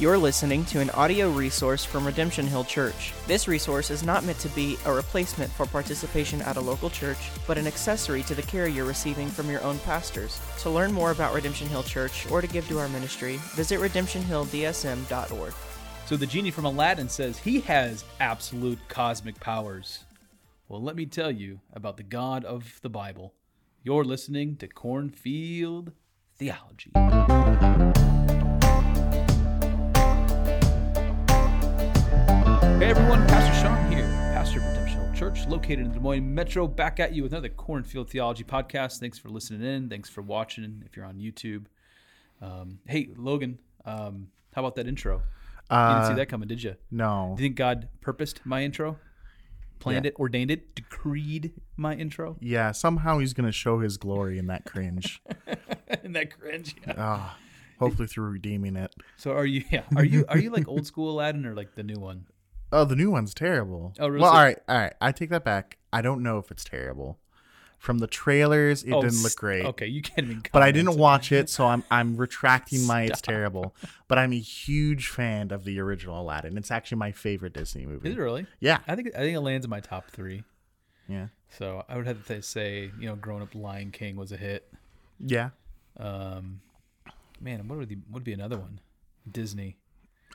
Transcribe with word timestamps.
You're 0.00 0.16
listening 0.16 0.64
to 0.64 0.80
an 0.80 0.88
audio 0.92 1.30
resource 1.30 1.84
from 1.84 2.06
Redemption 2.06 2.46
Hill 2.46 2.64
Church. 2.64 3.12
This 3.26 3.46
resource 3.46 3.90
is 3.90 4.02
not 4.02 4.24
meant 4.24 4.38
to 4.38 4.48
be 4.48 4.78
a 4.86 4.92
replacement 4.94 5.52
for 5.52 5.66
participation 5.66 6.40
at 6.40 6.56
a 6.56 6.60
local 6.60 6.88
church, 6.88 7.18
but 7.46 7.58
an 7.58 7.66
accessory 7.66 8.22
to 8.22 8.34
the 8.34 8.40
care 8.40 8.66
you're 8.66 8.86
receiving 8.86 9.28
from 9.28 9.50
your 9.50 9.62
own 9.62 9.78
pastors. 9.80 10.40
To 10.60 10.70
learn 10.70 10.90
more 10.90 11.10
about 11.10 11.34
Redemption 11.34 11.68
Hill 11.68 11.82
Church 11.82 12.26
or 12.30 12.40
to 12.40 12.46
give 12.46 12.66
to 12.68 12.78
our 12.78 12.88
ministry, 12.88 13.36
visit 13.54 13.78
redemptionhilldsm.org. 13.78 15.52
So 16.06 16.16
the 16.16 16.26
genie 16.26 16.50
from 16.50 16.64
Aladdin 16.64 17.10
says 17.10 17.36
he 17.36 17.60
has 17.60 18.02
absolute 18.20 18.78
cosmic 18.88 19.38
powers. 19.38 20.06
Well, 20.70 20.80
let 20.80 20.96
me 20.96 21.04
tell 21.04 21.30
you 21.30 21.60
about 21.74 21.98
the 21.98 22.04
God 22.04 22.46
of 22.46 22.80
the 22.80 22.88
Bible. 22.88 23.34
You're 23.82 24.04
listening 24.04 24.56
to 24.56 24.66
Cornfield 24.66 25.92
Theology. 26.38 26.90
Hey 32.80 32.86
everyone, 32.86 33.26
Pastor 33.28 33.60
Sean 33.62 33.92
here, 33.92 34.04
pastor 34.32 34.58
of 34.58 34.66
Redemption 34.66 35.14
Church, 35.14 35.46
located 35.46 35.80
in 35.80 35.88
the 35.88 35.94
Des 35.94 36.00
Moines 36.00 36.34
Metro. 36.34 36.66
Back 36.66 36.98
at 36.98 37.12
you 37.14 37.22
with 37.22 37.32
another 37.32 37.50
Cornfield 37.50 38.08
Theology 38.08 38.42
podcast. 38.42 38.98
Thanks 38.98 39.18
for 39.18 39.28
listening 39.28 39.62
in. 39.62 39.90
Thanks 39.90 40.08
for 40.08 40.22
watching. 40.22 40.82
If 40.86 40.96
you're 40.96 41.04
on 41.04 41.16
YouTube, 41.18 41.66
um, 42.40 42.78
hey 42.88 43.10
Logan, 43.16 43.58
um, 43.84 44.28
how 44.54 44.62
about 44.62 44.76
that 44.76 44.86
intro? 44.88 45.16
you 45.70 45.76
didn't 45.76 46.06
see 46.06 46.12
Uh, 46.12 46.14
that 46.14 46.28
coming, 46.30 46.48
did 46.48 46.62
you? 46.62 46.74
No. 46.90 47.34
Do 47.36 47.42
you 47.42 47.48
think 47.48 47.56
God 47.56 47.88
purposed 48.00 48.40
my 48.44 48.64
intro? 48.64 48.98
Planned 49.78 50.06
Yeah. 50.06 50.10
it, 50.10 50.16
ordained 50.16 50.50
it, 50.50 50.74
decreed 50.74 51.52
my 51.76 51.94
intro? 51.94 52.36
Yeah, 52.40 52.72
somehow 52.72 53.18
he's 53.18 53.34
going 53.34 53.46
to 53.46 53.52
show 53.52 53.80
his 53.80 53.98
glory 53.98 54.38
in 54.38 54.46
that 54.46 54.64
cringe. 54.64 55.22
and 56.02 56.16
that 56.16 56.38
cringe. 56.38 56.74
Yeah. 56.86 56.94
Ah, 56.96 57.38
hopefully 57.78 58.08
through 58.08 58.30
redeeming 58.30 58.76
it. 58.76 58.94
So 59.16 59.32
are 59.32 59.46
you? 59.46 59.64
Yeah. 59.70 59.82
Are 59.96 60.04
you? 60.04 60.24
Are 60.28 60.38
you 60.38 60.48
like 60.50 60.66
old 60.66 60.86
school 60.86 61.10
Aladdin 61.10 61.44
or 61.46 61.54
like 61.54 61.74
the 61.74 61.82
new 61.82 62.00
one? 62.00 62.24
Oh, 62.72 62.84
the 62.84 62.96
new 62.96 63.10
one's 63.10 63.34
terrible. 63.34 63.94
Oh, 63.98 64.08
really? 64.08 64.22
Well, 64.22 64.32
all 64.32 64.42
right, 64.42 64.58
all 64.68 64.78
right. 64.78 64.92
I 65.00 65.12
take 65.12 65.30
that 65.30 65.44
back. 65.44 65.78
I 65.92 66.02
don't 66.02 66.22
know 66.22 66.38
if 66.38 66.50
it's 66.50 66.64
terrible. 66.64 67.18
From 67.78 67.98
the 67.98 68.06
trailers, 68.06 68.82
it 68.82 68.92
Oh, 68.92 69.00
didn't 69.00 69.22
look 69.22 69.34
great. 69.36 69.64
Okay, 69.64 69.86
you 69.86 70.02
can't 70.02 70.26
even. 70.26 70.42
But 70.52 70.62
I 70.62 70.70
didn't 70.70 70.98
watch 70.98 71.32
it, 71.32 71.48
so 71.48 71.64
I'm 71.66 71.82
I'm 71.90 72.14
retracting 72.16 72.86
my 72.86 73.04
it's 73.04 73.22
terrible. 73.22 73.74
But 74.06 74.18
I'm 74.18 74.34
a 74.34 74.38
huge 74.38 75.08
fan 75.08 75.50
of 75.50 75.64
the 75.64 75.80
original 75.80 76.20
Aladdin. 76.20 76.58
It's 76.58 76.70
actually 76.70 76.98
my 76.98 77.12
favorite 77.12 77.54
Disney 77.54 77.86
movie. 77.86 78.10
Is 78.10 78.16
it 78.16 78.20
really? 78.20 78.46
Yeah. 78.60 78.80
I 78.86 78.96
think 78.96 79.08
I 79.16 79.20
think 79.20 79.34
it 79.34 79.40
lands 79.40 79.64
in 79.64 79.70
my 79.70 79.80
top 79.80 80.10
three. 80.10 80.44
Yeah. 81.08 81.28
So 81.48 81.82
I 81.88 81.96
would 81.96 82.06
have 82.06 82.26
to 82.26 82.42
say, 82.42 82.90
you 83.00 83.06
know, 83.08 83.16
growing 83.16 83.42
up, 83.42 83.54
Lion 83.54 83.90
King 83.92 84.14
was 84.14 84.30
a 84.30 84.36
hit. 84.36 84.70
Yeah. 85.18 85.50
Um, 85.96 86.60
man, 87.40 87.66
what 87.66 87.78
would 87.78 87.88
be 87.88 87.96
what 87.96 88.16
would 88.16 88.24
be 88.24 88.34
another 88.34 88.58
one? 88.58 88.80
Disney. 89.30 89.78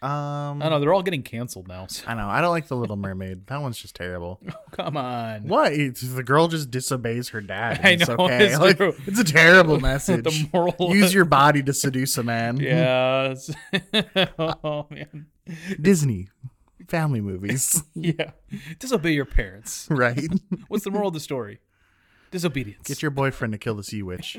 Um 0.01 0.61
I 0.61 0.65
don't 0.65 0.71
know. 0.71 0.79
They're 0.81 0.93
all 0.93 1.01
getting 1.03 1.23
canceled 1.23 1.67
now. 1.67 1.87
So. 1.87 2.03
I 2.07 2.13
know. 2.15 2.27
I 2.27 2.41
don't 2.41 2.51
like 2.51 2.67
The 2.67 2.75
Little 2.75 2.97
Mermaid. 2.97 3.47
That 3.47 3.61
one's 3.61 3.77
just 3.79 3.95
terrible. 3.95 4.41
Come 4.71 4.97
on. 4.97 5.47
What? 5.47 5.71
It's, 5.73 6.01
the 6.01 6.21
girl 6.23 6.47
just 6.49 6.69
disobeys 6.69 7.29
her 7.29 7.41
dad. 7.41 7.79
I 7.83 7.91
It's 7.91 8.07
know, 8.07 8.15
okay. 8.19 8.45
it's 8.47 8.59
Like, 8.59 8.77
true. 8.77 8.93
it's 9.07 9.19
a 9.19 9.23
terrible 9.23 9.79
message. 9.91 10.23
The 10.25 10.49
moral. 10.53 10.93
Use 10.95 11.13
your 11.13 11.25
body 11.25 11.63
to 11.63 11.73
seduce 11.73 12.17
a 12.17 12.23
man. 12.23 12.57
Yeah. 12.57 13.35
oh 14.37 14.87
man. 14.89 15.27
Disney 15.81 16.29
family 16.87 17.21
movies, 17.21 17.81
Yeah. 17.95 18.31
Disobey 18.79 19.11
your 19.13 19.25
parents. 19.25 19.87
right? 19.89 20.27
What's 20.67 20.83
the 20.83 20.91
moral 20.91 21.07
of 21.07 21.13
the 21.13 21.19
story? 21.19 21.59
Disobedience. 22.31 22.87
Get 22.87 23.01
your 23.01 23.11
boyfriend 23.11 23.53
to 23.53 23.57
kill 23.57 23.75
the 23.75 23.83
sea 23.83 24.03
witch. 24.03 24.37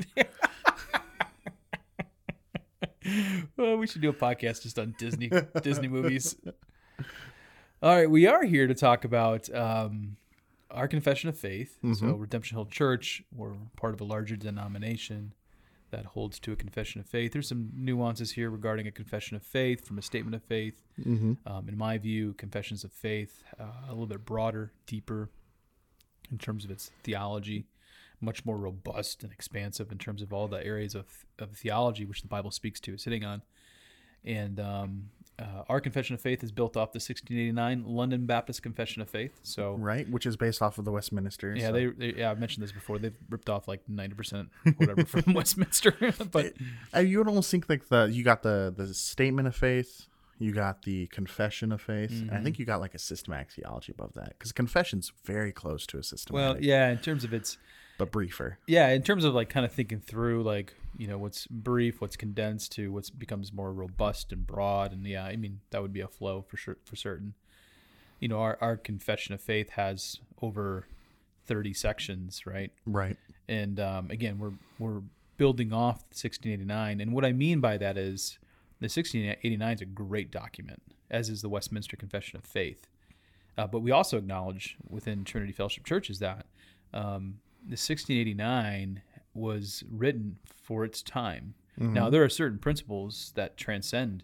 Oh, 3.57 3.77
we 3.77 3.87
should 3.87 4.01
do 4.01 4.09
a 4.09 4.13
podcast 4.13 4.63
just 4.63 4.77
on 4.79 4.95
Disney 4.97 5.29
Disney 5.61 5.87
movies. 5.87 6.35
All 7.81 7.95
right, 7.95 8.09
we 8.09 8.25
are 8.27 8.43
here 8.43 8.67
to 8.67 8.73
talk 8.73 9.05
about 9.05 9.53
um, 9.53 10.17
our 10.71 10.87
confession 10.87 11.29
of 11.29 11.37
faith. 11.37 11.77
So, 11.95 12.07
Redemption 12.13 12.57
Hill 12.57 12.65
Church, 12.65 13.23
we're 13.35 13.53
part 13.75 13.93
of 13.93 14.01
a 14.01 14.03
larger 14.03 14.35
denomination 14.35 15.33
that 15.91 16.05
holds 16.05 16.37
to 16.39 16.51
a 16.51 16.55
confession 16.55 16.99
of 16.99 17.07
faith. 17.07 17.31
There's 17.31 17.47
some 17.47 17.69
nuances 17.73 18.31
here 18.31 18.49
regarding 18.49 18.87
a 18.87 18.91
confession 18.91 19.37
of 19.37 19.43
faith 19.43 19.85
from 19.87 19.97
a 19.97 20.01
statement 20.01 20.35
of 20.35 20.43
faith. 20.43 20.83
Um, 21.45 21.69
in 21.69 21.77
my 21.77 21.97
view, 21.97 22.33
confessions 22.33 22.83
of 22.83 22.91
faith 22.91 23.43
uh, 23.59 23.65
a 23.87 23.91
little 23.91 24.07
bit 24.07 24.25
broader, 24.25 24.73
deeper 24.85 25.29
in 26.31 26.37
terms 26.39 26.65
of 26.65 26.71
its 26.71 26.91
theology, 27.03 27.65
much 28.21 28.45
more 28.45 28.57
robust 28.57 29.23
and 29.23 29.31
expansive 29.31 29.91
in 29.91 29.97
terms 29.97 30.21
of 30.21 30.33
all 30.33 30.47
the 30.47 30.65
areas 30.65 30.95
of, 30.95 31.05
of 31.39 31.51
theology 31.55 32.03
which 32.05 32.21
the 32.21 32.27
Bible 32.27 32.51
speaks 32.51 32.79
to, 32.81 32.93
is 32.95 33.03
hitting 33.03 33.23
on. 33.23 33.41
And 34.25 34.59
um, 34.59 35.09
uh, 35.39 35.63
our 35.69 35.79
confession 35.79 36.15
of 36.15 36.19
faith 36.21 36.43
is 36.43 36.51
built 36.51 36.75
off 36.75 36.91
the 36.91 36.97
1689 36.97 37.83
London 37.85 38.25
Baptist 38.25 38.63
Confession 38.63 39.01
of 39.01 39.09
Faith. 39.09 39.39
So, 39.43 39.75
right? 39.75 40.09
Which 40.09 40.25
is 40.25 40.35
based 40.35 40.61
off 40.61 40.77
of 40.79 40.85
the 40.85 40.91
Westminster. 40.91 41.55
yeah, 41.55 41.67
so- 41.67 41.73
they, 41.73 41.85
they 41.85 42.13
yeah 42.17 42.31
I've 42.31 42.39
mentioned 42.39 42.63
this 42.63 42.71
before. 42.71 42.97
They've 42.97 43.15
ripped 43.29 43.49
off 43.49 43.67
like 43.67 43.81
90% 43.89 44.49
whatever 44.77 45.05
from 45.05 45.33
Westminster, 45.33 45.93
but 46.31 46.53
Uh, 46.95 46.99
you 46.99 47.19
would 47.19 47.27
almost 47.27 47.51
think 47.51 47.69
like 47.69 47.87
the 47.89 48.09
you 48.11 48.23
got 48.23 48.41
the 48.43 48.73
the 48.75 48.93
statement 48.93 49.47
of 49.47 49.55
faith, 49.55 50.07
you 50.39 50.51
got 50.51 50.81
the 50.81 51.05
confession 51.07 51.71
of 51.71 51.79
faith. 51.81 52.11
and 52.11 52.27
Mm-hmm. 52.29 52.35
I 52.35 52.41
think 52.41 52.57
you 52.59 52.65
got 52.65 52.81
like 52.81 52.95
a 52.95 52.99
systematic 52.99 53.51
theology 53.51 53.93
above 53.93 54.13
that 54.15 54.29
because 54.29 54.51
confession's 54.51 55.13
very 55.23 55.51
close 55.53 55.85
to 55.87 55.99
a 55.99 56.03
systematic, 56.03 56.55
well, 56.55 56.61
yeah, 56.63 56.89
in 56.89 56.97
terms 56.97 57.23
of 57.23 57.33
its 57.33 57.57
but 57.97 58.11
briefer. 58.11 58.57
yeah 58.67 58.89
in 58.89 59.01
terms 59.01 59.23
of 59.23 59.33
like 59.33 59.49
kind 59.49 59.65
of 59.65 59.71
thinking 59.71 59.99
through 59.99 60.43
like 60.43 60.73
you 60.97 61.07
know 61.07 61.17
what's 61.17 61.47
brief 61.47 61.99
what's 62.01 62.15
condensed 62.15 62.71
to 62.73 62.91
what's 62.91 63.09
becomes 63.09 63.51
more 63.53 63.71
robust 63.73 64.31
and 64.31 64.45
broad 64.47 64.91
and 64.93 65.05
yeah 65.05 65.25
i 65.25 65.35
mean 65.35 65.59
that 65.71 65.81
would 65.81 65.93
be 65.93 66.01
a 66.01 66.07
flow 66.07 66.43
for 66.47 66.57
sure 66.57 66.77
for 66.85 66.95
certain 66.95 67.33
you 68.19 68.27
know 68.27 68.39
our, 68.39 68.57
our 68.61 68.75
confession 68.77 69.33
of 69.33 69.41
faith 69.41 69.69
has 69.71 70.17
over 70.41 70.85
30 71.45 71.73
sections 71.73 72.45
right 72.45 72.71
Right. 72.85 73.17
and 73.47 73.79
um, 73.79 74.09
again 74.11 74.37
we're 74.39 74.53
we're 74.79 75.01
building 75.37 75.71
off 75.71 75.97
1689 76.09 76.99
and 77.01 77.13
what 77.13 77.23
i 77.25 77.31
mean 77.31 77.59
by 77.59 77.77
that 77.77 77.97
is 77.97 78.39
the 78.79 78.85
1689 78.85 79.73
is 79.75 79.81
a 79.81 79.85
great 79.85 80.31
document 80.31 80.81
as 81.09 81.29
is 81.29 81.41
the 81.41 81.49
westminster 81.49 81.95
confession 81.95 82.37
of 82.37 82.43
faith 82.43 82.87
uh, 83.57 83.65
but 83.67 83.79
we 83.81 83.91
also 83.91 84.17
acknowledge 84.17 84.77
within 84.89 85.23
trinity 85.23 85.51
fellowship 85.53 85.85
churches 85.85 86.19
that 86.19 86.45
um, 86.93 87.35
the 87.63 87.73
1689 87.73 89.01
was 89.33 89.83
written 89.89 90.37
for 90.63 90.83
its 90.83 91.01
time 91.01 91.53
mm-hmm. 91.79 91.93
now 91.93 92.09
there 92.09 92.23
are 92.23 92.29
certain 92.29 92.57
principles 92.57 93.31
that 93.35 93.57
transcend 93.57 94.23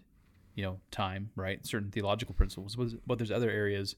you 0.54 0.62
know 0.64 0.78
time 0.90 1.30
right 1.36 1.66
certain 1.66 1.90
theological 1.90 2.34
principles 2.34 2.76
but- 3.06 3.18
there's 3.18 3.30
other 3.30 3.50
areas 3.50 3.96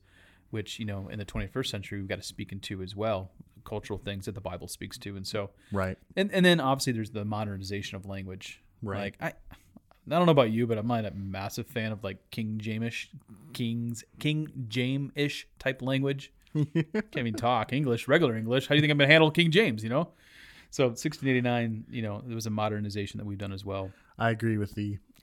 which 0.51 0.79
you 0.79 0.85
know 0.85 1.09
in 1.09 1.19
the 1.19 1.25
21st 1.25 1.67
century 1.67 1.99
we've 1.99 2.09
got 2.09 2.21
to 2.21 2.27
speak 2.27 2.53
into 2.53 2.83
as 2.83 2.95
well 2.95 3.31
cultural 3.65 3.99
things 3.99 4.27
that 4.27 4.35
the 4.35 4.41
bible 4.41 4.69
speaks 4.69 4.97
to 4.97 5.17
and 5.17 5.27
so 5.27 5.51
Right. 5.73 5.99
and, 6.17 6.31
and 6.33 6.45
then 6.47 6.61
obviously 6.61 6.93
there's 6.93 7.11
the 7.11 7.25
modernization 7.25 7.97
of 7.97 8.07
language 8.07 8.63
Right. 8.83 9.01
like 9.01 9.17
i 9.21 9.33
I 10.09 10.19
don't 10.19 10.27
know 10.27 10.33
about 10.33 10.53
you, 10.53 10.67
but 10.69 10.79
I'm 10.79 10.87
not 10.87 11.05
a 11.05 11.11
massive 11.11 11.67
fan 11.67 11.91
of 11.91 12.05
like 12.05 12.19
King 12.31 12.61
Jamish, 12.63 13.09
King's 13.53 14.05
King 14.21 14.49
James 14.69 15.11
ish 15.17 15.49
type 15.59 15.83
language. 15.83 16.33
Can't 16.55 17.17
even 17.17 17.35
talk 17.35 17.73
English, 17.73 18.09
regular 18.09 18.37
English. 18.37 18.67
How 18.67 18.75
do 18.75 18.77
you 18.77 18.81
think 18.83 18.91
I'm 18.91 18.99
gonna 18.99 19.11
handle 19.11 19.31
King 19.31 19.51
James? 19.51 19.83
You 19.83 19.91
know, 19.91 20.09
so 20.71 20.87
1689, 20.87 21.87
you 21.91 22.03
know, 22.03 22.23
there 22.27 22.35
was 22.35 22.47
a 22.47 22.51
modernization 22.51 23.19
that 23.19 23.25
we've 23.25 23.39
done 23.39 23.53
as 23.53 23.65
well. 23.65 23.91
I 24.19 24.31
agree 24.31 24.59
with 24.59 24.75
the 24.75 24.99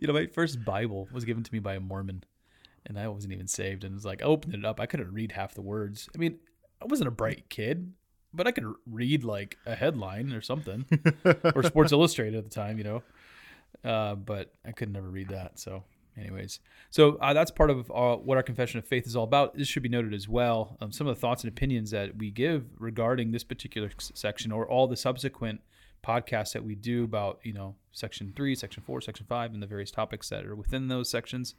you 0.00 0.06
know, 0.06 0.12
my 0.12 0.26
first 0.26 0.64
Bible 0.64 1.08
was 1.12 1.24
given 1.24 1.42
to 1.42 1.52
me 1.52 1.58
by 1.58 1.74
a 1.74 1.80
Mormon, 1.80 2.24
and 2.84 2.98
I 2.98 3.08
wasn't 3.08 3.32
even 3.32 3.46
saved. 3.46 3.84
And 3.84 3.92
it 3.92 3.96
was 3.96 4.04
like, 4.04 4.22
I 4.22 4.26
opened 4.26 4.54
it 4.54 4.64
up, 4.64 4.80
I 4.80 4.86
couldn't 4.86 5.12
read 5.12 5.32
half 5.32 5.54
the 5.54 5.62
words. 5.62 6.08
I 6.14 6.18
mean, 6.18 6.38
I 6.80 6.86
wasn't 6.86 7.08
a 7.08 7.12
bright 7.12 7.48
kid, 7.48 7.92
but 8.32 8.46
I 8.46 8.52
could 8.52 8.64
read 8.86 9.24
like 9.24 9.58
a 9.66 9.74
headline 9.74 10.32
or 10.32 10.40
something, 10.40 10.86
or 11.54 11.62
Sports 11.62 11.92
Illustrated 11.92 12.36
at 12.36 12.44
the 12.44 12.50
time, 12.50 12.78
you 12.78 12.84
know. 12.84 13.02
Uh, 13.84 14.14
but 14.14 14.52
I 14.64 14.72
could 14.72 14.92
never 14.92 15.08
read 15.08 15.28
that. 15.28 15.58
So, 15.58 15.84
anyways, 16.18 16.60
so 16.90 17.16
uh, 17.16 17.32
that's 17.32 17.50
part 17.50 17.70
of 17.70 17.90
uh, 17.90 18.16
what 18.16 18.36
our 18.36 18.42
confession 18.42 18.78
of 18.78 18.86
faith 18.86 19.06
is 19.06 19.14
all 19.16 19.24
about. 19.24 19.56
This 19.56 19.68
should 19.68 19.82
be 19.82 19.88
noted 19.88 20.14
as 20.14 20.28
well. 20.28 20.76
Um, 20.80 20.92
some 20.92 21.06
of 21.06 21.14
the 21.14 21.20
thoughts 21.20 21.44
and 21.44 21.52
opinions 21.52 21.90
that 21.90 22.16
we 22.16 22.30
give 22.30 22.66
regarding 22.78 23.32
this 23.32 23.44
particular 23.44 23.90
s- 23.98 24.12
section, 24.14 24.52
or 24.52 24.66
all 24.68 24.86
the 24.86 24.96
subsequent 24.96 25.60
podcasts 26.06 26.52
that 26.52 26.64
we 26.64 26.74
do 26.74 27.04
about, 27.04 27.40
you 27.42 27.52
know, 27.52 27.74
section 27.92 28.32
three, 28.36 28.54
section 28.54 28.82
four, 28.86 29.00
section 29.00 29.26
five, 29.28 29.52
and 29.52 29.62
the 29.62 29.66
various 29.66 29.90
topics 29.90 30.28
that 30.28 30.46
are 30.46 30.54
within 30.54 30.88
those 30.88 31.10
sections, 31.10 31.54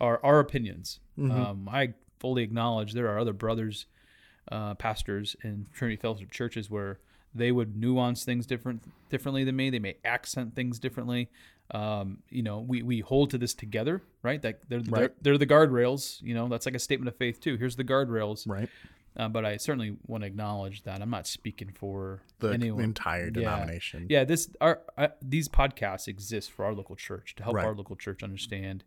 are 0.00 0.20
our 0.24 0.40
opinions. 0.40 1.00
Um, 1.30 1.68
I 1.70 1.94
fully 2.18 2.42
acknowledge 2.42 2.92
there 2.94 3.08
are 3.08 3.18
other 3.18 3.32
brothers 3.32 3.86
uh, 4.50 4.74
pastors 4.74 5.36
in 5.44 5.66
Trinity 5.72 5.96
Fellowship 5.96 6.32
churches 6.32 6.68
where 6.68 6.98
they 7.34 7.52
would 7.52 7.76
nuance 7.76 8.24
things 8.24 8.44
different 8.44 8.82
differently 9.08 9.44
than 9.44 9.54
me. 9.56 9.70
They 9.70 9.78
may 9.78 9.96
accent 10.04 10.54
things 10.56 10.78
differently. 10.78 11.30
Um, 11.72 12.18
you 12.28 12.42
know, 12.42 12.60
we, 12.60 12.82
we 12.82 13.00
hold 13.00 13.30
to 13.30 13.38
this 13.38 13.54
together, 13.54 14.02
right? 14.22 14.40
That 14.42 14.60
they're, 14.68 14.80
they're 14.82 15.00
Right. 15.02 15.22
they're 15.22 15.38
the 15.38 15.46
guardrails. 15.46 16.20
You 16.22 16.34
know, 16.34 16.46
that's 16.48 16.66
like 16.66 16.74
a 16.74 16.78
statement 16.78 17.08
of 17.08 17.16
faith 17.16 17.40
too. 17.40 17.56
Here's 17.56 17.76
the 17.76 17.84
guardrails. 17.84 18.46
right. 18.46 18.68
Uh, 19.14 19.28
but 19.28 19.44
I 19.44 19.58
certainly 19.58 19.96
want 20.06 20.22
to 20.22 20.26
acknowledge 20.26 20.84
that 20.84 21.02
I'm 21.02 21.10
not 21.10 21.26
speaking 21.26 21.70
for 21.74 22.22
The 22.38 22.52
anyone. 22.52 22.82
entire 22.84 23.26
Yeah. 23.26 23.30
denomination. 23.32 24.06
Yeah, 24.08 24.24
this 24.24 24.50
our 24.60 24.80
uh, 24.96 25.08
these 25.20 25.48
podcasts 25.48 26.08
exist 26.08 26.50
for 26.50 26.64
our 26.64 26.72
local 26.74 26.96
church 26.96 27.34
to 27.36 27.42
help 27.42 27.56
Right. 27.56 27.66
our 27.66 27.74
local 27.74 27.94
church 27.96 28.22
understand, 28.22 28.84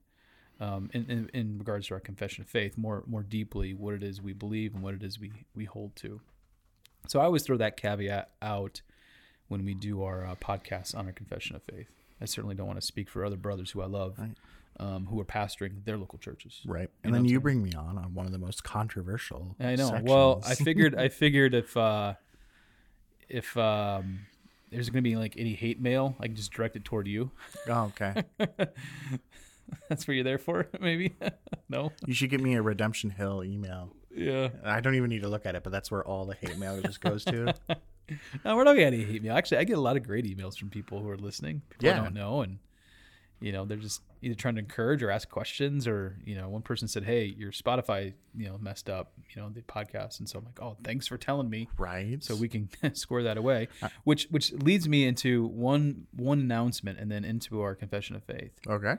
um, 0.59 0.89
in, 0.93 1.05
in 1.11 1.29
in 1.33 1.57
regards 1.59 1.87
to 1.87 1.93
our 1.95 1.99
confession 1.99 2.41
of 2.43 2.47
faith 2.49 2.75
more 2.77 3.03
more 3.07 3.21
deeply 3.23 3.73
what 3.75 3.93
it 3.93 4.01
is 4.03 4.19
we 4.21 4.33
believe 4.33 4.73
and 4.73 4.81
what 4.83 4.93
it 4.95 5.03
is 5.03 5.19
we 5.19 5.31
we 5.55 5.65
hold 5.65 5.95
to. 5.97 6.21
So 7.07 7.19
I 7.19 7.25
always 7.25 7.43
throw 7.43 7.57
that 7.57 7.77
caveat 7.77 8.31
out 8.41 8.81
when 9.47 9.63
we 9.63 9.75
do 9.75 10.01
our 10.03 10.25
uh, 10.25 10.35
podcasts 10.35 10.95
on 10.95 11.05
our 11.05 11.13
confession 11.13 11.55
of 11.55 11.61
faith. 11.63 11.89
I 12.21 12.25
certainly 12.25 12.55
don't 12.55 12.67
want 12.67 12.79
to 12.79 12.85
speak 12.85 13.09
for 13.09 13.25
other 13.25 13.35
brothers 13.37 13.71
who 13.71 13.81
I 13.81 13.85
love, 13.87 14.17
Right. 14.17 14.35
um, 14.79 15.05
who 15.07 15.19
are 15.19 15.25
pastoring 15.25 15.83
their 15.85 15.97
local 15.97 16.17
churches. 16.17 16.61
Right. 16.65 16.89
And 17.03 17.11
know 17.13 17.19
then 17.19 17.25
you 17.25 17.39
bring 17.39 17.61
me 17.61 17.73
on 17.73 17.97
on 17.97 18.13
one 18.13 18.25
of 18.25 18.31
the 18.31 18.37
most 18.37 18.63
controversial. 18.63 19.55
I 19.59 19.75
know. 19.75 19.99
Well, 20.03 20.41
I 20.45 20.55
figured 20.67 20.95
I 20.95 21.09
figured 21.09 21.53
if 21.53 21.75
uh 21.75 22.13
if 23.27 23.55
um 23.57 24.19
there's 24.71 24.89
gonna 24.89 25.01
be 25.01 25.15
like 25.15 25.35
any 25.37 25.53
hate 25.53 25.79
mail, 25.81 26.15
I 26.19 26.27
can 26.27 26.35
just 26.35 26.51
direct 26.53 26.75
it 26.75 26.83
toward 26.85 27.07
you. 27.07 27.31
oh, 27.69 27.91
okay. 27.99 28.23
That's 29.89 30.07
what 30.07 30.13
you're 30.13 30.23
there 30.23 30.37
for, 30.37 30.67
maybe. 30.79 31.15
no. 31.69 31.91
You 32.05 32.13
should 32.13 32.29
get 32.29 32.39
me 32.39 32.53
a 32.55 32.61
Redemption 32.61 33.09
Hill 33.09 33.43
email. 33.43 33.89
Yeah. 34.15 34.49
I 34.63 34.79
don't 34.79 34.95
even 34.95 35.09
need 35.09 35.23
to 35.23 35.27
look 35.27 35.45
at 35.45 35.55
it, 35.55 35.63
but 35.63 35.71
that's 35.71 35.89
where 35.91 36.05
all 36.05 36.25
the 36.25 36.35
hate 36.35 36.57
mail 36.57 36.79
just 36.81 37.01
goes 37.01 37.25
to. 37.25 37.53
No, 38.43 38.55
we're 38.55 38.63
not 38.63 38.75
getting 38.75 38.99
any 39.01 39.11
hate 39.11 39.23
mail. 39.23 39.35
Actually, 39.35 39.57
I 39.57 39.63
get 39.63 39.77
a 39.77 39.81
lot 39.81 39.97
of 39.97 40.03
great 40.03 40.25
emails 40.25 40.57
from 40.57 40.69
people 40.69 40.99
who 41.01 41.09
are 41.09 41.17
listening. 41.17 41.61
People 41.69 41.89
I 41.89 41.95
don't 41.95 42.13
know, 42.13 42.41
and 42.41 42.59
you 43.39 43.51
know 43.51 43.65
they're 43.65 43.77
just 43.77 44.01
either 44.21 44.33
trying 44.35 44.55
to 44.55 44.59
encourage 44.59 45.03
or 45.03 45.11
ask 45.11 45.29
questions, 45.29 45.87
or 45.87 46.17
you 46.25 46.35
know, 46.35 46.47
one 46.49 46.61
person 46.61 46.87
said, 46.87 47.03
"Hey, 47.03 47.25
your 47.25 47.51
Spotify, 47.51 48.13
you 48.35 48.47
know, 48.47 48.57
messed 48.57 48.89
up, 48.89 49.11
you 49.29 49.41
know, 49.41 49.49
the 49.49 49.61
podcast," 49.61 50.19
and 50.19 50.27
so 50.29 50.39
I'm 50.39 50.45
like, 50.45 50.61
"Oh, 50.61 50.77
thanks 50.83 51.05
for 51.07 51.17
telling 51.17 51.49
me." 51.49 51.67
right. 51.77 52.23
so 52.23 52.35
we 52.35 52.47
can 52.47 52.69
square 52.93 53.23
that 53.23 53.37
away 53.37 53.67
which 54.03 54.27
which 54.31 54.51
leads 54.53 54.87
me 54.87 55.05
into 55.05 55.45
one 55.47 56.07
one 56.15 56.39
announcement 56.39 56.97
and 56.99 57.11
then 57.11 57.23
into 57.25 57.61
our 57.61 57.75
confession 57.75 58.15
of 58.15 58.23
faith 58.23 58.51
Okay. 58.67 58.95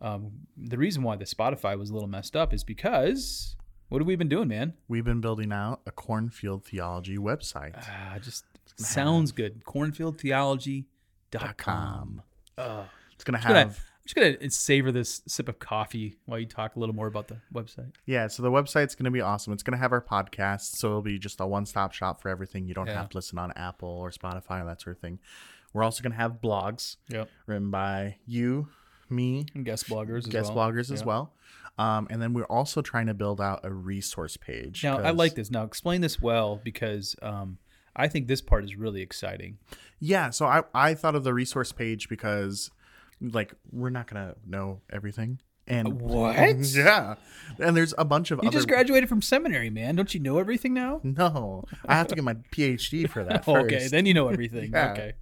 um, 0.00 0.30
the 0.56 0.76
reason 0.78 1.02
why 1.02 1.16
the 1.16 1.24
spotify 1.24 1.76
was 1.78 1.90
a 1.90 1.94
little 1.94 2.08
messed 2.08 2.36
up 2.36 2.52
is 2.52 2.62
because 2.64 3.56
what 3.88 4.00
have 4.00 4.06
we 4.06 4.16
been 4.16 4.28
doing 4.28 4.48
man 4.48 4.74
We've 4.88 5.04
been 5.04 5.20
building 5.20 5.52
out 5.52 5.80
a 5.86 5.90
cornfield 5.90 6.64
theology 6.64 7.16
website. 7.18 7.74
ah, 7.76 8.18
just 8.20 8.44
sounds 8.76 9.32
good 9.32 9.64
cornfieldtheology.com 9.64 10.84
Dot 11.30 11.56
com. 11.58 12.22
uh, 12.56 12.84
It's 13.14 13.24
gonna 13.24 13.38
gonna- 13.42 13.54
have 13.54 13.68
i'm 13.78 14.02
just 14.06 14.14
gonna 14.40 14.50
savor 14.50 14.90
this 14.90 15.20
sip 15.26 15.46
of 15.48 15.58
coffee 15.58 16.16
while 16.24 16.38
you 16.38 16.46
talk 16.46 16.76
a 16.76 16.78
little 16.80 16.94
more 16.94 17.06
about 17.06 17.28
the 17.28 17.36
website 17.52 17.92
yeah. 18.06 18.26
So 18.28 18.42
the 18.42 18.50
website's 18.50 18.94
gonna 18.94 19.10
be 19.10 19.20
awesome. 19.20 19.52
It's 19.52 19.62
gonna 19.62 19.76
have 19.76 19.92
our 19.92 20.00
podcast, 20.00 20.76
so 20.76 20.88
it'll 20.88 21.02
be 21.02 21.18
just 21.18 21.40
a 21.40 21.46
one-stop 21.46 21.92
shop 21.92 22.22
for 22.22 22.30
everything. 22.30 22.66
You 22.66 22.72
don't 22.72 22.86
Yeah. 22.86 22.94
have 22.94 23.10
to 23.10 23.18
listen 23.18 23.38
on 23.38 23.52
Apple 23.52 23.90
or 23.90 24.10
Spotify 24.10 24.62
or 24.62 24.64
that 24.64 24.80
sort 24.80 24.96
of 24.96 25.02
thing. 25.02 25.18
We're 25.74 25.82
also 25.84 26.02
gonna 26.02 26.14
have 26.14 26.40
blogs 26.42 26.96
yep 27.10 27.28
written 27.44 27.70
by 27.70 28.16
you, 28.24 28.70
me, 29.10 29.46
and 29.54 29.64
guest 29.64 29.88
bloggers 29.88 30.18
as 30.18 30.26
guest 30.26 30.54
well. 30.54 30.70
bloggers 30.70 30.90
as 30.92 31.04
well. 31.04 31.32
Um, 31.78 32.08
and 32.10 32.20
then 32.20 32.32
we're 32.32 32.44
also 32.44 32.82
trying 32.82 33.06
to 33.06 33.14
build 33.14 33.40
out 33.40 33.60
a 33.62 33.72
resource 33.72 34.36
page. 34.36 34.82
now 34.82 34.98
I 34.98 35.10
like 35.10 35.34
this 35.36 35.50
now 35.50 35.62
explain 35.62 36.00
this 36.00 36.20
well 36.20 36.60
because 36.64 37.14
um, 37.22 37.58
i 37.94 38.08
think 38.08 38.26
this 38.26 38.40
part 38.40 38.64
is 38.64 38.74
really 38.76 39.00
exciting 39.00 39.58
Yeah, 40.00 40.30
so 40.30 40.46
I 40.46 40.62
I 40.74 40.94
thought 40.94 41.14
of 41.14 41.24
the 41.24 41.34
resource 41.34 41.72
page 41.72 42.08
because 42.08 42.70
like 43.20 43.54
we're 43.72 43.90
not 43.90 44.06
gonna 44.06 44.34
know 44.46 44.80
everything. 44.90 45.40
And 45.68 46.00
What? 46.00 46.36
Yeah, 46.58 47.14
and 47.60 47.76
there's 47.76 47.92
a 47.98 48.04
bunch 48.04 48.30
of 48.30 48.38
You 48.42 48.48
other. 48.48 48.56
just 48.56 48.68
graduated 48.68 49.08
from 49.08 49.20
seminary, 49.22 49.70
man. 49.70 49.94
Don't 49.96 50.12
you 50.14 50.20
know 50.20 50.38
everything 50.38 50.74
now? 50.74 51.00
no, 51.02 51.64
I 51.86 51.94
have 51.94 52.08
to 52.08 52.14
get 52.14 52.24
my 52.24 52.34
PhD 52.52 53.08
for 53.10 53.22
that 53.24 53.44
first. 53.44 53.64
okay, 53.66 53.88
then 53.88 54.06
you 54.06 54.14
know 54.14 54.28
everything. 54.28 54.70
Yeah. 54.72 54.92
Okay. 54.92 55.12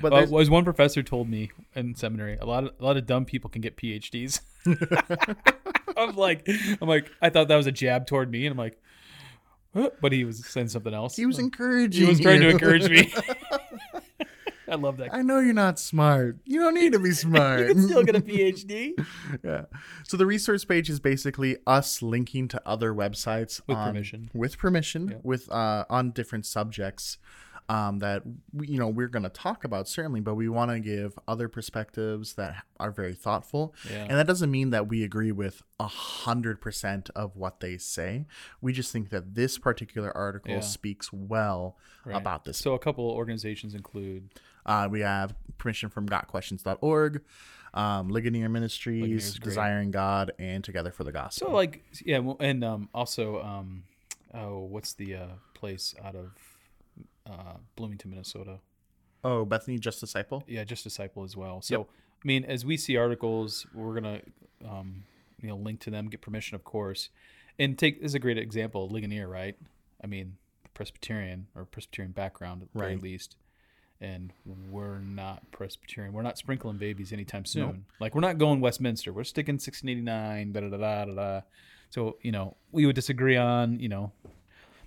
but 0.00 0.12
Well, 0.12 0.26
was 0.28 0.48
one 0.50 0.64
professor 0.64 1.02
told 1.02 1.28
me 1.28 1.50
in 1.74 1.94
seminary, 1.94 2.36
a 2.38 2.44
lot 2.46 2.64
of 2.64 2.72
a 2.80 2.84
lot 2.84 2.96
of 2.96 3.06
dumb 3.06 3.24
people 3.24 3.50
can 3.50 3.60
get 3.60 3.76
PhDs. 3.76 4.40
I'm 5.96 6.16
like, 6.16 6.48
I'm 6.80 6.88
like, 6.88 7.10
I 7.20 7.28
thought 7.30 7.48
that 7.48 7.56
was 7.56 7.66
a 7.66 7.72
jab 7.72 8.06
toward 8.06 8.30
me, 8.30 8.46
and 8.46 8.52
I'm 8.52 8.58
like, 8.58 8.78
but 10.00 10.12
he 10.12 10.24
was 10.24 10.44
saying 10.46 10.68
something 10.68 10.94
else. 10.94 11.16
he 11.16 11.26
was 11.26 11.38
encouraging. 11.38 12.02
He 12.04 12.08
was 12.08 12.20
trying 12.20 12.40
to 12.40 12.48
encourage 12.50 12.88
me. 12.90 13.12
I 14.72 14.76
love 14.76 14.96
that. 14.96 15.12
I 15.12 15.22
know 15.22 15.38
you're 15.38 15.52
not 15.54 15.78
smart. 15.78 16.38
You 16.44 16.60
don't 16.60 16.74
need 16.74 16.92
to 16.94 16.98
be 16.98 17.10
smart. 17.26 17.60
You 17.60 17.74
can 17.74 17.82
still 17.82 18.02
get 18.02 18.16
a 18.16 18.20
PhD 18.32 18.92
yeah. 19.44 19.64
So 20.08 20.16
the 20.16 20.26
resource 20.26 20.64
page 20.64 20.88
is 20.90 20.98
basically 20.98 21.58
us 21.66 22.02
linking 22.02 22.48
to 22.48 22.62
other 22.66 22.92
websites 22.94 23.60
With 23.66 23.76
on- 23.76 23.88
permission. 23.92 24.30
With 24.34 24.58
permission, 24.58 25.08
Yeah. 25.08 25.16
with 25.22 25.50
uh, 25.52 25.84
on 25.90 26.10
different 26.12 26.46
subjects 26.46 27.18
um, 27.68 28.00
that 28.00 28.22
we, 28.52 28.66
you 28.66 28.78
know 28.78 28.88
we're 28.88 29.06
going 29.08 29.22
to 29.22 29.28
talk 29.28 29.62
about 29.64 29.86
certainly, 29.88 30.20
but 30.20 30.34
we 30.34 30.48
want 30.48 30.70
to 30.72 30.80
give 30.80 31.16
other 31.28 31.48
perspectives 31.48 32.34
that 32.34 32.56
are 32.80 32.90
very 32.90 33.14
thoughtful. 33.14 33.74
Yeah. 33.88 34.02
And 34.08 34.18
that 34.18 34.26
doesn't 34.26 34.50
mean 34.50 34.70
that 34.70 34.88
we 34.88 35.04
agree 35.04 35.30
with 35.32 35.62
a 35.78 35.86
hundred 35.86 36.60
percent 36.60 37.08
of 37.14 37.36
what 37.36 37.60
they 37.60 37.78
say. 37.78 38.26
We 38.60 38.72
just 38.72 38.92
think 38.92 39.10
that 39.10 39.34
this 39.36 39.58
particular 39.58 40.14
article 40.16 40.54
Yeah. 40.54 40.60
speaks 40.60 41.12
well 41.12 41.76
Right. 42.04 42.16
about 42.16 42.44
this. 42.44 42.58
So 42.58 42.74
a 42.74 42.80
couple 42.80 43.08
organizations 43.08 43.74
include 43.74 44.30
Uh, 44.64 44.88
we 44.90 45.00
have 45.00 45.34
permission 45.58 45.88
from 45.88 46.08
GotQuestions.org, 46.08 47.22
um, 47.74 48.08
Ligonier 48.08 48.48
Ministries, 48.48 49.38
Desiring 49.38 49.90
God, 49.90 50.32
and 50.38 50.62
Together 50.62 50.90
for 50.90 51.04
the 51.04 51.12
Gospel. 51.12 51.48
so 51.48 51.52
like 51.52 51.82
yeah, 52.04 52.18
well, 52.18 52.36
and 52.40 52.62
um, 52.64 52.88
also 52.94 53.40
um, 53.42 53.84
oh, 54.34 54.60
what's 54.60 54.92
the 54.94 55.14
uh, 55.14 55.26
place 55.54 55.94
out 56.04 56.14
of 56.14 56.32
uh, 57.26 57.56
Bloomington, 57.76 58.10
Minnesota? 58.10 58.58
oh, 59.24 59.44
Bethany 59.44 59.78
Just 59.78 60.00
Disciple. 60.00 60.42
yeah, 60.48 60.64
just 60.64 60.82
disciple 60.84 61.22
as 61.22 61.36
well. 61.36 61.62
So 61.62 61.82
I 61.82 62.26
mean, 62.26 62.44
as 62.44 62.64
we 62.64 62.76
see 62.76 62.96
articles, 62.96 63.66
we're 63.74 63.94
gonna 63.94 64.20
um, 64.68 65.04
you 65.40 65.48
know 65.48 65.56
link 65.56 65.80
to 65.80 65.90
them, 65.90 66.08
get 66.08 66.20
permission, 66.20 66.54
of 66.54 66.64
course, 66.64 67.10
and 67.58 67.78
take 67.78 68.00
this 68.00 68.10
is 68.10 68.14
a 68.14 68.18
great 68.18 68.38
example. 68.38 68.88
Ligonier, 68.88 69.28
right? 69.28 69.56
I 70.02 70.06
mean, 70.08 70.36
Presbyterian 70.74 71.46
or 71.54 71.64
Presbyterian 71.64 72.12
background 72.12 72.62
at 72.62 72.72
the 72.72 72.78
very 72.78 72.96
least, 72.96 73.36
and 74.02 74.32
we're 74.70 74.98
not 74.98 75.50
Presbyterian. 75.52 76.12
We're 76.12 76.22
not 76.22 76.36
sprinkling 76.36 76.76
babies 76.76 77.12
anytime 77.12 77.44
soon. 77.46 77.86
Like 78.00 78.14
we're 78.14 78.20
not 78.20 78.36
going 78.36 78.60
Westminster. 78.60 79.12
We're 79.12 79.24
sticking 79.24 79.54
1689. 79.54 80.52
Da 80.52 80.60
da 80.60 80.68
da 80.76 81.04
da 81.06 81.14
da. 81.14 81.40
So 81.90 82.18
you 82.20 82.32
know, 82.32 82.56
we 82.72 82.84
would 82.84 82.94
disagree 82.96 83.36
on 83.36 83.78
you 83.80 83.88
know 83.88 84.12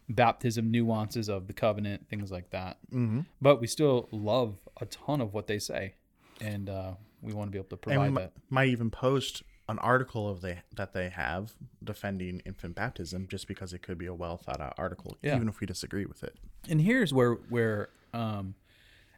baptism 0.09 0.69
nuances 0.69 1.29
of 1.29 1.47
the 1.47 1.53
covenant, 1.53 2.07
things 2.09 2.31
like 2.31 2.49
that 2.51 2.77
Mm-hmm. 2.93 3.21
but 3.41 3.59
we 3.59 3.67
still 3.67 4.07
love 4.11 4.55
a 4.79 4.85
ton 4.85 5.19
of 5.21 5.33
what 5.33 5.47
they 5.47 5.57
say 5.57 5.95
and 6.39 6.69
uh, 6.69 6.91
we 7.21 7.33
want 7.33 7.47
to 7.47 7.51
be 7.51 7.57
able 7.57 7.69
to 7.69 7.77
provide 7.77 8.11
mi- 8.13 8.21
that 8.21 8.33
might 8.49 8.67
even 8.67 8.91
post 8.91 9.41
an 9.67 9.79
article 9.79 10.29
of 10.29 10.41
they 10.41 10.59
that 10.75 10.93
they 10.93 11.09
have 11.09 11.53
defending 11.83 12.39
infant 12.45 12.75
baptism, 12.75 13.27
just 13.27 13.47
because 13.47 13.73
it 13.73 13.81
could 13.81 13.97
be 13.97 14.05
a 14.05 14.13
well 14.13 14.37
thought 14.37 14.61
out 14.61 14.75
article, 14.77 15.17
Yeah. 15.23 15.35
even 15.35 15.47
if 15.49 15.59
we 15.59 15.65
disagree 15.65 16.05
with 16.05 16.23
it. 16.23 16.35
and 16.69 16.81
here's 16.81 17.11
where 17.11 17.33
where 17.49 17.89
um, 18.13 18.53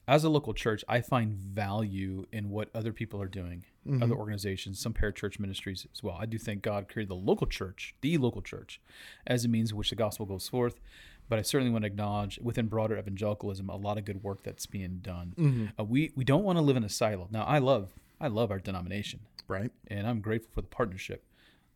as 0.07 0.23
a 0.23 0.29
local 0.29 0.53
church 0.53 0.83
i 0.87 1.01
find 1.01 1.33
value 1.33 2.25
in 2.31 2.49
what 2.49 2.69
other 2.73 2.93
people 2.93 3.21
are 3.21 3.27
doing 3.27 3.65
other 4.01 4.15
organizations 4.15 4.79
some 4.79 4.93
parachurch 4.93 5.39
ministries 5.39 5.87
as 5.93 6.03
well. 6.03 6.17
I 6.19 6.25
do 6.25 6.37
think 6.37 6.61
god 6.61 6.89
created 6.89 7.09
the 7.09 7.15
local 7.15 7.47
church 7.47 7.95
the 8.01 8.17
local 8.17 8.41
church 8.41 8.81
as 9.25 9.45
a 9.45 9.47
means 9.47 9.71
in 9.71 9.77
which 9.77 9.89
the 9.91 9.95
gospel 9.95 10.25
goes 10.25 10.49
forth. 10.49 10.81
But 11.29 11.39
i 11.39 11.41
certainly 11.41 11.71
want 11.71 11.83
to 11.83 11.87
acknowledge 11.87 12.37
within 12.41 12.67
broader 12.67 12.97
evangelicalism 12.97 13.69
a 13.69 13.77
lot 13.77 13.97
of 13.97 14.03
good 14.03 14.23
work 14.23 14.43
that's 14.43 14.65
being 14.65 14.99
done. 15.01 15.71
Uh, 15.79 15.83
we 15.85 16.11
we 16.15 16.25
don't 16.25 16.43
want 16.43 16.57
to 16.57 16.61
live 16.61 16.75
in 16.75 16.83
a 16.83 16.89
silo. 16.89 17.29
Now 17.31 17.43
i 17.45 17.59
love 17.59 17.93
i 18.19 18.27
love 18.27 18.51
our 18.51 18.59
denomination. 18.59 19.21
Right? 19.47 19.71
and 19.87 20.05
I'm 20.05 20.19
grateful 20.19 20.51
for 20.53 20.61
the 20.61 20.67
partnership. 20.67 21.23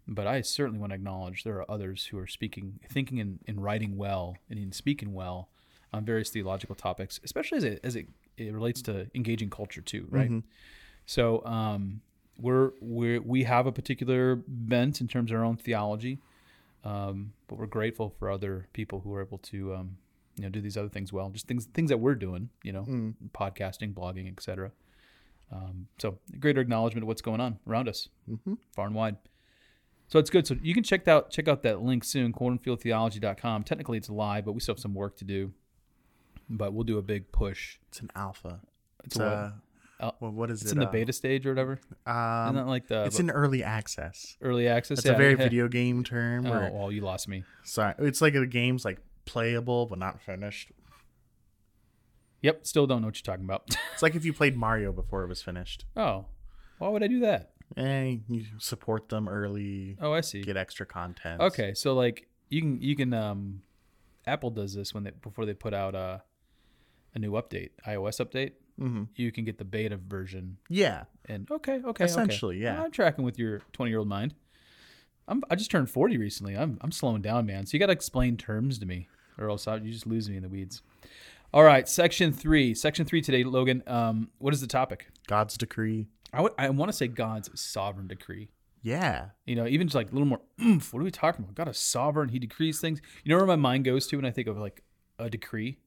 But 0.07 0.27
I 0.27 0.41
certainly 0.41 0.79
want 0.79 0.91
to 0.91 0.95
acknowledge 0.95 1.43
there 1.45 1.55
are 1.61 1.71
others 1.71 2.07
who 2.07 2.17
are 2.17 2.27
speaking, 2.27 2.79
thinking, 2.89 3.21
and, 3.21 3.39
and 3.47 3.63
writing 3.63 3.95
well, 3.95 4.35
and 4.49 4.59
in 4.59 4.73
speaking 4.73 5.13
well 5.13 5.47
on 5.93 6.03
various 6.03 6.29
theological 6.29 6.75
topics, 6.75 7.19
especially 7.23 7.59
as 7.59 7.63
it 7.63 7.79
as 7.83 7.95
it, 7.95 8.07
it 8.47 8.53
relates 8.53 8.81
to 8.83 9.07
engaging 9.15 9.49
culture 9.49 9.81
too, 9.81 10.07
right? 10.09 10.29
So 11.05 11.43
um, 11.45 12.01
we're 12.37 12.71
we 12.81 13.19
we 13.19 13.43
have 13.43 13.67
a 13.67 13.71
particular 13.71 14.37
bent 14.47 15.01
in 15.01 15.07
terms 15.07 15.31
of 15.31 15.37
our 15.37 15.43
own 15.43 15.57
theology, 15.57 16.19
um, 16.83 17.33
but 17.47 17.57
we're 17.57 17.65
grateful 17.67 18.13
for 18.17 18.29
other 18.31 18.67
people 18.73 19.01
who 19.01 19.13
are 19.15 19.21
able 19.21 19.37
to 19.39 19.75
um, 19.75 19.97
you 20.37 20.43
know 20.43 20.49
do 20.49 20.61
these 20.61 20.77
other 20.77 20.89
things 20.89 21.11
well, 21.11 21.29
just 21.29 21.47
things 21.47 21.65
things 21.65 21.89
that 21.89 21.97
we're 21.97 22.15
doing, 22.15 22.49
you 22.63 22.71
know, 22.71 22.83
podcasting, 23.33 23.93
blogging, 23.93 24.31
etc. 24.31 24.71
Um, 25.51 25.87
so 25.99 26.17
greater 26.39 26.61
acknowledgement 26.61 27.03
of 27.03 27.07
what's 27.07 27.21
going 27.21 27.41
on 27.41 27.59
around 27.67 27.89
us, 27.89 28.07
far 28.73 28.85
and 28.85 28.95
wide. 28.95 29.17
So 30.07 30.19
it's 30.19 30.29
good. 30.29 30.45
So 30.45 30.55
you 30.61 30.73
can 30.73 30.83
check 30.83 31.07
out 31.07 31.29
check 31.29 31.47
out 31.47 31.63
that 31.63 31.81
link 31.81 32.03
soon, 32.03 32.33
cornfieldtheology.com. 32.33 33.63
Technically 33.63 33.97
it's 33.97 34.09
live, 34.09 34.45
but 34.45 34.53
we 34.53 34.59
still 34.59 34.75
have 34.75 34.79
some 34.79 34.93
work 34.93 35.17
to 35.17 35.25
do. 35.25 35.53
But 36.57 36.73
we'll 36.73 36.83
do 36.83 36.97
a 36.97 37.01
big 37.01 37.31
push. 37.31 37.77
It's 37.87 37.99
an 38.01 38.09
alpha. 38.15 38.59
It's 39.05 39.17
a 39.17 39.23
a 39.99 40.05
Uh, 40.05 40.11
well, 40.19 40.31
what 40.31 40.49
is 40.51 40.61
It's 40.63 40.71
it? 40.71 40.75
in 40.75 40.79
the 40.79 40.87
uh, 40.87 40.91
beta 40.91 41.13
stage 41.13 41.45
or 41.45 41.49
whatever. 41.51 41.79
Um, 42.07 42.55
Isn't 42.55 42.67
like 42.67 42.87
the 42.87 43.05
it's 43.05 43.19
in 43.19 43.29
early 43.29 43.63
access. 43.63 44.35
early 44.41 44.67
access? 44.67 44.99
It's 44.99 45.05
Yeah, 45.07 45.13
a 45.13 45.17
very 45.17 45.31
yeah. 45.31 45.37
video 45.47 45.67
game 45.67 46.03
term. 46.03 46.45
Oh, 46.47 46.51
Where, 46.51 46.71
well, 46.71 46.91
you 46.91 47.01
lost 47.01 47.27
me. 47.27 47.43
sorry, 47.63 47.93
it's 47.99 48.19
like 48.21 48.33
the 48.33 48.45
game's 48.47 48.83
like 48.83 48.99
playable 49.25 49.85
but 49.85 49.99
not 49.99 50.19
finished. 50.21 50.71
Yep, 52.41 52.65
still 52.65 52.87
don't 52.87 53.01
know 53.01 53.07
what 53.07 53.15
you're 53.17 53.31
talking 53.35 53.45
about. 53.45 53.69
It's 53.93 54.01
like 54.01 54.15
if 54.15 54.25
you 54.25 54.33
played 54.33 54.57
Mario 54.57 54.91
before 54.91 55.23
it 55.23 55.27
was 55.27 55.41
finished. 55.43 55.85
oh, 55.95 56.25
why 56.79 56.89
would 56.89 57.03
I 57.03 57.07
do 57.07 57.19
that? 57.19 57.51
Eh, 57.77 58.17
you 58.27 58.45
support 58.57 59.07
them 59.09 59.29
early, 59.29 59.95
Oh, 60.01 60.11
I 60.11 60.21
see. 60.21 60.41
get 60.41 60.57
extra 60.57 60.85
content. 60.85 61.39
Okay, 61.41 61.73
so 61.75 61.93
like 61.93 62.27
you 62.49 62.61
can 62.61 62.81
you 62.81 62.95
can 62.95 63.13
um, 63.13 63.61
Apple 64.25 64.49
does 64.49 64.73
this 64.73 64.93
when 64.93 65.03
they 65.03 65.11
before 65.21 65.45
they 65.45 65.53
put 65.53 65.73
out 65.75 65.93
a 65.93 66.23
a 67.15 67.19
new 67.19 67.31
update, 67.33 67.69
iOS 67.87 68.19
update. 68.25 68.51
hmm 68.79 69.03
You 69.15 69.31
can 69.31 69.43
get 69.45 69.57
the 69.57 69.65
beta 69.65 69.97
version, 69.97 70.57
Yeah, 70.69 71.03
and 71.25 71.49
okay, 71.51 71.81
okay, 71.85 72.05
Essentially, 72.05 72.57
okay. 72.57 72.63
yeah. 72.63 72.81
I'm 72.83 72.91
tracking 72.91 73.23
with 73.23 73.37
your 73.39 73.61
20 73.73 73.89
year 73.91 73.99
old 73.99 74.07
mind. 74.07 74.33
I'm 75.27 75.43
I 75.49 75.55
just 75.55 75.71
turned 75.71 75.89
40 75.89 76.17
recently. 76.17 76.57
I'm 76.57 76.77
I'm 76.81 76.91
slowing 76.91 77.21
down, 77.21 77.45
man. 77.45 77.65
So 77.65 77.75
you 77.75 77.79
got 77.79 77.87
to 77.87 77.93
explain 77.93 78.37
terms 78.37 78.79
to 78.79 78.85
me, 78.85 79.07
or 79.37 79.49
else 79.49 79.67
I, 79.67 79.75
you 79.77 79.91
just 79.91 80.07
lose 80.07 80.29
me 80.29 80.35
in 80.37 80.43
the 80.43 80.49
weeds. 80.49 80.81
All 81.53 81.63
right, 81.63 81.87
section 81.87 82.31
three. 82.31 82.73
Section 82.73 83.05
three 83.05 83.21
today, 83.21 83.43
Logan. 83.43 83.83
Um, 83.87 84.29
what 84.39 84.53
is 84.53 84.61
the 84.61 84.67
topic? 84.67 85.07
God's 85.27 85.57
decree. 85.57 86.07
I 86.33 86.47
I 86.57 86.69
want 86.69 86.89
to 86.91 86.97
say 86.97 87.07
God's 87.07 87.49
sovereign 87.59 88.07
decree. 88.07 88.49
Yeah, 88.83 89.25
You 89.45 89.55
know, 89.55 89.67
even 89.67 89.87
just 89.87 89.95
like 89.95 90.09
a 90.09 90.11
little 90.13 90.27
more. 90.27 90.41
Oomph, 90.59 90.91
what 90.93 91.01
are 91.01 91.03
we 91.03 91.11
talking 91.11 91.43
about? 91.45 91.53
God 91.53 91.67
is 91.69 91.77
sovereign. 91.77 92.29
He 92.29 92.39
decrees 92.39 92.79
things. 92.79 92.99
You 93.23 93.29
know 93.29 93.37
where 93.37 93.45
my 93.45 93.55
mind 93.55 93.85
goes 93.85 94.07
to 94.07 94.15
when 94.15 94.25
I 94.25 94.31
think 94.31 94.47
of 94.47 94.57
like 94.57 94.81
a 95.19 95.29
decree. 95.29 95.77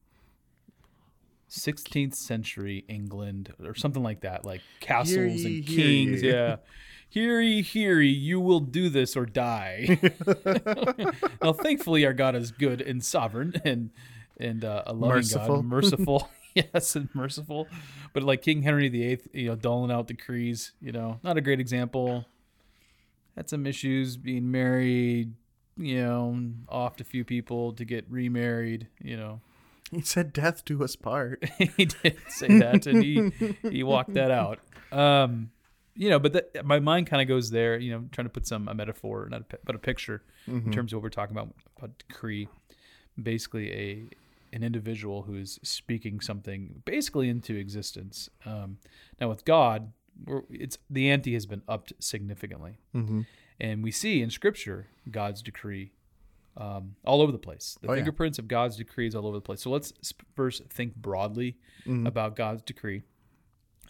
16th 1.49 2.15
century 2.15 2.85
England 2.87 3.53
or 3.63 3.75
something 3.75 4.03
like 4.03 4.21
that, 4.21 4.45
like 4.45 4.61
castles 4.79 5.43
ye, 5.43 5.57
and 5.59 5.65
hear 5.65 5.85
kings. 5.85 6.23
ye. 6.23 6.31
Yeah. 6.31 6.57
Hear 7.07 7.39
ye, 7.39 7.61
hear 7.61 8.01
ye, 8.01 8.11
you 8.11 8.41
will 8.41 8.59
do 8.59 8.89
this 8.89 9.15
or 9.15 9.25
die. 9.25 9.99
now, 11.41 11.53
thankfully, 11.53 12.05
our 12.05 12.13
God 12.13 12.35
is 12.35 12.51
good 12.51 12.81
and 12.81 13.03
sovereign 13.03 13.53
and 13.63 13.91
and 14.37 14.65
uh, 14.65 14.83
a 14.85 14.93
loving 14.93 15.17
Merciful. 15.17 15.55
God, 15.57 15.65
merciful. 15.65 16.29
yes, 16.55 16.95
and 16.95 17.09
merciful. 17.13 17.67
But 18.13 18.23
like 18.23 18.41
King 18.41 18.63
Henry 18.63 18.89
VIII, 18.89 19.19
you 19.33 19.47
know, 19.47 19.55
doling 19.55 19.91
out 19.91 20.07
decrees. 20.07 20.73
You 20.81 20.91
know, 20.91 21.19
not 21.23 21.37
a 21.37 21.41
great 21.41 21.59
example. 21.59 22.25
Had 23.35 23.49
some 23.49 23.65
issues 23.65 24.17
being 24.17 24.51
married. 24.51 25.33
You 25.77 26.01
know, 26.01 26.41
off 26.69 26.99
a 26.99 27.03
few 27.03 27.23
people 27.23 27.73
to 27.73 27.85
get 27.85 28.05
remarried. 28.09 28.87
You 29.01 29.17
know, 29.17 29.41
he 29.91 30.01
said, 30.01 30.33
"Death 30.33 30.65
do 30.65 30.83
us 30.83 30.95
part." 30.95 31.43
he 31.57 31.85
did 31.85 32.17
say 32.27 32.59
that, 32.59 32.87
and 32.87 33.03
he 33.03 33.31
he 33.69 33.83
walked 33.83 34.13
that 34.15 34.31
out. 34.31 34.59
Um, 34.91 35.51
you 35.95 36.09
know, 36.09 36.19
but 36.19 36.33
that, 36.33 36.65
my 36.65 36.79
mind 36.79 37.07
kind 37.07 37.21
of 37.21 37.27
goes 37.27 37.51
there. 37.51 37.77
You 37.77 37.91
know, 37.91 38.05
trying 38.11 38.25
to 38.25 38.29
put 38.31 38.47
some 38.47 38.67
a 38.67 38.73
metaphor, 38.73 39.27
not 39.29 39.41
a, 39.41 39.57
but 39.63 39.75
a 39.75 39.79
picture 39.79 40.23
in 40.47 40.71
terms 40.71 40.91
of 40.91 40.97
what 40.97 41.03
we're 41.03 41.09
talking 41.09 41.35
about 41.35 41.53
about 41.77 41.97
decree. 42.07 42.47
Basically, 43.21 43.71
a 43.71 44.03
an 44.53 44.63
individual 44.63 45.23
who's 45.23 45.59
speaking 45.63 46.19
something 46.21 46.81
basically 46.85 47.29
into 47.29 47.55
existence. 47.55 48.29
Um, 48.45 48.77
now, 49.19 49.29
with 49.29 49.45
God, 49.45 49.91
we're, 50.25 50.43
it's 50.49 50.77
the 50.89 51.09
ante 51.09 51.33
has 51.33 51.45
been 51.45 51.61
upped 51.67 51.93
significantly, 51.99 52.77
hmm 52.93 53.21
and 53.57 53.83
we 53.83 53.91
see 53.91 54.21
in 54.21 54.29
Scripture 54.29 54.87
God's 55.09 55.41
decree 55.41 55.91
um, 56.57 56.95
all 57.05 57.21
over 57.21 57.31
the 57.31 57.37
place. 57.37 57.77
The 57.81 57.87
Oh, 57.87 57.91
yeah. 57.91 57.97
fingerprints 57.97 58.39
of 58.39 58.47
God's 58.47 58.77
decrees 58.77 59.13
all 59.15 59.27
over 59.27 59.37
the 59.37 59.41
place. 59.41 59.61
So 59.61 59.69
let's 59.69 59.91
first 60.35 60.63
think 60.69 60.95
broadly 60.95 61.57
Mm-hmm. 61.85 62.07
about 62.07 62.35
God's 62.35 62.63
decree, 62.63 63.03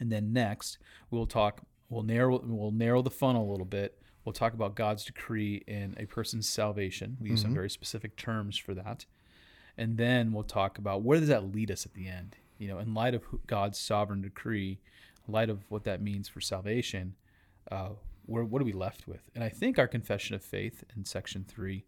and 0.01 0.11
then 0.11 0.33
next 0.33 0.77
we'll 1.11 1.25
talk. 1.27 1.61
We'll 1.89 2.03
narrow. 2.03 2.41
We'll 2.43 2.71
narrow 2.71 3.01
the 3.01 3.09
funnel 3.11 3.49
a 3.49 3.51
little 3.51 3.65
bit. 3.65 3.97
We'll 4.25 4.33
talk 4.33 4.53
about 4.53 4.75
God's 4.75 5.05
decree 5.05 5.63
in 5.67 5.95
a 5.97 6.05
person's 6.05 6.49
salvation. 6.49 7.15
We 7.21 7.29
use 7.29 7.39
Mm-hmm. 7.39 7.47
some 7.49 7.53
very 7.53 7.69
specific 7.69 8.17
terms 8.17 8.57
for 8.57 8.73
that, 8.73 9.05
and 9.77 9.97
then 9.97 10.33
we'll 10.33 10.43
talk 10.43 10.77
about 10.77 11.03
where 11.03 11.19
does 11.19 11.29
that 11.29 11.53
lead 11.53 11.71
us 11.71 11.85
at 11.85 11.93
the 11.93 12.07
end. 12.09 12.35
You 12.57 12.67
know, 12.67 12.79
in 12.79 12.93
light 12.93 13.13
of 13.13 13.23
God's 13.47 13.77
sovereign 13.79 14.21
decree, 14.21 14.79
in 15.27 15.33
light 15.33 15.49
of 15.49 15.59
what 15.69 15.83
that 15.85 16.01
means 16.01 16.27
for 16.27 16.41
salvation, 16.41 17.15
uh, 17.71 17.89
where 18.25 18.43
what 18.43 18.61
are 18.61 18.65
we 18.65 18.73
left 18.73 19.07
with? 19.07 19.21
And 19.35 19.41
I 19.43 19.49
think 19.49 19.79
our 19.79 19.87
confession 19.87 20.35
of 20.35 20.43
faith 20.43 20.83
in 20.97 21.05
section 21.05 21.45
three 21.47 21.85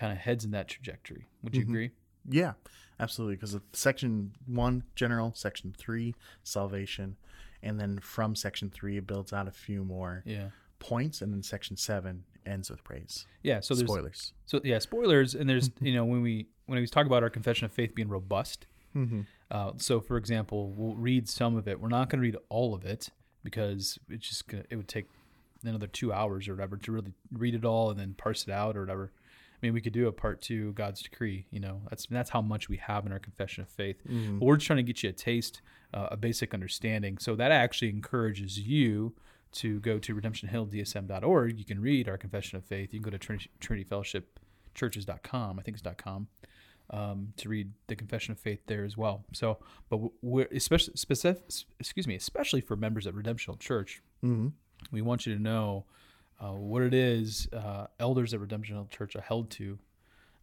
kind 0.00 0.12
of 0.12 0.18
heads 0.18 0.44
in 0.46 0.50
that 0.52 0.66
trajectory. 0.66 1.26
Would 1.42 1.54
you 1.54 1.62
agree? 1.62 1.90
Yeah, 2.28 2.52
absolutely. 2.98 3.36
Because 3.36 3.56
section 3.74 4.32
one, 4.46 4.82
general, 4.94 5.32
section 5.34 5.74
three, 5.76 6.14
salvation, 6.42 7.16
and 7.62 7.78
then 7.78 7.98
from 7.98 8.34
section 8.34 8.70
three, 8.70 8.96
it 8.96 9.06
builds 9.06 9.32
out 9.32 9.46
a 9.46 9.50
few 9.52 9.84
more 9.84 10.22
Yeah. 10.24 10.48
points, 10.78 11.20
and 11.20 11.32
then 11.32 11.42
section 11.42 11.76
seven 11.76 12.24
ends 12.46 12.70
with 12.70 12.82
praise. 12.82 13.26
Yeah. 13.42 13.60
So 13.60 13.74
there's 13.74 13.88
Spoilers. 13.90 14.32
so 14.46 14.60
yeah 14.64 14.78
spoilers, 14.78 15.34
and 15.34 15.48
there's 15.48 15.70
you 15.80 15.92
know 15.94 16.04
when 16.06 16.22
we 16.22 16.46
when 16.66 16.80
we 16.80 16.86
talk 16.86 17.04
about 17.06 17.22
our 17.22 17.30
confession 17.30 17.66
of 17.66 17.72
faith 17.72 17.94
being 17.94 18.08
robust. 18.08 18.66
Mm-hmm. 18.96 19.20
Uh, 19.50 19.72
so 19.76 20.00
for 20.00 20.16
example, 20.16 20.70
we'll 20.76 20.96
read 20.96 21.28
some 21.28 21.56
of 21.56 21.68
it. 21.68 21.80
We're 21.80 21.88
not 21.88 22.08
going 22.08 22.20
to 22.20 22.22
read 22.22 22.36
all 22.48 22.74
of 22.74 22.84
it 22.84 23.10
because 23.44 23.98
it's 24.08 24.28
just 24.28 24.48
gonna, 24.48 24.64
it 24.70 24.76
would 24.76 24.88
take 24.88 25.06
another 25.64 25.86
two 25.86 26.12
hours 26.12 26.48
or 26.48 26.54
whatever 26.54 26.76
to 26.76 26.92
really 26.92 27.12
read 27.32 27.54
it 27.54 27.64
all 27.64 27.90
and 27.90 27.98
then 28.00 28.14
parse 28.16 28.44
it 28.48 28.50
out 28.50 28.76
or 28.76 28.80
whatever. 28.80 29.12
I 29.62 29.66
mean, 29.66 29.74
we 29.74 29.80
could 29.80 29.92
do 29.92 30.08
a 30.08 30.12
part 30.12 30.40
two, 30.40 30.72
God's 30.72 31.02
decree. 31.02 31.46
You 31.50 31.60
know, 31.60 31.82
that's 31.90 32.06
that's 32.10 32.30
how 32.30 32.40
much 32.40 32.68
we 32.68 32.78
have 32.78 33.04
in 33.06 33.12
our 33.12 33.18
confession 33.18 33.62
of 33.62 33.68
faith. 33.68 34.00
But 34.04 34.44
we're 34.46 34.56
just 34.56 34.66
trying 34.66 34.78
to 34.78 34.82
get 34.82 35.02
you 35.02 35.10
a 35.10 35.12
taste, 35.12 35.60
uh, 35.92 36.08
a 36.10 36.16
basic 36.16 36.54
understanding. 36.54 37.18
So 37.18 37.36
that 37.36 37.50
actually 37.52 37.90
encourages 37.90 38.58
you 38.58 39.14
to 39.52 39.80
go 39.80 39.98
to 39.98 40.14
redemptionhilldsm.org. 40.14 41.58
You 41.58 41.64
can 41.64 41.80
read 41.80 42.08
our 42.08 42.16
confession 42.16 42.56
of 42.56 42.64
faith. 42.64 42.92
You 42.92 43.00
can 43.00 43.04
go 43.04 43.10
to 43.10 43.18
Trinity, 43.18 43.50
Trinity 43.60 43.84
Fellowship 43.88 44.38
Churches.com. 44.74 45.58
I 45.58 45.62
think 45.62 45.76
it's 45.76 45.86
.com 46.02 46.28
um, 46.90 47.32
to 47.36 47.48
read 47.48 47.72
the 47.88 47.96
confession 47.96 48.32
of 48.32 48.38
faith 48.38 48.60
there 48.66 48.84
as 48.84 48.96
well. 48.96 49.24
So, 49.32 49.58
but 49.88 50.00
we're 50.22 50.48
especially 50.52 50.94
specific, 50.96 51.42
excuse 51.78 52.06
me, 52.06 52.14
especially 52.14 52.60
for 52.60 52.76
members 52.76 53.06
of 53.06 53.16
Redemption 53.16 53.52
Hill 53.52 53.58
Church, 53.58 54.00
Mm-hmm. 54.24 54.48
we 54.92 55.00
want 55.02 55.24
you 55.26 55.34
to 55.34 55.40
know 55.42 55.86
uh, 56.40 56.52
what 56.52 56.82
it 56.82 56.94
is 56.94 57.48
uh, 57.52 57.86
elders 57.98 58.32
at 58.34 58.40
Redemption 58.40 58.74
Hill 58.74 58.88
Church 58.90 59.14
are 59.14 59.20
held 59.20 59.50
to 59.50 59.78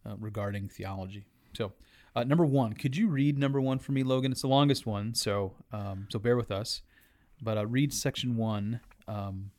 uh, 0.06 0.14
regarding 0.18 0.68
theology. 0.68 1.24
So, 1.56 1.72
uh, 2.14 2.24
number 2.24 2.44
one, 2.44 2.72
could 2.72 2.96
you 2.96 3.08
read 3.08 3.38
number 3.38 3.60
one 3.60 3.78
for 3.78 3.92
me, 3.92 4.02
Logan? 4.02 4.32
It's 4.32 4.42
the 4.42 4.48
longest 4.48 4.86
one, 4.86 5.14
so 5.14 5.54
um, 5.72 6.06
so 6.10 6.18
bear 6.18 6.36
with 6.36 6.50
us. 6.50 6.82
But 7.40 7.58
uh, 7.58 7.66
read 7.66 7.92
section 7.92 8.36
one 8.36 8.80
um, 9.06 9.50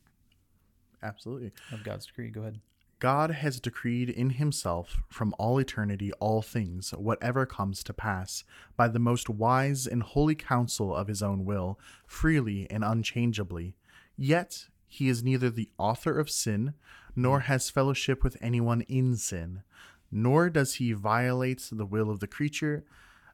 Absolutely. 1.02 1.52
of 1.72 1.84
God's 1.84 2.06
decree. 2.06 2.30
Go 2.30 2.42
ahead. 2.42 2.60
God 2.98 3.30
has 3.30 3.60
decreed 3.60 4.10
in 4.10 4.30
himself 4.30 5.02
from 5.08 5.34
all 5.38 5.58
eternity 5.58 6.12
all 6.20 6.42
things, 6.42 6.90
whatever 6.90 7.46
comes 7.46 7.82
to 7.84 7.94
pass, 7.94 8.44
by 8.76 8.88
the 8.88 8.98
most 8.98 9.30
wise 9.30 9.86
and 9.86 10.02
holy 10.02 10.34
counsel 10.34 10.94
of 10.94 11.08
his 11.08 11.22
own 11.22 11.46
will, 11.46 11.78
freely 12.06 12.70
and 12.70 12.84
unchangeably. 12.84 13.74
Yet 14.18 14.66
he 14.92 15.08
is 15.08 15.22
neither 15.22 15.48
the 15.48 15.70
author 15.78 16.18
of 16.18 16.28
sin, 16.28 16.74
nor 17.16 17.40
has 17.40 17.70
fellowship 17.70 18.22
with 18.24 18.36
anyone 18.40 18.80
in 18.82 19.16
sin, 19.16 19.62
nor 20.10 20.50
does 20.50 20.74
he 20.74 20.92
violate 20.92 21.68
the 21.70 21.86
will 21.86 22.10
of 22.10 22.18
the 22.20 22.26
creature, 22.26 22.84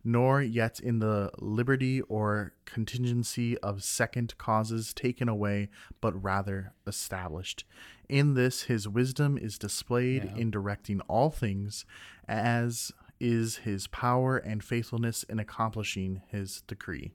nor 0.05 0.41
yet 0.43 0.79
in 0.79 0.99
the 1.01 1.31
liberty 1.39 2.01
or 2.03 2.53
contingency 2.67 3.57
of 3.59 3.83
second 3.83 4.37
causes 4.39 4.93
taken 4.95 5.29
away, 5.29 5.69
but 6.01 6.13
rather 6.23 6.73
established. 6.87 7.65
In 8.09 8.35
this, 8.35 8.65
his 8.65 8.87
wisdom 8.87 9.37
is 9.39 9.59
displayed 9.59 10.25
Yeah. 10.25 10.37
in 10.37 10.51
directing 10.51 11.01
all 11.09 11.31
things, 11.31 11.85
as 12.29 12.93
is 13.19 13.57
his 13.59 13.87
power 13.87 14.37
and 14.37 14.63
faithfulness 14.63 15.23
in 15.25 15.39
accomplishing 15.39 16.21
his 16.29 16.61
decree. 16.69 17.13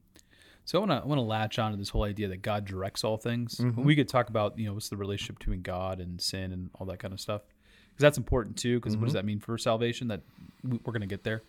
So 0.72 0.78
I 0.78 0.86
want 0.86 0.92
to 0.92 1.04
I 1.04 1.06
want 1.06 1.18
to 1.20 1.24
latch 1.24 1.60
on 1.60 1.72
to 1.72 1.78
this 1.78 1.90
whole 1.90 2.04
idea 2.04 2.30
that 2.30 2.42
God 2.44 2.64
directs 2.64 3.04
all 3.04 3.18
things. 3.18 3.56
Mm-hmm. 3.58 3.84
We 3.84 3.94
could 3.94 4.08
talk 4.08 4.30
about 4.30 4.58
you 4.58 4.68
know 4.68 4.74
what's 4.74 4.88
the 4.88 4.96
relationship 4.96 5.38
between 5.38 5.62
God 5.64 6.00
and 6.00 6.22
sin 6.22 6.54
and 6.54 6.70
all 6.76 6.86
that 6.86 6.98
kind 7.00 7.14
of 7.14 7.20
stuff 7.20 7.42
because 7.90 8.02
that's 8.04 8.18
important 8.18 8.56
too. 8.56 8.80
Because 8.80 8.94
Mm-hmm. 8.94 9.02
what 9.02 9.06
does 9.08 9.14
that 9.16 9.26
mean 9.26 9.42
for 9.42 9.58
salvation? 9.58 10.08
That 10.08 10.22
we- 10.64 10.80
we're 10.86 10.94
going 10.94 11.02
to 11.02 11.08
get 11.08 11.26
there. 11.26 11.44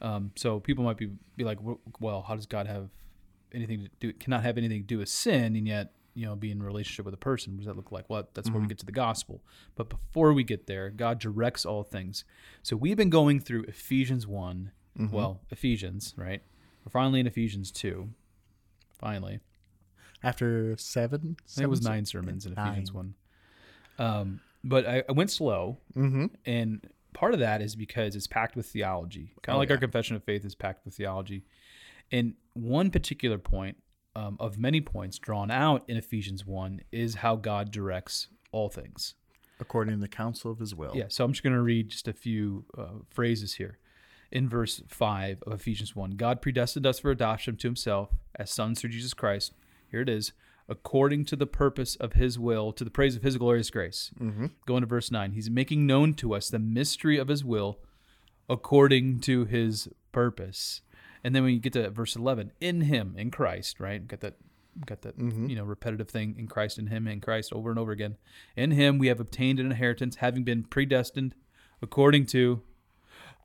Um, 0.00 0.30
so 0.34 0.60
people 0.60 0.82
might 0.82 0.96
be 0.96 1.10
be 1.36 1.44
like, 1.44 1.58
"Well- 2.00 2.22
how 2.22 2.36
does 2.36 2.46
God 2.46 2.66
have 2.66 2.88
anything 3.52 3.80
to 3.84 3.90
do? 4.00 4.08
It 4.08 4.18
cannot 4.18 4.42
have 4.44 4.56
anything 4.56 4.80
to 4.80 4.86
do 4.86 4.96
with 4.96 5.10
sin, 5.10 5.54
and 5.54 5.68
yet 5.68 5.92
you 6.14 6.24
know 6.24 6.34
be 6.34 6.50
in 6.50 6.62
relationship 6.62 7.04
with 7.04 7.12
a 7.12 7.18
person. 7.18 7.52
What 7.52 7.58
does 7.58 7.66
that 7.66 7.76
look 7.76 7.92
like? 7.92 8.08
Well, 8.08 8.30
that's 8.32 8.48
where 8.50 8.62
we 8.62 8.66
get 8.66 8.78
to 8.78 8.86
the 8.86 8.92
gospel. 8.92 9.42
But 9.74 9.90
before 9.90 10.32
we 10.32 10.42
get 10.42 10.66
there, 10.66 10.88
God 10.88 11.18
directs 11.18 11.66
all 11.66 11.82
things. 11.82 12.24
So 12.62 12.76
we've 12.76 12.96
been 12.96 13.10
going 13.10 13.40
through 13.40 13.64
Ephesians 13.64 14.26
one. 14.26 14.72
Well, 15.12 15.42
Ephesians, 15.50 16.14
right? 16.16 16.40
We're 16.82 16.92
finally 16.92 17.20
in 17.20 17.26
Ephesians 17.26 17.70
two. 17.70 18.08
Finally, 18.98 19.40
After 20.22 20.76
seven, 20.76 21.36
think 21.46 21.64
it 21.64 21.70
was 21.70 21.82
nine 21.82 22.04
sermons 22.04 22.46
in 22.46 22.52
Ephesians 22.52 22.92
one. 22.92 23.14
Um, 23.98 24.40
but 24.64 24.86
I, 24.86 25.02
I 25.08 25.12
went 25.12 25.30
slow, 25.30 25.78
Mm-hmm. 25.96 26.26
and 26.46 26.88
part 27.14 27.34
of 27.34 27.40
that 27.40 27.62
is 27.62 27.74
because 27.76 28.14
it's 28.16 28.26
packed 28.26 28.54
with 28.56 28.66
theology, 28.66 29.32
kind 29.42 29.54
of 29.54 29.56
Oh, 29.56 29.58
like 29.60 29.68
yeah. 29.68 29.74
our 29.74 29.80
confession 29.80 30.16
of 30.16 30.24
faith 30.24 30.44
is 30.44 30.54
packed 30.54 30.84
with 30.84 30.94
theology. 30.94 31.44
And 32.10 32.34
one 32.54 32.90
particular 32.90 33.38
point 33.38 33.76
um, 34.16 34.36
of 34.40 34.58
many 34.58 34.80
points 34.80 35.18
drawn 35.18 35.50
out 35.50 35.84
in 35.88 35.96
Ephesians 35.96 36.44
1 36.46 36.80
is 36.90 37.16
how 37.16 37.36
God 37.36 37.70
directs 37.70 38.28
all 38.50 38.68
things. 38.68 39.14
According 39.60 39.94
to 39.94 40.00
the 40.00 40.08
counsel 40.08 40.50
of 40.52 40.58
his 40.58 40.74
will. 40.74 40.92
Yeah, 40.94 41.04
so 41.08 41.24
I'm 41.24 41.32
just 41.32 41.42
going 41.42 41.54
to 41.54 41.60
read 41.62 41.88
just 41.90 42.06
a 42.08 42.12
few 42.12 42.64
uh, 42.76 43.00
phrases 43.10 43.54
here. 43.54 43.78
In 44.30 44.48
verse 44.48 44.82
5 44.88 45.42
of 45.46 45.52
Ephesians 45.54 45.96
1, 45.96 46.12
God 46.12 46.42
predestined 46.42 46.86
us 46.86 46.98
for 46.98 47.10
adoption 47.10 47.56
to 47.56 47.68
himself 47.68 48.10
as 48.34 48.50
sons 48.50 48.80
through 48.80 48.90
Jesus 48.90 49.14
Christ. 49.14 49.54
Here 49.90 50.02
it 50.02 50.08
is, 50.08 50.32
according 50.68 51.24
to 51.26 51.36
the 51.36 51.46
purpose 51.46 51.96
of 51.96 52.12
his 52.12 52.38
will, 52.38 52.72
to 52.72 52.84
the 52.84 52.90
praise 52.90 53.16
of 53.16 53.22
his 53.22 53.38
glorious 53.38 53.70
grace. 53.70 54.10
Mm-hmm. 54.20 54.46
Going 54.66 54.82
to 54.82 54.86
verse 54.86 55.10
9, 55.10 55.32
he's 55.32 55.48
making 55.48 55.86
known 55.86 56.12
to 56.14 56.34
us 56.34 56.50
the 56.50 56.58
mystery 56.58 57.16
of 57.16 57.28
his 57.28 57.42
will 57.42 57.78
according 58.50 59.20
to 59.20 59.46
his 59.46 59.88
purpose. 60.12 60.82
And 61.24 61.34
then 61.34 61.42
when 61.42 61.54
you 61.54 61.60
get 61.60 61.72
to 61.72 61.88
verse 61.90 62.14
11, 62.14 62.52
in 62.60 62.82
him, 62.82 63.14
in 63.16 63.30
Christ, 63.30 63.80
right? 63.80 64.06
Got 64.06 64.20
that 64.20 64.36
got 64.86 65.02
that 65.02 65.18
you 65.18 65.56
know 65.56 65.64
repetitive 65.64 66.08
thing 66.08 66.36
in 66.38 66.46
Christ 66.46 66.78
in 66.78 66.86
him 66.86 67.08
in 67.08 67.20
Christ 67.20 67.52
over 67.52 67.70
and 67.70 67.78
over 67.78 67.90
again. 67.90 68.16
In 68.56 68.70
him 68.70 68.98
we 68.98 69.08
have 69.08 69.18
obtained 69.18 69.58
an 69.58 69.66
inheritance 69.66 70.16
having 70.16 70.44
been 70.44 70.62
predestined 70.62 71.34
according 71.82 72.26
to 72.26 72.62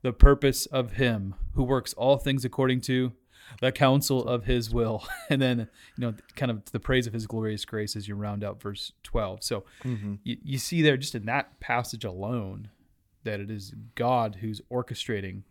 the 0.04 0.12
purpose 0.12 0.66
of 0.66 0.92
him 0.92 1.34
who 1.54 1.62
works 1.64 1.92
all 1.94 2.18
things 2.18 2.44
according 2.44 2.80
to 2.82 3.12
the 3.60 3.72
counsel 3.72 4.22
of 4.26 4.44
his 4.44 4.70
will. 4.70 5.06
And 5.30 5.40
then 5.40 5.58
you 5.96 6.00
know 6.02 6.14
kind 6.36 6.50
of 6.50 6.64
the 6.72 6.78
praise 6.80 7.06
of 7.06 7.12
his 7.14 7.26
glorious 7.26 7.64
grace 7.64 7.96
as 7.96 8.06
you 8.06 8.14
round 8.14 8.44
out 8.44 8.60
verse 8.60 8.92
12. 9.04 9.42
So 9.42 9.64
you, 10.22 10.36
you 10.44 10.58
see 10.58 10.82
there 10.82 10.96
just 10.98 11.14
in 11.14 11.24
that 11.26 11.58
passage 11.60 12.04
alone 12.04 12.68
that 13.24 13.40
it 13.40 13.50
is 13.50 13.72
God 13.94 14.36
who's 14.42 14.60
orchestrating 14.70 15.42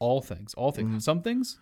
all 0.00 0.20
things, 0.20 0.52
all 0.54 0.72
things, 0.72 1.04
some 1.04 1.22
things, 1.22 1.58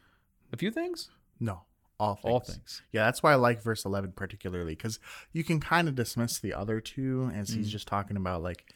a 0.53 0.57
few 0.57 0.71
things, 0.71 1.11
No. 1.39 1.63
All 2.01 2.17
things. 2.17 2.25
all 2.33 2.41
things. 2.41 2.83
Yeah, 2.91 3.05
that's 3.05 3.23
why 3.23 3.33
I 3.33 3.37
like 3.37 3.63
verse 3.63 3.85
11 3.85 4.13
particularly 4.17 4.75
because 4.75 4.99
you 5.33 5.45
can 5.45 5.61
kind 5.61 5.87
of 5.89 5.95
dismiss 5.95 6.39
the 6.41 6.53
other 6.55 6.81
two 6.81 7.31
as 7.35 7.51
Mm. 7.51 7.57
he's 7.59 7.71
just 7.71 7.87
talking 7.87 8.17
about 8.17 8.43
like 8.43 8.75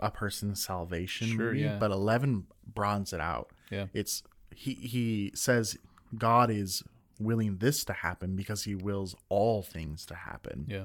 a 0.00 0.10
person's 0.10 0.62
salvation. 0.64 1.28
Sure, 1.28 1.52
maybe, 1.52 1.64
yeah. 1.64 1.76
But 1.78 1.90
11 1.90 2.46
bronze 2.74 3.12
it 3.12 3.20
out. 3.20 3.50
Yeah. 3.70 3.86
It's 3.92 4.22
he 4.54 4.74
he 4.74 5.32
says 5.34 5.78
God 6.16 6.50
is 6.50 6.82
willing 7.20 7.58
this 7.58 7.84
to 7.84 7.92
happen 7.92 8.36
because 8.36 8.64
he 8.64 8.74
wills 8.74 9.16
all 9.28 9.62
things 9.62 10.06
to 10.06 10.14
happen 10.14 10.66
Yeah. 10.68 10.84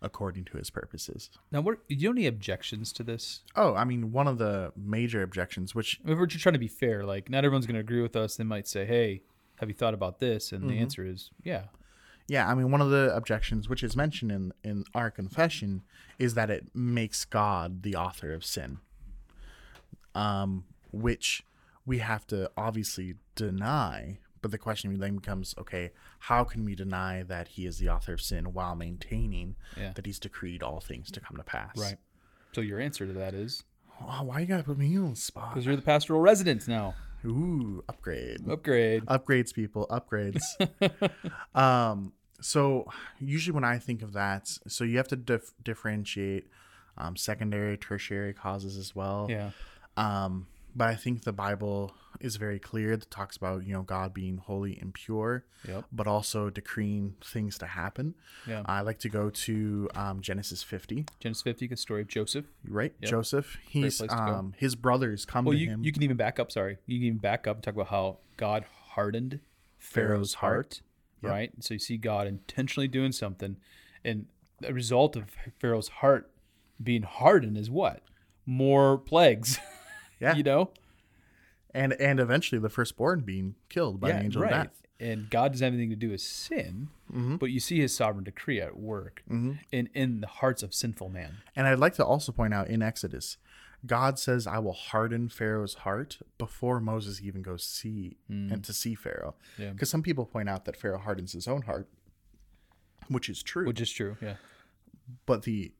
according 0.00 0.44
to 0.46 0.56
his 0.56 0.70
purposes. 0.70 1.30
Now, 1.52 1.60
what 1.60 1.86
do 1.88 1.94
you 1.94 2.08
have 2.08 2.16
any 2.16 2.26
objections 2.26 2.92
to 2.94 3.02
this? 3.02 3.40
Oh, 3.54 3.74
I 3.74 3.84
mean, 3.84 4.12
one 4.12 4.26
of 4.26 4.38
the 4.38 4.72
major 4.76 5.22
objections, 5.22 5.74
which 5.74 6.00
If 6.06 6.18
we're 6.18 6.26
just 6.26 6.42
trying 6.42 6.54
to 6.54 6.58
be 6.58 6.68
fair, 6.68 7.04
like 7.04 7.28
not 7.28 7.44
everyone's 7.44 7.66
going 7.66 7.74
to 7.74 7.80
agree 7.80 8.00
with 8.00 8.16
us. 8.16 8.36
They 8.36 8.44
might 8.44 8.66
say, 8.66 8.86
"Hey, 8.86 9.22
have 9.56 9.68
you 9.68 9.74
thought 9.74 9.94
about 9.94 10.18
this?" 10.20 10.52
And 10.52 10.64
the 10.64 10.72
mm-hmm. 10.72 10.82
answer 10.82 11.06
is, 11.06 11.30
"Yeah." 11.42 11.64
Yeah, 12.28 12.46
I 12.48 12.54
mean, 12.54 12.70
one 12.70 12.80
of 12.82 12.90
the 12.90 13.10
objections, 13.16 13.68
which 13.68 13.82
is 13.82 13.96
mentioned 13.96 14.30
in, 14.30 14.52
in 14.62 14.84
our 14.94 15.10
confession, 15.10 15.82
is 16.18 16.34
that 16.34 16.50
it 16.50 16.68
makes 16.74 17.24
God 17.24 17.82
the 17.82 17.96
author 17.96 18.32
of 18.34 18.44
sin, 18.44 18.78
um, 20.14 20.64
which 20.92 21.42
we 21.86 21.98
have 21.98 22.26
to 22.28 22.50
obviously 22.56 23.14
deny. 23.34 24.18
But 24.40 24.50
the 24.52 24.58
question 24.58 24.98
then 25.00 25.16
becomes 25.16 25.54
okay, 25.58 25.90
how 26.20 26.44
can 26.44 26.64
we 26.64 26.74
deny 26.74 27.22
that 27.24 27.48
he 27.48 27.66
is 27.66 27.78
the 27.78 27.88
author 27.88 28.12
of 28.12 28.20
sin 28.20 28.52
while 28.52 28.76
maintaining 28.76 29.56
Yeah. 29.76 29.92
that 29.94 30.06
he's 30.06 30.18
decreed 30.20 30.62
all 30.62 30.80
things 30.80 31.10
to 31.12 31.20
come 31.20 31.36
to 31.38 31.42
pass? 31.42 31.76
Right. 31.76 31.96
So 32.52 32.60
your 32.60 32.78
answer 32.78 33.06
to 33.06 33.12
that 33.14 33.34
is 33.34 33.64
Oh, 34.00 34.22
why 34.22 34.40
you 34.40 34.46
gotta 34.46 34.62
put 34.62 34.78
me 34.78 34.96
on 34.96 35.10
the 35.10 35.16
spot? 35.16 35.50
because 35.54 35.66
you're 35.66 35.74
the 35.76 35.82
pastoral 35.82 36.20
resident 36.20 36.68
now. 36.68 36.94
Ooh, 37.24 37.82
upgrade. 37.88 38.48
Upgrade. 38.48 39.04
upgrades 39.06 39.52
people 39.52 39.88
upgrades 39.90 40.44
um 41.54 42.12
so 42.40 42.86
usually 43.18 43.54
when 43.54 43.64
i 43.64 43.78
think 43.78 44.02
of 44.02 44.12
that 44.12 44.48
so 44.66 44.84
you 44.84 44.96
have 44.96 45.08
to 45.08 45.16
dif- 45.16 45.54
differentiate 45.62 46.46
um, 46.96 47.16
secondary 47.16 47.76
tertiary 47.76 48.32
causes 48.32 48.76
as 48.76 48.94
well 48.94 49.26
Yeah. 49.30 49.50
um 49.96 50.46
but 50.76 50.88
i 50.88 50.94
think 50.94 51.22
the 51.24 51.32
bible 51.32 51.94
is 52.20 52.36
very 52.36 52.58
clear 52.58 52.96
that 52.96 53.10
talks 53.10 53.36
about 53.36 53.64
you 53.64 53.72
know 53.72 53.82
god 53.82 54.12
being 54.12 54.36
holy 54.38 54.76
and 54.80 54.92
pure 54.94 55.44
Yep. 55.66 55.84
but 55.92 56.06
also 56.06 56.50
decreeing 56.50 57.14
things 57.24 57.58
to 57.58 57.66
happen 57.66 58.14
Yeah. 58.46 58.62
i 58.66 58.80
like 58.82 58.98
to 59.00 59.08
go 59.08 59.30
to 59.30 59.88
um, 59.94 60.20
genesis 60.20 60.62
50 60.62 61.06
Genesis 61.20 61.42
50, 61.42 61.68
good 61.68 61.78
story 61.78 62.02
of 62.02 62.08
Joseph. 62.08 62.46
right 62.68 62.92
joseph 63.00 63.56
he's 63.68 64.00
um 64.10 64.54
his 64.56 64.74
brothers 64.76 65.24
come 65.24 65.44
Well, 65.44 65.54
to 65.54 65.58
you, 65.58 65.70
him 65.70 65.84
you 65.84 65.92
can 65.92 66.02
even 66.04 66.16
back 66.16 66.38
up. 66.38 66.50
Sorry, 66.52 66.78
you 66.86 66.98
can 66.98 67.06
even 67.06 67.18
back 67.18 67.46
up 67.48 67.56
and 67.56 67.64
talk 67.64 67.74
about 67.74 67.88
how 67.88 68.18
God 68.36 68.64
hardened 68.94 69.40
Pharaoh's 69.78 69.88
Pharaoh's 70.08 70.34
heart. 70.34 70.52
heart, 70.54 70.80
right? 71.22 71.50
So 71.60 71.74
you 71.74 71.80
see 71.80 71.96
God 71.96 72.26
intentionally 72.26 72.88
doing 72.88 73.12
something, 73.12 73.56
and 74.04 74.26
the 74.60 74.72
result 74.74 75.16
of 75.16 75.30
Pharaoh's 75.60 75.88
heart 75.88 76.30
being 76.82 77.02
hardened 77.02 77.56
is 77.56 77.70
what? 77.70 78.02
More 78.46 78.98
plagues. 78.98 79.58
Yeah. 80.20 80.34
you 80.34 80.42
know. 80.42 80.70
and 81.72 81.92
and 81.92 82.18
eventually 82.18 82.60
the 82.60 82.68
firstborn 82.68 83.20
being 83.20 83.54
killed 83.68 84.00
by 84.00 84.08
the 84.10 84.24
angel 84.24 84.42
of 84.42 84.48
death 84.50 84.82
And 84.98 85.30
God 85.30 85.52
doesn't 85.52 85.64
have 85.64 85.72
anything 85.74 85.90
to 85.90 85.96
do 85.96 86.10
with 86.10 86.20
sin, 86.20 86.88
Mm-hmm. 87.12 87.36
but 87.36 87.46
you 87.52 87.60
see 87.60 87.78
His 87.80 87.94
sovereign 87.94 88.24
decree 88.24 88.60
at 88.60 88.76
work 88.76 89.22
in 89.30 89.88
in 89.94 90.20
the 90.20 90.26
hearts 90.26 90.64
of 90.64 90.74
sinful 90.74 91.08
man. 91.08 91.36
And 91.54 91.66
I'd 91.68 91.78
like 91.78 91.94
to 91.94 92.04
also 92.04 92.32
point 92.32 92.52
out 92.52 92.66
in 92.68 92.82
Exodus, 92.82 93.36
God 93.86 94.18
says, 94.18 94.46
"I 94.46 94.58
will 94.58 94.72
harden 94.72 95.28
Pharaoh's 95.28 95.74
heart" 95.74 96.18
before 96.36 96.80
Moses 96.80 97.20
even 97.22 97.42
goes 97.42 97.64
see 97.64 98.16
and 98.28 98.64
to 98.64 98.72
see 98.72 98.94
Pharaoh. 98.94 99.34
Hmm. 99.56 99.62
Yeah. 99.62 99.70
Because 99.70 99.88
some 99.90 100.02
people 100.02 100.26
point 100.26 100.48
out 100.48 100.64
that 100.64 100.76
Pharaoh 100.76 100.98
hardens 100.98 101.32
his 101.32 101.46
own 101.48 101.62
heart, 101.62 101.88
which 103.08 103.28
is 103.28 103.42
true. 103.42 103.66
Which 103.66 103.80
is 103.80 103.90
true, 103.90 104.16
yeah. 104.20 104.34
but 105.26 105.42
the 105.44 105.72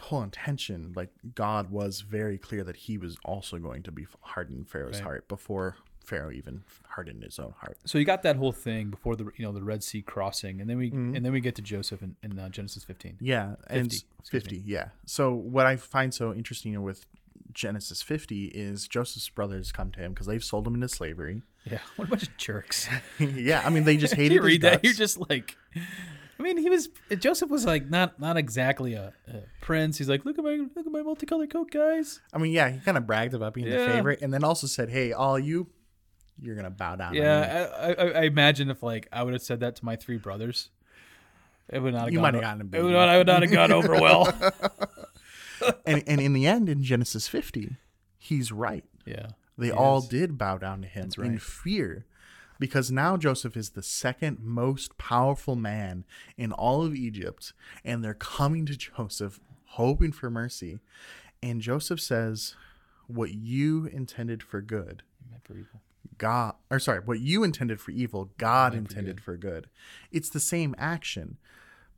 whole 0.00 0.22
intention, 0.22 0.92
like 0.96 1.10
God 1.34 1.70
was 1.70 2.00
very 2.02 2.38
clear 2.38 2.64
that 2.64 2.76
He 2.76 2.96
was 2.96 3.16
also 3.24 3.58
going 3.58 3.82
to 3.82 3.92
be 3.92 4.06
harden 4.22 4.64
Pharaoh's 4.64 4.94
Right. 4.98 5.02
heart 5.04 5.28
before 5.28 5.76
Pharaoh 6.04 6.30
even 6.30 6.62
hardened 6.88 7.22
his 7.22 7.38
own 7.38 7.52
heart. 7.58 7.76
So 7.84 7.98
you 7.98 8.04
got 8.04 8.22
that 8.22 8.36
whole 8.36 8.52
thing 8.52 8.88
before 8.90 9.16
the 9.16 9.24
you 9.36 9.44
know 9.44 9.52
the 9.52 9.62
Red 9.62 9.82
Sea 9.84 10.00
crossing, 10.02 10.60
and 10.60 10.70
then 10.70 10.78
we 10.78 10.90
Mm-hmm. 10.90 11.16
and 11.16 11.24
then 11.24 11.32
we 11.32 11.40
get 11.40 11.56
to 11.56 11.62
Joseph 11.62 12.02
in, 12.02 12.16
in 12.22 12.38
uh, 12.38 12.48
Genesis 12.48 12.84
15. 12.84 13.18
Yeah, 13.20 13.56
and 13.66 13.90
50, 13.90 13.96
s- 13.96 14.04
excuse 14.20 14.42
50, 14.44 14.62
yeah. 14.64 14.88
So 15.06 15.32
what 15.34 15.66
I 15.66 15.76
find 15.76 16.14
so 16.14 16.32
interesting 16.32 16.80
with 16.82 17.04
Genesis 17.52 18.02
50 18.02 18.46
is 18.46 18.88
Joseph's 18.88 19.28
brothers 19.28 19.72
come 19.72 19.90
to 19.92 20.00
him 20.00 20.12
because 20.12 20.26
they've 20.26 20.44
sold 20.44 20.66
him 20.66 20.74
into 20.74 20.88
slavery. 20.88 21.42
Yeah, 21.64 21.78
what 21.96 22.08
a 22.08 22.10
bunch 22.10 22.22
of 22.24 22.36
jerks. 22.36 22.88
yeah, 23.18 23.62
I 23.64 23.70
mean 23.70 23.84
they 23.84 23.96
just 23.96 24.14
hated 24.16 24.36
you 24.36 24.42
read 24.42 24.62
that, 24.62 24.74
guts. 24.74 24.84
you're 24.84 24.92
just 24.94 25.18
like, 25.28 25.56
I 26.38 26.42
mean, 26.42 26.56
he 26.56 26.70
was 26.70 26.88
Joseph 27.18 27.50
was 27.50 27.64
like 27.64 27.88
not 27.90 28.18
not 28.18 28.36
exactly 28.36 28.94
a, 28.94 29.12
a 29.28 29.42
prince. 29.60 29.98
He's 29.98 30.08
like, 30.08 30.24
look 30.24 30.38
at 30.38 30.44
my 30.44 30.66
look 30.74 30.86
at 30.86 30.92
my 30.92 31.02
multicolored 31.02 31.52
coat, 31.52 31.70
guys. 31.70 32.20
I 32.32 32.38
mean, 32.38 32.52
yeah, 32.52 32.70
he 32.70 32.80
kind 32.80 32.96
of 32.96 33.06
bragged 33.06 33.34
about 33.34 33.54
being 33.54 33.68
the 33.68 33.76
favorite, 33.76 34.22
and 34.22 34.32
then 34.32 34.44
also 34.44 34.66
said, 34.66 34.88
"Hey, 34.88 35.12
all 35.12 35.38
you, 35.38 35.68
you're 36.40 36.56
gonna 36.56 36.70
bow 36.70 36.96
down." 36.96 37.12
to 37.12 37.20
me." 37.20 37.24
Yeah, 37.24 37.68
I, 37.78 37.92
I, 37.92 38.08
I 38.08 38.22
imagine 38.22 38.70
if 38.70 38.82
like 38.82 39.06
I 39.12 39.22
would 39.22 39.34
have 39.34 39.42
said 39.42 39.60
that 39.60 39.76
to 39.76 39.84
my 39.84 39.96
three 39.96 40.16
brothers, 40.16 40.70
it 41.68 41.80
would 41.80 41.92
not 41.92 42.04
have 42.04 42.12
You 42.12 42.20
might 42.20 42.34
have 42.34 42.42
gotten 42.42 42.62
a 42.62 42.78
it 42.78 42.82
would 42.82 42.92
not, 42.92 43.08
I 43.08 43.18
would 43.18 43.26
not 43.26 43.42
have 43.42 43.50
gone 43.50 43.72
over 43.72 43.92
well. 43.94 44.34
And 45.86 46.02
and 46.06 46.20
in 46.20 46.32
the 46.32 46.46
end, 46.46 46.68
in 46.68 46.82
Genesis 46.82 47.28
50, 47.28 47.76
he's 48.18 48.52
right. 48.52 48.84
yeah, 49.06 49.28
They 49.58 49.70
all 49.70 49.98
is. 49.98 50.08
did 50.08 50.38
bow 50.38 50.58
down 50.58 50.82
to 50.82 50.88
him 50.88 51.10
in 51.18 51.38
fear, 51.38 52.06
because 52.58 52.90
now 52.90 53.16
Joseph 53.16 53.56
is 53.56 53.70
the 53.70 53.82
second 53.82 54.38
most 54.40 54.96
powerful 54.98 55.56
man 55.56 56.04
in 56.36 56.52
all 56.52 56.84
of 56.84 56.94
Egypt, 56.94 57.52
and 57.84 58.04
they're 58.04 58.14
coming 58.14 58.66
to 58.66 58.76
Joseph 58.76 59.40
hoping 59.74 60.12
for 60.12 60.30
mercy, 60.30 60.80
and 61.42 61.60
Joseph 61.60 62.00
says, 62.00 62.56
"What 63.06 63.32
you 63.34 63.86
intended 63.86 64.42
for 64.42 64.60
good." 64.60 65.02
for 65.44 65.54
evil. 65.54 65.80
God, 66.18 66.54
or 66.70 66.78
sorry, 66.78 67.00
what 67.00 67.18
you 67.20 67.42
intended 67.42 67.80
for 67.80 67.92
evil, 67.92 68.30
God 68.36 68.74
intended 68.74 69.20
for 69.22 69.36
good. 69.38 69.68
It's 70.12 70.28
the 70.28 70.38
same 70.38 70.74
action. 70.76 71.38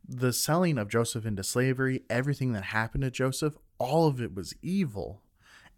The 0.07 0.31
selling 0.33 0.77
of 0.77 0.87
Joseph 0.89 1.25
into 1.25 1.43
slavery, 1.43 2.03
everything 2.09 2.53
that 2.53 2.63
happened 2.65 3.03
to 3.03 3.11
Joseph, 3.11 3.57
all 3.79 4.07
of 4.07 4.21
it 4.21 4.33
was 4.33 4.53
evil. 4.61 5.21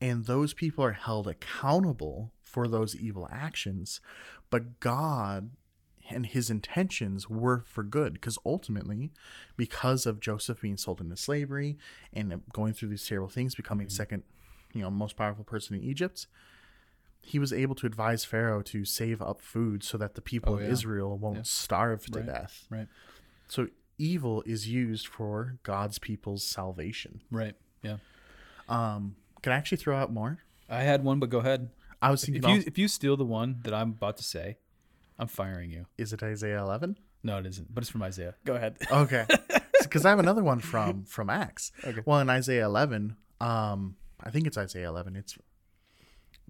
And 0.02 0.26
those 0.26 0.54
people 0.54 0.84
are 0.84 0.92
held 0.92 1.28
accountable 1.28 2.32
for 2.42 2.68
those 2.68 2.96
evil 2.96 3.28
actions. 3.32 4.02
But 4.50 4.80
God 4.80 5.52
and 6.10 6.26
his 6.26 6.50
intentions 6.50 7.30
were 7.30 7.64
for 7.66 7.84
good 7.84 8.14
because 8.14 8.38
ultimately, 8.46 9.12
because 9.58 10.06
of 10.06 10.20
Joseph 10.20 10.62
being 10.62 10.78
sold 10.78 11.02
into 11.02 11.18
slavery 11.18 11.78
and 12.14 12.42
going 12.54 12.74
through 12.74 12.90
these 12.90 13.08
terrible 13.08 13.30
things, 13.30 13.56
becoming 13.56 13.88
mm-hmm. 13.88 13.96
second, 13.96 14.24
you 14.74 14.82
know, 14.82 14.92
most 14.92 15.16
powerful 15.16 15.44
person 15.44 15.76
in 15.76 15.84
Egypt, 15.84 16.28
he 17.22 17.40
was 17.40 17.52
able 17.52 17.74
to 17.76 17.88
advise 17.88 18.24
Pharaoh 18.24 18.62
to 18.64 18.86
save 18.86 19.22
up 19.22 19.42
food 19.42 19.84
so 19.84 19.98
that 19.98 20.14
the 20.14 20.22
people 20.22 20.54
Oh, 20.54 20.58
of 20.58 20.64
yeah. 20.64 20.70
Israel 20.70 21.18
won't 21.18 21.48
starve 21.48 22.06
to 22.12 22.20
Right. 22.20 22.26
death. 22.28 22.68
Right, 22.70 22.88
So 23.48 23.70
evil 23.98 24.44
is 24.46 24.68
used 24.68 25.08
for 25.08 25.58
God's 25.64 25.98
people's 25.98 26.44
salvation. 26.44 27.22
right, 27.32 27.56
yeah. 27.86 27.98
Um, 28.68 29.16
can 29.42 29.52
I 29.54 29.56
actually 29.58 29.78
throw 29.78 29.96
out 29.96 30.12
more? 30.12 30.40
I 30.70 30.82
had 30.84 31.04
one, 31.04 31.20
but 31.20 31.30
go 31.30 31.40
ahead. 31.40 31.70
I 32.02 32.10
was 32.12 32.24
thinking, 32.26 32.44
If 32.44 32.50
you 32.50 32.64
if 32.68 32.78
you 32.78 32.88
steal 32.88 33.16
the 33.18 33.26
one 33.40 33.60
that 33.64 33.74
I'm 33.74 33.90
about 33.92 34.18
to 34.18 34.24
say, 34.24 34.58
I'm 35.20 35.28
firing 35.28 35.72
you. 35.72 35.86
is 35.98 36.14
it 36.14 36.22
Isaiah 36.24 36.60
11? 36.60 36.98
No, 37.24 37.38
it 37.40 37.46
isn't. 37.46 37.74
But 37.74 37.84
it's 37.84 37.90
from 37.92 38.04
Isaiah. 38.04 38.36
Go 38.46 38.56
ahead. 38.56 38.78
Okay, 38.92 39.26
because 39.82 40.06
I 40.06 40.10
have 40.10 40.20
another 40.20 40.44
one 40.44 40.60
from 40.60 41.04
from 41.06 41.30
Acts. 41.30 41.72
Okay. 41.90 42.02
Well, 42.06 42.20
in 42.20 42.30
Isaiah 42.30 42.66
11, 42.66 43.16
um, 43.40 43.96
I 44.24 44.30
think 44.32 44.48
it's 44.48 44.58
Isaiah 44.58 44.90
11. 44.90 45.16
It's 45.16 45.38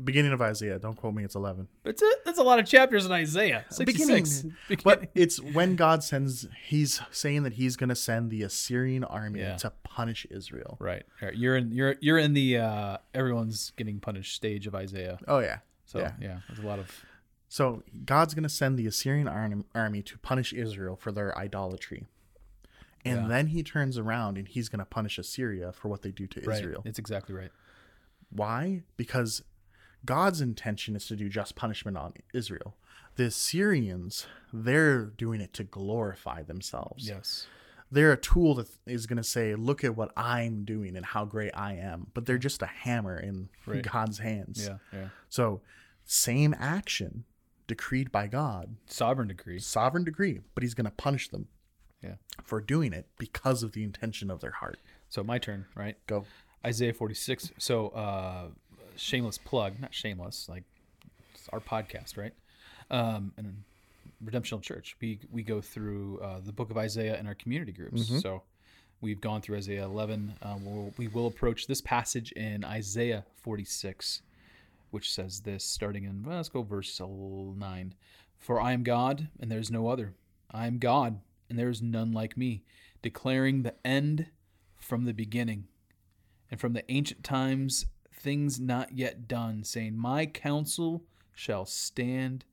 beginning 0.03 0.33
of 0.33 0.41
Isaiah. 0.41 0.77
Don't 0.79 0.95
quote 0.95 1.13
me. 1.13 1.23
It's 1.23 1.35
11. 1.35 1.67
It's 1.85 2.01
a, 2.01 2.11
that's 2.25 2.39
a 2.39 2.43
lot 2.43 2.59
of 2.59 2.65
chapters 2.65 3.05
in 3.05 3.11
Isaiah. 3.11 3.65
66. 3.69 4.05
Beginning. 4.41 4.55
Beginning. 4.67 4.83
But 4.83 5.09
it's 5.15 5.41
when 5.41 5.75
God 5.75 6.03
sends. 6.03 6.47
He's 6.65 7.01
saying 7.11 7.43
that 7.43 7.53
he's 7.53 7.75
going 7.75 7.89
to 7.89 7.95
send 7.95 8.29
the 8.31 8.43
Assyrian 8.43 9.03
army 9.03 9.39
Yeah. 9.39 9.55
to 9.57 9.71
punish 9.83 10.25
Israel. 10.29 10.77
right. 10.79 11.03
All 11.21 11.29
right. 11.29 11.37
You're 11.37 11.55
in 11.57 11.71
you're 11.71 11.95
you're 12.01 12.17
in 12.17 12.33
the 12.33 12.57
uh 12.57 12.97
everyone's 13.13 13.71
getting 13.77 13.99
punished 13.99 14.35
stage 14.35 14.67
of 14.67 14.75
Isaiah. 14.75 15.17
Oh 15.27 15.39
yeah. 15.39 15.59
So 15.85 15.99
Yeah. 15.99 16.11
yeah, 16.19 16.37
there's 16.47 16.59
a 16.59 16.67
lot 16.67 16.79
of 16.79 16.91
So 17.47 17.83
God's 18.05 18.33
going 18.33 18.43
to 18.43 18.49
send 18.49 18.77
the 18.77 18.87
Assyrian 18.87 19.27
army 19.73 20.01
to 20.01 20.17
punish 20.17 20.51
Israel 20.51 20.95
for 20.95 21.11
their 21.11 21.37
idolatry. 21.37 22.07
And 23.05 23.21
Yeah. 23.21 23.27
then 23.27 23.47
he 23.47 23.61
turns 23.63 23.97
around 23.97 24.37
and 24.37 24.47
he's 24.47 24.67
going 24.67 24.79
to 24.79 24.85
punish 24.85 25.17
Assyria 25.19 25.71
for 25.71 25.87
what 25.87 26.01
they 26.01 26.11
do 26.11 26.25
to 26.27 26.41
right. 26.41 26.59
Israel. 26.59 26.81
It's 26.85 26.97
exactly 26.99 27.33
right. 27.35 27.51
Why? 28.31 28.81
Because 28.97 29.43
God's 30.05 30.41
intention 30.41 30.95
is 30.95 31.05
to 31.07 31.15
do 31.15 31.29
just 31.29 31.55
punishment 31.55 31.97
on 31.97 32.13
Israel. 32.33 32.75
The 33.15 33.25
Assyrians, 33.25 34.27
they're 34.53 35.05
doing 35.05 35.41
it 35.41 35.53
to 35.53 35.63
glorify 35.63 36.43
themselves. 36.43 37.07
Yes. 37.07 37.47
They're 37.91 38.11
a 38.11 38.17
tool 38.17 38.55
that 38.55 38.67
is 38.85 39.05
going 39.05 39.17
to 39.17 39.23
say, 39.23 39.55
look 39.55 39.83
at 39.83 39.95
what 39.95 40.11
I'm 40.17 40.65
doing 40.65 40.97
and 40.97 41.05
how 41.05 41.23
great 41.23 41.51
I 41.55 41.73
am. 41.75 42.07
But 42.13 42.25
they're 42.25 42.37
just 42.37 42.61
a 42.61 42.65
hammer 42.65 43.17
in 43.17 43.49
Right. 43.65 43.83
God's 43.83 44.17
hands. 44.19 44.65
Yeah. 44.67 44.77
Yeah. 44.91 45.07
So, 45.29 45.61
same 46.03 46.53
action 46.59 47.23
decreed 47.67 48.11
by 48.11 48.27
God, 48.27 48.75
Sovereign 48.85 49.27
decree. 49.27 49.59
sovereign 49.59 50.03
decree, 50.03 50.41
but 50.53 50.61
he's 50.63 50.73
going 50.75 50.85
to 50.85 50.91
punish 50.91 51.29
them 51.29 51.47
Yeah. 52.03 52.15
for 52.43 52.59
doing 52.61 52.91
it 52.93 53.07
because 53.17 53.63
of 53.63 53.71
the 53.71 53.83
intention 53.83 54.29
of 54.29 54.39
their 54.41 54.51
heart. 54.51 54.79
So 55.09 55.23
my 55.23 55.37
turn, 55.39 55.65
right? 55.75 55.95
Go. 56.05 56.25
Isaiah 56.65 56.93
46. 56.93 57.51
So, 57.59 57.89
uh, 57.89 58.47
shameless 58.97 59.37
plug, 59.37 59.79
not 59.79 59.93
shameless, 59.93 60.47
like 60.49 60.63
it's 61.33 61.47
our 61.49 61.59
podcast, 61.59 62.17
right? 62.17 62.33
Um, 62.91 63.33
and 63.37 63.63
Redemption 64.23 64.57
Hill 64.57 64.61
Church, 64.61 64.95
we 65.01 65.19
we 65.31 65.43
go 65.43 65.61
through 65.61 66.19
uh, 66.19 66.39
the 66.43 66.51
book 66.51 66.69
of 66.69 66.77
Isaiah 66.77 67.19
in 67.19 67.27
our 67.27 67.35
community 67.35 67.71
groups. 67.71 68.07
So, 68.21 68.43
we've 69.01 69.21
gone 69.21 69.41
through 69.41 69.57
Isaiah 69.57 69.85
11. 69.85 70.35
Uh, 70.41 70.55
we'll, 70.61 70.93
we 70.97 71.07
will 71.07 71.27
approach 71.27 71.67
this 71.67 71.81
passage 71.81 72.31
in 72.31 72.63
Isaiah 72.63 73.25
46, 73.41 74.21
which 74.91 75.11
says 75.13 75.41
this, 75.41 75.63
starting 75.63 76.03
in 76.05 76.23
well, 76.23 76.37
let's 76.37 76.49
go 76.49 76.61
verse 76.63 76.99
nine. 76.99 77.93
For 78.37 78.61
I 78.61 78.73
am 78.73 78.83
God, 78.83 79.29
and 79.39 79.51
there 79.51 79.59
is 79.59 79.71
no 79.71 79.87
other. 79.87 80.13
I 80.51 80.67
am 80.67 80.77
God, 80.77 81.19
and 81.49 81.57
there 81.57 81.69
is 81.69 81.81
none 81.81 82.11
like 82.11 82.37
me, 82.37 82.63
declaring 83.01 83.63
the 83.63 83.75
end 83.85 84.27
from 84.77 85.05
the 85.05 85.13
beginning 85.13 85.67
and 86.51 86.59
from 86.59 86.73
the 86.73 86.89
ancient 86.91 87.23
times 87.23 87.87
things 88.15 88.59
not 88.59 88.93
yet 88.93 89.27
done, 89.27 89.63
saying, 89.63 89.97
My 89.97 90.25
counsel 90.25 91.03
shall 91.33 91.65
stand, 91.65 92.45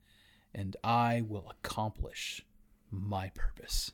and 0.55 0.77
I 0.83 1.22
will 1.27 1.51
accomplish 1.51 2.44
my 2.90 3.31
purpose. 3.35 3.92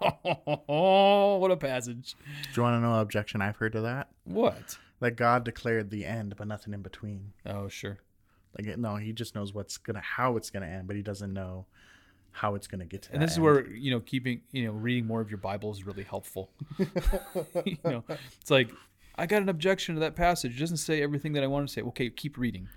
Oh, 0.00 1.36
what 1.40 1.50
a 1.50 1.56
passage. 1.56 2.16
Do 2.24 2.60
you 2.60 2.62
want 2.62 2.76
to 2.76 2.80
know 2.80 2.94
an 2.94 3.00
objection 3.00 3.40
I've 3.40 3.56
heard 3.56 3.72
to 3.72 3.80
that? 3.82 4.08
What? 4.24 4.78
That 5.00 5.16
God 5.16 5.44
declared 5.44 5.90
the 5.90 6.04
end, 6.04 6.34
but 6.36 6.46
nothing 6.46 6.74
in 6.74 6.82
between. 6.82 7.32
Oh, 7.46 7.68
sure. 7.68 7.98
Like 8.56 8.78
no, 8.78 8.96
he 8.96 9.12
just 9.12 9.34
knows 9.34 9.52
what's 9.52 9.78
gonna 9.78 10.00
how 10.00 10.36
it's 10.36 10.50
gonna 10.50 10.66
end, 10.66 10.86
but 10.86 10.96
he 10.96 11.02
doesn't 11.02 11.32
know 11.32 11.66
how 12.30 12.54
it's 12.54 12.66
gonna 12.66 12.84
get 12.84 13.02
to. 13.02 13.12
And 13.12 13.22
this 13.22 13.32
is 13.32 13.38
end. 13.38 13.44
where, 13.44 13.66
you 13.66 13.90
know, 13.90 14.00
keeping, 14.00 14.42
you 14.52 14.64
know, 14.66 14.72
reading 14.72 15.06
more 15.06 15.20
of 15.20 15.30
your 15.30 15.38
Bible 15.38 15.72
is 15.72 15.84
really 15.84 16.04
helpful. 16.04 16.50
you 17.64 17.78
know, 17.84 18.04
it's 18.40 18.50
like, 18.50 18.70
I 19.16 19.26
got 19.26 19.42
an 19.42 19.48
objection 19.48 19.94
to 19.94 20.00
that 20.00 20.16
passage. 20.16 20.56
It 20.56 20.60
doesn't 20.60 20.78
say 20.78 21.02
everything 21.02 21.32
that 21.34 21.42
I 21.44 21.46
want 21.46 21.66
to 21.68 21.72
say. 21.72 21.82
Okay, 21.82 22.10
keep 22.10 22.36
reading. 22.36 22.68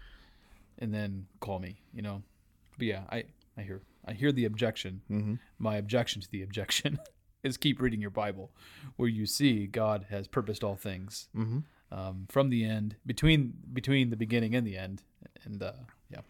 And 0.79 0.93
then 0.93 1.25
call 1.39 1.59
me, 1.59 1.81
you 1.93 2.01
know. 2.01 2.21
But 2.77 2.87
yeah, 2.87 3.01
I, 3.09 3.23
I 3.57 3.61
hear 3.63 3.81
I 4.05 4.13
hear 4.13 4.31
the 4.31 4.45
objection. 4.45 5.01
Mm-hmm. 5.09 5.35
My 5.57 5.77
objection 5.77 6.21
to 6.21 6.29
the 6.29 6.43
objection 6.43 6.99
is 7.43 7.57
keep 7.57 7.81
reading 7.81 7.99
your 8.01 8.11
Bible, 8.11 8.51
where 8.95 9.09
you 9.09 9.25
see 9.25 9.65
God 9.65 10.05
has 10.09 10.27
purposed 10.27 10.63
all 10.63 10.75
things 10.75 11.27
Mhm. 11.35 11.63
um, 11.91 12.25
from 12.29 12.49
the 12.51 12.63
end, 12.63 12.95
between 13.05 13.53
between 13.73 14.11
the 14.11 14.15
beginning 14.17 14.53
and 14.53 14.67
the 14.67 14.77
end, 14.77 15.01
and 15.43 15.63
uh, 15.63 15.71
yeah, 16.11 16.21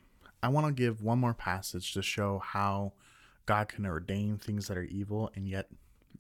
I 0.42 0.48
want 0.48 0.66
to 0.68 0.72
give 0.72 1.02
one 1.02 1.20
more 1.20 1.34
passage 1.34 1.92
to 1.94 2.02
show 2.02 2.40
how 2.40 2.94
God 3.46 3.68
can 3.68 3.86
ordain 3.86 4.38
things 4.38 4.68
that 4.68 4.78
are 4.78 4.84
evil 4.84 5.30
and 5.36 5.48
yet 5.48 5.68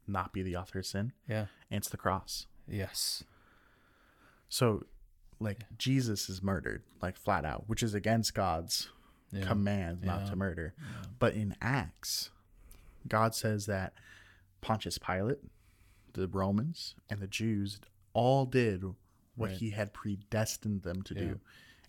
not 0.05 0.33
be 0.33 0.41
the 0.43 0.55
author 0.57 0.79
of 0.79 0.85
sin. 0.85 1.13
yeah, 1.29 1.45
And 1.71 1.77
it's 1.79 1.89
the 1.89 1.97
cross. 1.97 2.47
yes, 2.67 3.23
So, 4.49 4.85
like 5.39 5.61
Jesus 5.77 6.29
is 6.29 6.41
murdered, 6.41 6.83
like 7.01 7.17
flat 7.17 7.45
out, 7.45 7.65
which 7.67 7.83
is 7.83 7.93
against 7.93 8.33
God's 8.33 8.89
yeah, 9.31 9.45
command 9.45 10.03
not 10.03 10.21
Yeah. 10.23 10.29
to 10.31 10.35
murder. 10.35 10.73
But 11.19 11.33
in 11.33 11.55
Acts, 11.61 12.31
God 13.07 13.35
says 13.35 13.65
that 13.65 13.93
Pontius 14.61 14.97
Pilate, 14.97 15.39
the 16.13 16.27
Romans, 16.27 16.95
and 17.09 17.19
the 17.19 17.27
Jews 17.27 17.79
all 18.13 18.45
did 18.45 18.83
what 19.35 19.49
Right. 19.49 19.57
he 19.57 19.69
had 19.71 19.93
predestined 19.93 20.81
them 20.83 21.03
to 21.03 21.13
Yeah. 21.13 21.19
do. 21.21 21.39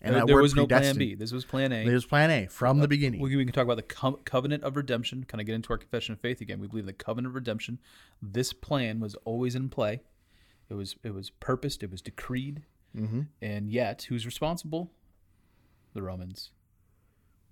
And 0.01 0.13
there, 0.15 0.21
that 0.21 0.27
there 0.27 0.41
was 0.41 0.55
no 0.55 0.65
plan 0.65 0.95
B. 0.97 1.13
This 1.15 1.33
was 1.33 1.43
Plan 1.43 1.73
A. 1.73 1.83
There's 1.85 2.05
plan 2.05 2.29
A 2.31 2.47
from 2.47 2.77
the 2.77 2.85
uh, 2.85 2.87
beginning. 2.87 3.19
We, 3.19 3.35
we 3.35 3.43
can 3.43 3.51
talk 3.53 3.65
about 3.65 3.75
the 3.75 3.83
co- 3.83 4.19
covenant 4.23 4.63
of 4.63 4.77
redemption. 4.77 5.25
Kind 5.25 5.41
of 5.41 5.45
get 5.45 5.55
into 5.55 5.71
our 5.71 5.77
confession 5.77 6.13
of 6.13 6.21
faith 6.21 6.39
again. 6.39 6.59
We 6.61 6.67
believe 6.67 6.85
the 6.85 6.93
covenant 6.93 7.31
of 7.31 7.35
redemption. 7.35 7.79
This 8.21 8.53
plan 8.53 9.01
was 9.01 9.15
always 9.25 9.55
in 9.55 9.67
play. 9.67 10.01
It 10.69 10.73
was 10.75 10.95
it 11.03 11.13
was 11.13 11.29
purposed. 11.29 11.83
It 11.83 11.91
was 11.91 12.01
decreed. 12.01 12.63
mm-hmm. 12.95 13.21
And 13.41 13.69
yet, 13.71 14.03
who's 14.09 14.25
responsible? 14.25 14.91
The 15.93 16.01
Romans, 16.03 16.51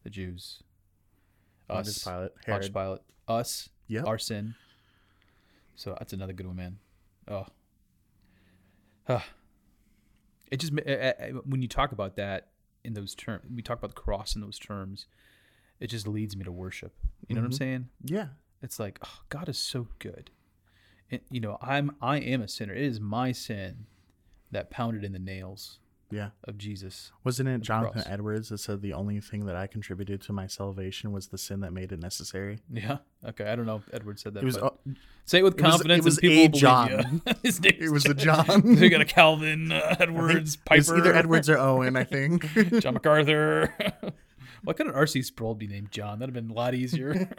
the 0.03 0.09
Jews, 0.09 0.61
us, 1.69 2.03
Pilate, 2.03 2.31
Herod. 2.45 2.73
Pilate, 2.73 2.99
us, 3.27 3.69
Yep. 3.87 4.05
our 4.05 4.17
sin. 4.19 4.53
So 5.75 5.95
that's 5.97 6.13
another 6.13 6.33
good 6.33 6.45
one, 6.47 6.55
man. 6.55 6.77
Oh, 7.27 7.45
Ah. 9.09 9.25
it 10.51 10.57
just 10.59 10.73
uh, 10.73 10.89
uh, 10.91 11.13
when 11.45 11.61
you 11.61 11.67
talk 11.67 11.91
about 11.91 12.15
that 12.17 12.49
in 12.83 12.93
those 12.93 13.15
terms, 13.15 13.43
we 13.53 13.61
talk 13.61 13.77
about 13.79 13.95
the 13.95 14.01
cross 14.01 14.35
in 14.35 14.41
those 14.41 14.59
terms. 14.59 15.07
It 15.79 15.87
just 15.87 16.07
leads 16.07 16.35
me 16.35 16.43
to 16.43 16.51
worship. 16.51 16.93
You 17.27 17.35
know 17.35 17.41
what 17.41 17.45
I'm 17.47 17.51
Mhm. 17.51 17.57
saying? 17.57 17.89
Yeah. 18.03 18.27
It's 18.61 18.79
like, 18.79 18.97
oh, 19.03 19.21
God 19.29 19.47
is 19.49 19.57
so 19.59 19.87
good. 19.99 20.31
You 21.29 21.39
know, 21.39 21.57
I'm 21.61 21.91
I 22.01 22.17
am 22.17 22.41
a 22.41 22.47
sinner. 22.47 22.73
It 22.73 22.83
is 22.83 22.99
my 22.99 23.31
sin 23.31 23.85
that 24.51 24.69
pounded 24.69 25.03
in 25.03 25.11
the 25.13 25.19
nails 25.19 25.79
Yeah. 26.11 26.29
of 26.45 26.57
Jesus. 26.57 27.11
Wasn't 27.23 27.47
it 27.47 27.61
Jonathan 27.61 28.01
cross. 28.01 28.07
Edwards 28.07 28.49
that 28.49 28.57
said 28.59 28.81
the 28.81 28.93
only 28.93 29.19
thing 29.21 29.45
that 29.45 29.55
I 29.55 29.67
contributed 29.67 30.21
to 30.21 30.33
my 30.33 30.47
salvation 30.47 31.11
was 31.11 31.27
the 31.27 31.37
sin 31.37 31.59
that 31.61 31.71
made 31.73 31.91
it 31.91 31.99
necessary? 31.99 32.59
Yeah. 32.71 32.97
Okay. 33.25 33.45
I 33.49 33.55
don't 33.55 33.65
know 33.65 33.77
if 33.77 33.89
Edwards 33.93 34.21
said 34.21 34.33
that. 34.33 34.43
It 34.43 34.45
was 34.45 34.57
uh, 34.57 34.69
say 35.25 35.39
it 35.39 35.43
with 35.43 35.57
it 35.57 35.61
was- 35.61 35.71
confidence 35.71 35.99
it 35.99 36.05
was 36.05 36.17
and 36.17 36.21
people 36.21 36.57
a 36.57 36.61
John. 36.61 37.21
His 37.43 37.61
name 37.61 37.77
it 37.79 37.89
was 37.91 38.05
a 38.05 38.13
John. 38.13 38.61
We 38.63 38.89
got 38.95 39.01
a 39.01 39.05
Calvin, 39.05 39.71
uh, 39.71 39.95
Edwards, 39.99 40.55
it 40.55 40.65
Piper. 40.65 40.77
was 40.79 40.91
either 40.91 41.13
Edwards 41.15 41.49
or 41.49 41.57
Owen, 41.57 41.95
I 41.95 42.03
think. 42.03 42.45
John 42.81 42.95
MacArthur. 42.95 43.73
Why 44.63 44.73
couldn't 44.73 44.93
R.C. 44.95 45.21
Sproul 45.21 45.55
be 45.55 45.67
named 45.67 45.91
John? 45.91 46.19
That'd 46.19 46.35
have 46.35 46.43
been 46.43 46.51
a 46.51 46.57
lot 46.57 46.73
easier. 46.73 47.29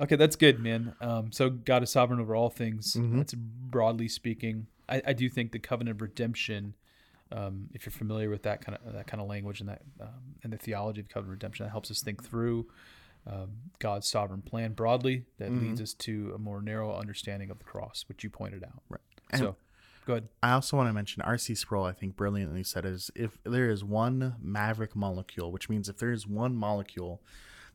Okay, 0.00 0.16
that's 0.16 0.36
good, 0.36 0.58
man. 0.60 0.94
Um, 1.00 1.32
so 1.32 1.50
God 1.50 1.82
is 1.82 1.90
sovereign 1.90 2.20
over 2.20 2.34
all 2.34 2.50
things. 2.50 2.94
Mhm. 2.94 3.16
That's 3.18 3.34
broadly 3.34 4.08
speaking. 4.08 4.66
I, 4.88 5.02
I 5.08 5.12
do 5.12 5.28
think 5.28 5.52
the 5.52 5.58
covenant 5.58 5.96
of 5.96 6.02
redemption. 6.02 6.74
Um, 7.30 7.68
if 7.74 7.84
you're 7.84 7.92
familiar 7.92 8.30
with 8.30 8.42
that 8.44 8.64
kind 8.64 8.78
of 8.82 8.94
that 8.94 9.06
kind 9.06 9.20
of 9.20 9.28
language 9.28 9.60
and 9.60 9.68
that 9.68 9.82
um, 10.00 10.36
and 10.42 10.52
the 10.52 10.56
theology 10.56 11.00
of 11.02 11.08
covenant 11.08 11.32
redemption, 11.32 11.66
that 11.66 11.70
helps 11.70 11.90
us 11.90 12.00
think 12.00 12.24
through 12.24 12.66
um, 13.26 13.50
God's 13.80 14.08
sovereign 14.08 14.40
plan 14.40 14.72
broadly. 14.72 15.24
That 15.38 15.50
Mhm. 15.50 15.60
leads 15.60 15.82
us 15.82 15.92
to 15.94 16.32
a 16.34 16.38
more 16.38 16.62
narrow 16.62 16.94
understanding 16.96 17.50
of 17.50 17.58
the 17.58 17.64
cross, 17.64 18.06
which 18.08 18.24
you 18.24 18.30
pointed 18.30 18.64
out. 18.64 18.82
Right. 18.88 19.00
And- 19.30 19.40
So, 19.40 19.56
go 20.06 20.14
ahead. 20.14 20.28
I 20.42 20.52
also 20.52 20.78
want 20.78 20.88
to 20.88 20.94
mention 20.94 21.20
R.C. 21.20 21.54
Sproul, 21.54 21.84
I 21.84 21.92
think 21.92 22.16
brilliantly 22.16 22.62
said 22.64 22.86
is 22.86 23.10
if 23.14 23.36
there 23.44 23.68
is 23.68 23.84
one 23.84 24.36
maverick 24.40 24.96
molecule, 24.96 25.52
which 25.52 25.68
means 25.68 25.90
if 25.90 25.98
there 25.98 26.12
is 26.12 26.26
one 26.26 26.56
molecule 26.56 27.20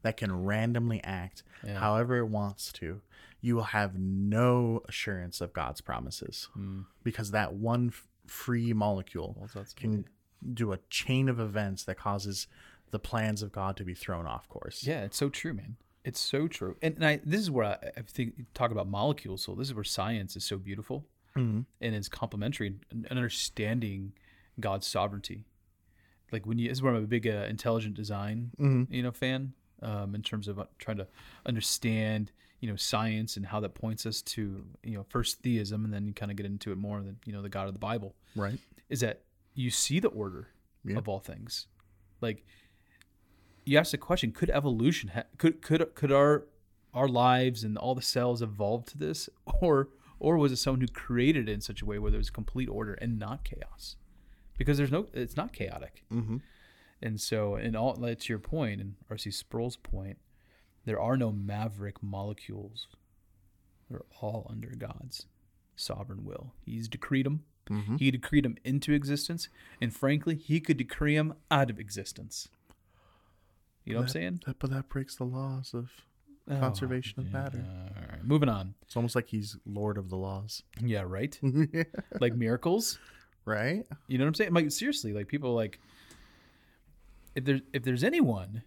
that 0.04 0.16
can 0.18 0.32
randomly 0.46 1.04
act 1.04 1.44
Yeah. 1.66 1.80
however 1.80 2.18
it 2.18 2.28
wants 2.28 2.72
to, 2.74 3.02
you 3.42 3.56
will 3.56 3.63
have 3.80 3.98
no 3.98 4.82
assurance 4.88 5.42
of 5.42 5.52
God's 5.54 5.82
promises 5.82 6.50
Mm, 6.58 6.86
because 7.04 7.32
that 7.32 7.54
one 7.54 7.88
f- 7.89 8.08
free 8.28 8.72
molecule 8.74 9.36
well, 9.54 9.66
can 9.76 10.06
do 10.54 10.72
a 10.74 10.78
chain 10.89 11.28
of 11.30 11.39
events 11.39 11.84
that 11.86 11.98
causes 11.98 12.48
the 12.92 13.00
plans 13.00 13.42
of 13.42 13.52
God 13.52 13.76
to 13.78 13.84
be 13.84 13.94
thrown 13.96 14.26
off 14.28 14.48
course. 14.48 14.86
Yeah, 14.86 15.04
it's 15.04 15.18
so 15.18 15.30
true, 15.30 15.54
man. 15.54 15.78
It's 16.06 16.20
so 16.20 16.48
true. 16.48 16.76
And, 16.82 16.96
and 16.96 17.06
I 17.06 17.22
this 17.24 17.39
is 17.42 17.50
where 17.50 17.66
I, 17.66 17.78
I 17.98 18.02
think 18.06 18.54
talk 18.54 18.72
about 18.72 18.88
molecules. 18.89 19.44
So 19.44 19.56
this 19.56 19.68
is 19.70 19.74
where 19.74 19.84
science 19.86 20.36
is 20.36 20.44
so 20.44 20.58
beautiful 20.58 21.06
Mhm. 21.36 21.66
and 21.82 21.96
is 21.96 22.08
complementary 22.10 22.76
and 22.92 23.08
understanding 23.08 24.13
God's 24.60 24.86
sovereignty. 24.86 25.46
Like 26.32 26.46
when 26.46 26.58
you 26.60 26.68
this 26.70 26.78
is 26.80 26.82
where 26.84 26.94
I'm 26.94 27.04
a 27.04 27.08
big 27.08 27.26
uh, 27.28 27.46
intelligent 27.50 27.96
design 27.96 28.52
Mhm. 28.60 28.88
you 28.92 29.02
know 29.04 29.12
fan. 29.12 29.54
Um, 29.84 30.15
in 30.15 30.22
terms 30.22 30.48
of 30.48 30.58
uh, 30.60 30.65
trying 30.80 30.98
to 30.98 31.08
understand, 31.46 32.32
you 32.60 32.69
know, 32.69 32.76
science 32.76 33.38
and 33.38 33.46
how 33.46 33.60
that 33.60 33.76
points 33.76 34.06
us 34.06 34.22
to, 34.22 34.65
you 34.84 34.96
know, 34.98 35.06
first 35.10 35.41
theism, 35.41 35.84
and 35.86 35.93
then 35.93 36.08
you 36.08 36.13
kind 36.13 36.32
of 36.32 36.38
get 36.38 36.46
into 36.46 36.72
it 36.72 36.78
more 36.78 37.02
than 37.02 37.17
you 37.26 37.34
know 37.34 37.41
the 37.41 37.50
God 37.50 37.67
of 37.67 37.74
the 37.74 37.80
Bible. 37.80 38.15
Right. 38.36 38.58
Is 38.89 39.02
that 39.02 39.22
you 39.54 39.69
see 39.69 40.00
the 40.00 40.08
order 40.10 40.48
Yeah. 40.84 40.98
of 40.98 41.08
all 41.08 41.19
things, 41.19 41.67
like 42.22 42.46
you 43.65 43.78
ask 43.78 43.91
the 43.91 43.98
question: 43.98 44.32
Could 44.32 44.50
evolution 44.50 45.10
ha- 45.10 45.24
could 45.38 45.62
could 45.62 45.93
could 45.96 46.12
our 46.12 46.46
our 46.93 47.08
lives 47.08 47.63
and 47.63 47.78
all 47.78 47.96
the 47.96 48.02
cells 48.02 48.41
evolve 48.41 48.86
to 48.86 48.98
this, 48.98 49.30
or 49.62 49.89
or 50.19 50.38
was 50.38 50.52
it 50.52 50.58
someone 50.58 50.82
who 50.82 50.88
created 50.88 51.50
it 51.50 51.52
in 51.54 51.62
such 51.62 51.82
a 51.82 51.86
way 51.86 52.00
where 52.00 52.12
there 52.12 52.17
was 52.17 52.30
complete 52.30 52.69
order 52.69 52.93
and 52.96 53.19
not 53.19 53.43
chaos? 53.43 53.96
Because 54.58 54.78
there's 54.78 54.91
no, 54.91 55.08
it's 55.13 55.36
not 55.36 55.52
chaotic. 55.52 56.04
Mm-hmm. 56.13 56.38
And 57.04 57.20
so, 57.20 57.58
in 57.58 57.76
all, 57.76 57.94
that's 57.96 58.30
your 58.30 58.39
point, 58.39 58.80
and 58.80 58.96
R.C. 59.10 59.30
Sproul's 59.32 59.76
point, 59.76 60.18
there 60.86 61.00
are 61.00 61.18
no 61.18 61.32
maverick 61.34 62.02
molecules. 62.02 62.88
They're 63.89 64.06
all 64.22 64.48
under 64.50 64.70
God's 64.70 65.26
sovereign 65.76 66.24
will. 66.24 66.54
He's 66.66 66.88
decreed 66.88 67.26
them. 67.26 67.44
Mhm. 67.70 68.00
He 68.00 68.10
decreed 68.10 68.46
them 68.46 68.56
into 68.63 68.94
existence, 68.94 69.50
and 69.82 69.94
frankly, 69.94 70.36
he 70.36 70.60
could 70.62 70.78
decree 70.78 71.16
them 71.16 71.34
out 71.52 71.70
of 71.70 71.78
existence. 71.80 72.48
You 73.86 73.94
know 73.94 74.00
what 74.00 74.04
I'm 74.04 74.10
saying? 74.10 74.39
That, 74.46 74.60
but 74.60 74.70
that 74.72 74.88
breaks 74.89 75.16
the 75.18 75.26
laws 75.26 75.74
of 75.74 75.92
Oh, 76.50 76.60
conservation 76.60 77.20
of 77.22 77.28
yeah. 77.28 77.32
matter. 77.32 77.66
All 77.96 78.02
right, 78.12 78.24
moving 78.26 78.50
on. 78.50 78.74
It's 78.82 78.98
almost 78.98 79.16
like 79.16 79.28
he's 79.28 79.56
lord 79.66 79.98
of 79.98 80.10
the 80.10 80.18
laws. 80.18 80.62
Yeah, 80.82 81.04
right. 81.08 81.38
like 82.20 82.36
miracles. 82.36 83.00
right? 83.46 83.86
You 84.08 84.18
know 84.18 84.26
what 84.26 84.28
I'm 84.30 84.34
saying? 84.36 84.54
Like 84.54 84.70
seriously, 84.72 85.13
like 85.13 85.28
people 85.30 85.54
like 85.54 85.80
if 87.36 87.46
there's 87.46 87.62
if 87.74 87.84
there's 87.84 88.04
anyone 88.04 88.63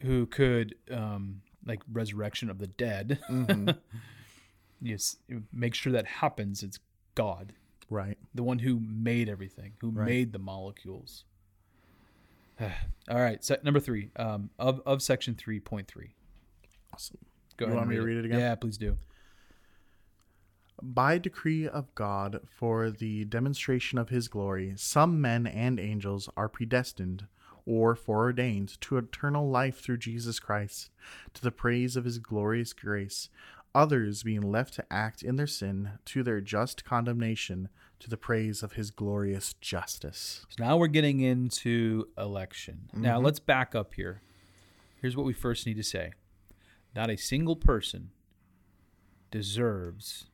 who 0.00 0.26
could 0.26 0.74
um 0.90 1.42
like 1.66 1.82
resurrection 1.90 2.48
of 2.50 2.58
the 2.58 2.66
dead, 2.66 3.18
Mhm. 3.28 3.76
yes, 4.80 5.16
make 5.52 5.74
sure 5.74 5.92
that 5.92 6.06
happens. 6.06 6.62
It's 6.62 6.78
God, 7.14 7.52
right. 7.90 8.16
the 8.34 8.42
one 8.42 8.60
who 8.60 8.78
made 8.80 9.28
everything, 9.28 9.72
who 9.80 9.90
Right. 9.90 10.06
made 10.06 10.32
the 10.32 10.38
molecules. 10.38 11.24
All 12.60 12.68
right, 13.20 13.42
set 13.44 13.64
number 13.64 13.80
three 13.80 14.10
um, 14.16 14.50
of 14.58 14.80
of 14.86 15.02
section 15.02 15.34
three 15.34 15.60
point 15.60 15.88
three. 15.88 16.14
Awesome. 16.94 17.18
Go 17.56 17.66
You 17.66 17.72
ahead. 17.72 17.76
want 17.76 17.90
and 17.90 17.90
me 17.90 17.96
to 17.96 18.02
read 18.06 18.16
it 18.18 18.24
again? 18.24 18.38
Yeah, 18.40 18.54
please 18.54 18.78
do. 18.78 18.96
By 20.80 21.18
decree 21.18 21.66
of 21.66 21.92
God, 21.96 22.40
for 22.48 22.90
the 22.90 23.24
demonstration 23.24 23.98
of 23.98 24.10
his 24.10 24.28
glory, 24.28 24.74
some 24.76 25.20
men 25.20 25.44
and 25.46 25.80
angels 25.80 26.28
are 26.36 26.48
predestined 26.48 27.26
or 27.68 27.94
foreordained 27.94 28.80
to 28.80 28.96
eternal 28.96 29.48
life 29.50 29.80
through 29.80 29.98
Jesus 29.98 30.40
Christ, 30.40 30.90
to 31.34 31.42
the 31.42 31.50
praise 31.52 31.94
of 31.96 32.04
his 32.06 32.18
glorious 32.18 32.72
grace, 32.72 33.28
others 33.74 34.22
being 34.22 34.40
left 34.40 34.72
to 34.74 34.84
act 34.90 35.22
in 35.22 35.36
their 35.36 35.46
sin 35.46 35.90
to 36.06 36.22
their 36.22 36.40
just 36.40 36.84
condemnation, 36.84 37.68
to 38.00 38.08
the 38.08 38.16
praise 38.16 38.62
of 38.62 38.72
his 38.72 38.90
glorious 38.90 39.52
justice. 39.60 40.46
So 40.48 40.64
now 40.64 40.76
we're 40.78 40.86
getting 40.86 41.20
into 41.20 42.08
election. 42.16 42.88
Now 42.94 43.16
Mm-hmm. 43.16 43.24
let's 43.26 43.38
back 43.40 43.74
up 43.74 43.92
here. 43.94 44.22
Here's 45.00 45.16
what 45.16 45.26
we 45.26 45.32
first 45.34 45.66
need 45.66 45.76
to 45.76 45.82
say 45.84 46.12
not 46.94 47.10
a 47.10 47.16
single 47.16 47.54
person 47.56 48.10
deserves 49.30 50.26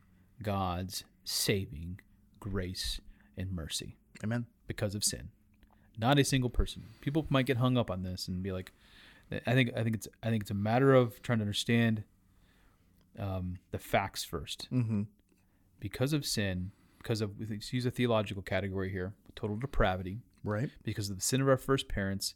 God's 0.43 1.05
saving 1.25 2.01
grace 2.41 3.01
and 3.37 3.51
mercy 3.53 3.97
Amen. 4.23 4.47
because 4.67 4.95
of 4.95 5.03
sin. 5.03 5.31
Not 5.99 6.19
a 6.19 6.25
single 6.25 6.51
person. 6.51 6.85
People 7.01 7.27
might 7.29 7.47
get 7.47 7.59
hung 7.59 7.77
up 7.77 7.91
on 7.91 8.03
this 8.03 8.27
and 8.29 8.43
be 8.43 8.53
like, 8.53 8.73
I 9.47 9.53
think 9.53 9.71
I 9.77 9.83
think 9.83 9.97
it's 9.97 10.09
I 10.23 10.31
think 10.31 10.43
it's 10.43 10.51
a 10.51 10.55
matter 10.55 10.95
of 10.95 11.23
trying 11.23 11.39
to 11.39 11.43
understand 11.43 12.05
um, 13.19 13.59
the 13.71 13.79
facts 13.79 14.25
first. 14.25 14.69
Mm-hmm. 14.73 15.03
Because 15.81 16.13
of 16.13 16.25
sin, 16.25 16.73
because 16.99 17.21
of 17.21 17.33
let's 17.39 17.73
use 17.73 17.87
a 17.87 17.91
theological 17.91 18.43
category 18.43 18.91
here, 18.91 19.13
total 19.35 19.57
depravity, 19.57 20.21
Right? 20.43 20.71
because 20.83 21.11
of 21.11 21.17
the 21.17 21.23
sin 21.23 21.41
of 21.41 21.49
our 21.49 21.57
first 21.57 21.89
parents, 21.89 22.35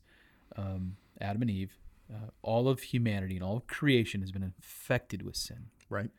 um, 0.57 0.97
Adam 1.21 1.43
and 1.43 1.51
Eve, 1.51 1.77
uh, 2.13 2.31
all 2.43 2.69
of 2.69 2.81
humanity 2.81 3.35
and 3.37 3.45
all 3.45 3.57
of 3.57 3.67
creation 3.67 4.21
has 4.21 4.33
been 4.33 4.43
infected 4.43 5.23
with 5.23 5.37
sin. 5.37 5.67
Right. 5.91 6.11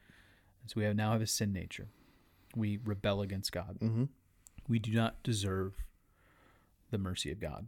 So 0.68 0.74
we 0.78 0.84
have 0.84 0.96
now 0.96 1.14
have 1.14 1.22
a 1.22 1.28
sin 1.28 1.52
nature. 1.52 1.88
We 2.56 2.80
rebel 2.84 3.22
against 3.22 3.52
God. 3.52 3.78
Mm-hmm. 3.82 4.06
We 4.68 4.80
do 4.80 4.92
not 4.92 5.24
deserve 5.24 5.74
the 6.92 6.98
mercy 6.98 7.32
of 7.32 7.40
God. 7.40 7.68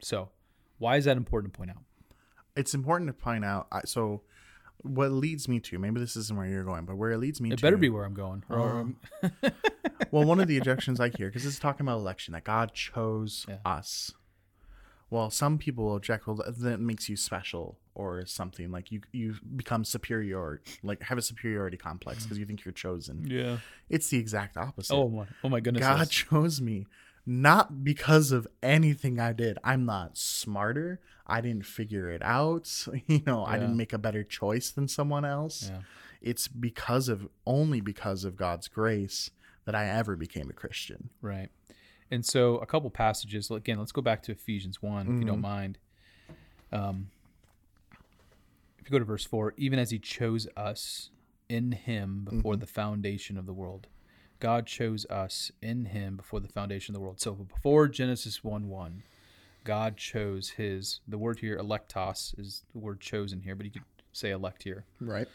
So, 0.00 0.30
why 0.78 0.96
is 0.96 1.04
that 1.06 1.16
important 1.16 1.52
to 1.54 1.58
point 1.58 1.70
out? 1.70 1.82
It's 2.56 2.74
important 2.74 3.08
to 3.08 3.14
point 3.14 3.44
out. 3.44 3.66
I, 3.72 3.80
so, 3.84 4.22
what 4.82 5.10
leads 5.12 5.48
me 5.48 5.60
to 5.60 5.78
maybe 5.78 5.98
this 6.00 6.16
isn't 6.16 6.36
where 6.36 6.46
you're 6.46 6.64
going, 6.64 6.84
but 6.84 6.96
where 6.96 7.10
it 7.12 7.18
leads 7.18 7.40
me 7.40 7.50
It 7.52 7.56
to 7.56 7.62
better 7.62 7.76
be 7.76 7.88
where 7.88 8.04
I'm 8.04 8.14
going. 8.14 8.44
Um, 8.50 8.96
well, 10.10 10.24
one 10.24 10.40
of 10.40 10.48
the 10.48 10.58
objections 10.58 11.00
I 11.00 11.08
hear 11.08 11.28
because 11.28 11.46
it's 11.46 11.58
talking 11.58 11.86
about 11.86 11.98
election 11.98 12.32
that 12.32 12.44
God 12.44 12.74
chose 12.74 13.46
Yeah. 13.48 13.58
us. 13.64 14.12
Well, 15.10 15.30
some 15.30 15.58
people 15.58 15.84
will 15.84 15.96
object. 15.96 16.26
Well, 16.26 16.36
that- 16.36 16.58
that 16.60 16.80
makes 16.80 17.08
you 17.08 17.16
special 17.16 17.78
or 17.94 18.26
something 18.26 18.70
like 18.72 18.90
you 18.90 19.00
you 19.12 19.36
become 19.54 19.84
superior, 19.84 20.60
like 20.82 21.02
have 21.04 21.16
a 21.18 21.22
superiority 21.22 21.76
complex 21.76 22.24
because 22.24 22.38
you 22.38 22.44
think 22.44 22.64
you're 22.64 22.72
chosen. 22.72 23.24
yeah. 23.30 23.58
It's 23.88 24.08
the 24.08 24.18
exact 24.18 24.56
opposite. 24.56 24.92
Oh 24.94 25.08
my, 25.08 25.26
oh 25.44 25.48
my 25.48 25.60
goodness. 25.60 25.80
God 25.82 26.10
chose 26.10 26.60
me 26.60 26.86
not 27.26 27.84
because 27.84 28.32
of 28.32 28.46
anything 28.62 29.18
I 29.18 29.32
did. 29.32 29.58
I'm 29.64 29.84
not 29.84 30.18
smarter. 30.18 31.00
I 31.26 31.40
didn't 31.40 31.66
figure 31.66 32.10
it 32.10 32.22
out. 32.22 32.70
You 33.06 33.22
know, 33.26 33.44
I 33.44 33.58
didn't 33.58 33.76
make 33.76 33.92
a 33.92 33.98
better 33.98 34.24
choice 34.24 34.70
than 34.70 34.88
someone 34.88 35.24
else. 35.24 35.70
Yeah. 35.70 35.80
It's 36.20 36.48
because 36.48 37.08
of 37.08 37.28
only 37.46 37.80
because 37.80 38.24
of 38.24 38.36
God's 38.36 38.68
grace 38.68 39.30
that 39.64 39.74
I 39.74 39.88
ever 39.88 40.16
became 40.16 40.50
a 40.50 40.52
Christian. 40.52 41.10
Right. 41.20 41.48
And 42.10 42.24
so 42.24 42.58
a 42.58 42.66
couple 42.66 42.90
passages. 42.90 43.50
Again, 43.50 43.78
let's 43.78 43.92
go 43.92 44.02
back 44.02 44.22
to 44.24 44.32
Ephesians 44.32 44.82
1, 44.82 45.06
if 45.06 45.20
you 45.20 45.24
don't 45.24 45.40
mind. 45.40 45.78
Um, 46.72 47.08
if 48.78 48.86
you 48.86 48.92
go 48.92 48.98
to 48.98 49.04
verse 49.04 49.24
4, 49.24 49.54
even 49.56 49.78
as 49.78 49.90
he 49.90 49.98
chose 49.98 50.46
us 50.56 51.10
in 51.48 51.72
him 51.72 52.26
before 52.30 52.56
the 52.56 52.66
foundation 52.66 53.36
of 53.36 53.46
the 53.46 53.52
world. 53.52 53.86
God 54.44 54.66
chose 54.66 55.06
us 55.06 55.50
in 55.62 55.86
him 55.86 56.16
before 56.18 56.38
the 56.38 56.48
foundation 56.48 56.94
of 56.94 57.00
the 57.00 57.02
world. 57.02 57.18
So 57.18 57.32
before 57.32 57.88
Genesis 57.88 58.44
1 58.44 58.68
1, 58.68 59.02
God 59.64 59.96
chose 59.96 60.50
his, 60.50 61.00
the 61.08 61.16
word 61.16 61.38
here, 61.38 61.56
electos, 61.58 62.38
is 62.38 62.62
the 62.74 62.78
word 62.78 63.00
chosen 63.00 63.40
here, 63.40 63.54
but 63.54 63.64
you 63.64 63.72
could 63.72 63.82
say 64.12 64.30
elect 64.32 64.64
here, 64.64 64.84
Right. 65.00 65.26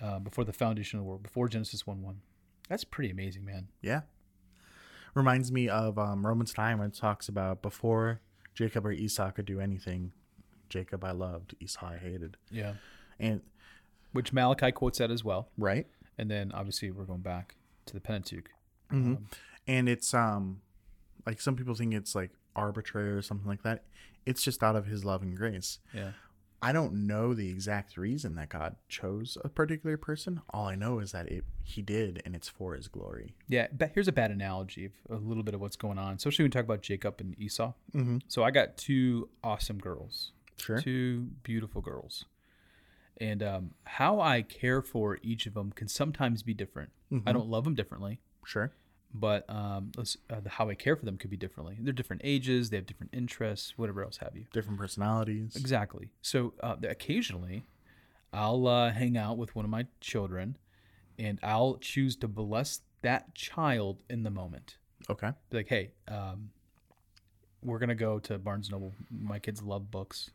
uh, 0.00 0.20
before 0.20 0.44
the 0.44 0.52
foundation 0.52 1.00
of 1.00 1.04
the 1.04 1.08
world, 1.08 1.24
before 1.24 1.48
Genesis 1.48 1.84
1 1.88 2.02
1. 2.02 2.20
That's 2.68 2.84
pretty 2.84 3.10
amazing, 3.10 3.44
man. 3.44 3.66
Yeah. 3.82 4.02
Reminds 5.14 5.50
me 5.50 5.68
of 5.68 5.98
um, 5.98 6.24
Romans 6.24 6.54
9 6.56 6.78
when 6.78 6.86
it 6.88 6.94
talks 6.94 7.28
about 7.28 7.62
before 7.62 8.20
Jacob 8.54 8.86
or 8.86 8.92
Esau 8.92 9.32
could 9.32 9.44
do 9.46 9.58
anything, 9.58 10.12
Jacob 10.68 11.02
I 11.04 11.10
loved, 11.10 11.56
Esau 11.58 11.84
I 11.84 11.96
hated. 11.98 12.36
Yeah. 12.48 12.74
And, 13.18 13.40
Which 14.12 14.32
Malachi 14.32 14.70
quotes 14.70 14.98
that 14.98 15.10
as 15.10 15.24
well. 15.24 15.48
right? 15.58 15.86
and 16.18 16.30
then 16.30 16.52
obviously 16.52 16.90
we're 16.90 17.04
going 17.04 17.22
back 17.22 17.54
to 17.90 17.94
the 17.94 18.00
Pentateuch. 18.00 18.50
Mhm. 18.92 19.18
and 19.68 19.88
it's 19.88 20.12
um 20.14 20.62
like 21.26 21.40
some 21.40 21.54
people 21.54 21.74
think 21.74 21.94
it's 21.94 22.14
like 22.14 22.30
arbitrary 22.56 23.10
or 23.12 23.22
something 23.22 23.46
like 23.46 23.62
that 23.62 23.84
it's 24.26 24.42
just 24.42 24.62
out 24.62 24.74
of 24.74 24.86
his 24.86 25.04
love 25.04 25.22
and 25.22 25.36
grace 25.36 25.78
Yeah, 25.94 26.12
i 26.60 26.72
don't 26.72 27.06
know 27.06 27.32
the 27.34 27.48
exact 27.48 27.96
reason 27.96 28.34
that 28.34 28.48
god 28.48 28.74
chose 28.88 29.38
a 29.44 29.48
particular 29.48 29.96
person 29.96 30.40
all 30.50 30.66
i 30.66 30.74
know 30.74 30.98
is 30.98 31.12
that 31.12 31.28
it 31.30 31.44
he 31.62 31.82
did 31.82 32.20
and 32.24 32.34
it's 32.34 32.48
for 32.48 32.74
his 32.74 32.88
glory 32.88 33.34
yeah. 33.48 33.68
But 33.72 33.92
here's 33.94 34.08
a 34.08 34.12
bad 34.12 34.30
analogy 34.32 34.86
of 34.86 34.92
a 35.08 35.16
little 35.28 35.44
bit 35.44 35.54
of 35.54 35.60
what's 35.60 35.76
going 35.76 35.98
on, 35.98 36.14
especially 36.14 36.42
when 36.44 36.50
we 36.50 36.54
talk 36.54 36.64
about 36.64 36.82
Jacob 36.82 37.20
and 37.20 37.38
Esau. 37.38 37.72
mm-hmm. 37.94 38.18
So 38.28 38.42
I 38.42 38.50
got 38.50 38.76
two 38.76 39.28
awesome 39.44 39.78
girls, 39.78 40.32
sure 40.56 40.80
two 40.80 41.28
beautiful 41.44 41.80
girls, 41.80 42.24
and 43.20 43.40
um, 43.42 43.70
how 43.84 44.20
I 44.20 44.42
care 44.42 44.82
for 44.82 45.18
each 45.22 45.46
of 45.46 45.54
them 45.54 45.70
can 45.72 45.86
sometimes 45.88 46.42
be 46.42 46.54
different. 46.54 46.90
I 47.26 47.32
don't 47.32 47.48
love 47.48 47.64
them 47.64 47.74
differently, 47.74 48.20
sure 48.44 48.72
but 49.12 49.48
um, 49.48 49.90
uh, 49.98 50.40
the, 50.40 50.48
how 50.48 50.68
I 50.68 50.74
care 50.74 50.96
for 50.96 51.04
them 51.04 51.16
could 51.16 51.30
be 51.30 51.36
differently. 51.36 51.76
They're 51.80 51.92
different 51.92 52.22
ages, 52.24 52.70
they 52.70 52.76
have 52.76 52.86
different 52.86 53.12
interests, 53.12 53.74
whatever 53.76 54.02
else 54.02 54.18
have 54.18 54.36
you. 54.36 54.44
different 54.52 54.78
personalities 54.78 55.56
Exactly. 55.56 56.10
So 56.22 56.54
uh, 56.62 56.76
occasionally, 56.88 57.64
I'll 58.32 58.66
uh, 58.66 58.92
hang 58.92 59.16
out 59.16 59.36
with 59.36 59.54
one 59.56 59.64
of 59.64 59.70
my 59.70 59.86
children, 60.00 60.56
and 61.18 61.38
I'll 61.42 61.76
choose 61.76 62.16
to 62.16 62.28
bless 62.28 62.80
that 63.02 63.34
child 63.34 64.02
in 64.08 64.22
the 64.22 64.30
moment. 64.30 64.76
okay 65.08 65.32
Be 65.50 65.58
like, 65.58 65.68
hey, 65.68 65.90
um, 66.06 66.50
we're 67.62 67.78
gonna 67.78 67.94
go 67.94 68.18
to 68.20 68.38
Barnes 68.38 68.70
Noble. 68.70 68.92
My 69.10 69.38
kids 69.38 69.62
love 69.62 69.90
books. 69.90 70.30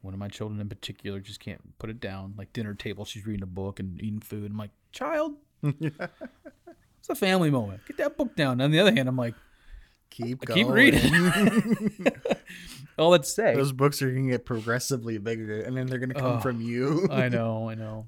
One 0.00 0.12
of 0.12 0.18
my 0.18 0.28
children 0.28 0.60
in 0.60 0.68
particular 0.68 1.20
just 1.20 1.38
can't 1.38 1.78
put 1.78 1.88
it 1.88 2.00
down. 2.00 2.34
Like 2.36 2.52
dinner 2.52 2.74
table, 2.74 3.04
she's 3.04 3.24
reading 3.24 3.44
a 3.44 3.46
book 3.46 3.78
and 3.78 4.02
eating 4.02 4.18
food. 4.18 4.50
I'm 4.50 4.56
like, 4.56 4.72
child, 4.90 5.36
it's 5.80 7.08
a 7.08 7.14
family 7.14 7.50
moment. 7.50 7.80
Get 7.86 7.96
that 7.98 8.16
book 8.16 8.34
down. 8.36 8.60
On 8.60 8.70
the 8.70 8.78
other 8.80 8.92
hand, 8.94 9.08
I'm 9.08 9.16
like, 9.16 9.34
Keep 10.10 10.46
Keep 10.48 10.66
going. 10.66 10.70
reading. 10.70 12.12
All 12.98 13.10
that 13.12 13.24
say, 13.26 13.54
Those 13.54 13.72
books 13.72 14.02
are 14.02 14.10
going 14.10 14.26
to 14.26 14.32
get 14.32 14.44
progressively 14.44 15.16
bigger, 15.18 15.62
and 15.62 15.74
then 15.76 15.86
they're 15.86 15.98
going 15.98 16.10
to 16.10 16.14
come 16.20 16.36
Oh, 16.36 16.40
from 16.40 16.60
you. 16.60 17.08
I 17.10 17.28
know, 17.30 17.68
I 17.70 17.74
know. 17.74 18.06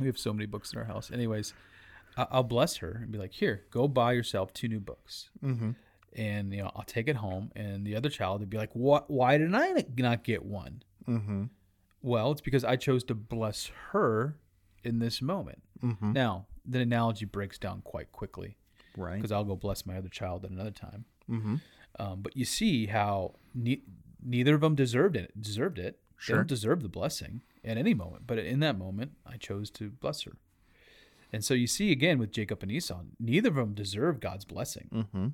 We 0.00 0.06
have 0.06 0.18
so 0.18 0.32
many 0.32 0.46
books 0.46 0.72
in 0.72 0.78
our 0.78 0.84
house. 0.84 1.10
Anyways, 1.10 1.54
I- 2.16 2.28
I'll 2.30 2.44
bless 2.44 2.76
her 2.76 3.00
and 3.02 3.10
be 3.10 3.18
like, 3.18 3.32
"Here, 3.32 3.64
go 3.72 3.88
buy 3.88 4.12
yourself 4.12 4.52
two 4.54 4.68
new 4.68 4.78
books." 4.80 5.30
mm-hmm. 5.44 5.70
And 6.16 6.52
you 6.54 6.62
know, 6.62 6.70
I'll 6.76 6.84
take 6.84 7.08
it 7.08 7.16
home, 7.16 7.50
and 7.56 7.84
the 7.84 7.96
other 7.96 8.08
child 8.08 8.38
would 8.40 8.48
be 8.50 8.56
like, 8.56 8.70
"What? 8.74 9.10
Why 9.10 9.38
did 9.38 9.52
I 9.54 9.84
not 9.96 10.22
get 10.22 10.44
one?" 10.44 10.82
Mm-hmm. 11.08 11.44
Well, 12.00 12.30
it's 12.30 12.40
because 12.40 12.62
I 12.62 12.76
chose 12.76 13.02
to 13.04 13.14
bless 13.16 13.72
her 13.90 14.36
in 14.84 14.98
this 14.98 15.20
moment. 15.22 15.62
Mm-hmm. 15.82 16.12
Now, 16.12 16.46
the 16.64 16.80
analogy 16.80 17.24
breaks 17.24 17.58
down 17.58 17.80
quite 17.82 18.12
quickly 18.12 18.56
Right. 18.96 19.16
because 19.16 19.32
I'll 19.32 19.44
go 19.44 19.56
bless 19.56 19.86
my 19.86 19.96
other 19.96 20.08
child 20.08 20.44
at 20.44 20.50
another 20.50 20.70
time. 20.70 21.04
Mm-hmm. 21.30 21.56
Um, 21.98 22.22
but 22.22 22.36
you 22.36 22.44
see 22.44 22.86
how 22.86 23.34
ne- 23.54 23.82
neither 24.22 24.54
of 24.54 24.60
them 24.60 24.74
deserved 24.74 25.16
it. 25.16 25.40
Deserved 25.40 25.78
it. 25.78 25.98
They 26.10 26.14
Sure. 26.24 26.36
don't 26.36 26.48
deserve 26.48 26.82
the 26.82 26.88
blessing 26.88 27.42
at 27.64 27.76
any 27.78 27.94
moment. 27.94 28.26
But 28.26 28.38
in 28.38 28.60
that 28.60 28.76
moment, 28.78 29.12
I 29.26 29.36
chose 29.36 29.70
to 29.72 29.90
bless 29.90 30.22
her. 30.22 30.32
And 31.32 31.44
so 31.44 31.54
you 31.54 31.66
see 31.66 31.92
again 31.92 32.18
with 32.18 32.32
Jacob 32.32 32.62
and 32.62 32.72
Esau, 32.72 33.02
neither 33.20 33.50
of 33.50 33.54
them 33.56 33.74
deserve 33.74 34.18
God's 34.20 34.44
blessing. 34.44 34.88
Mm-hmm. 34.92 35.26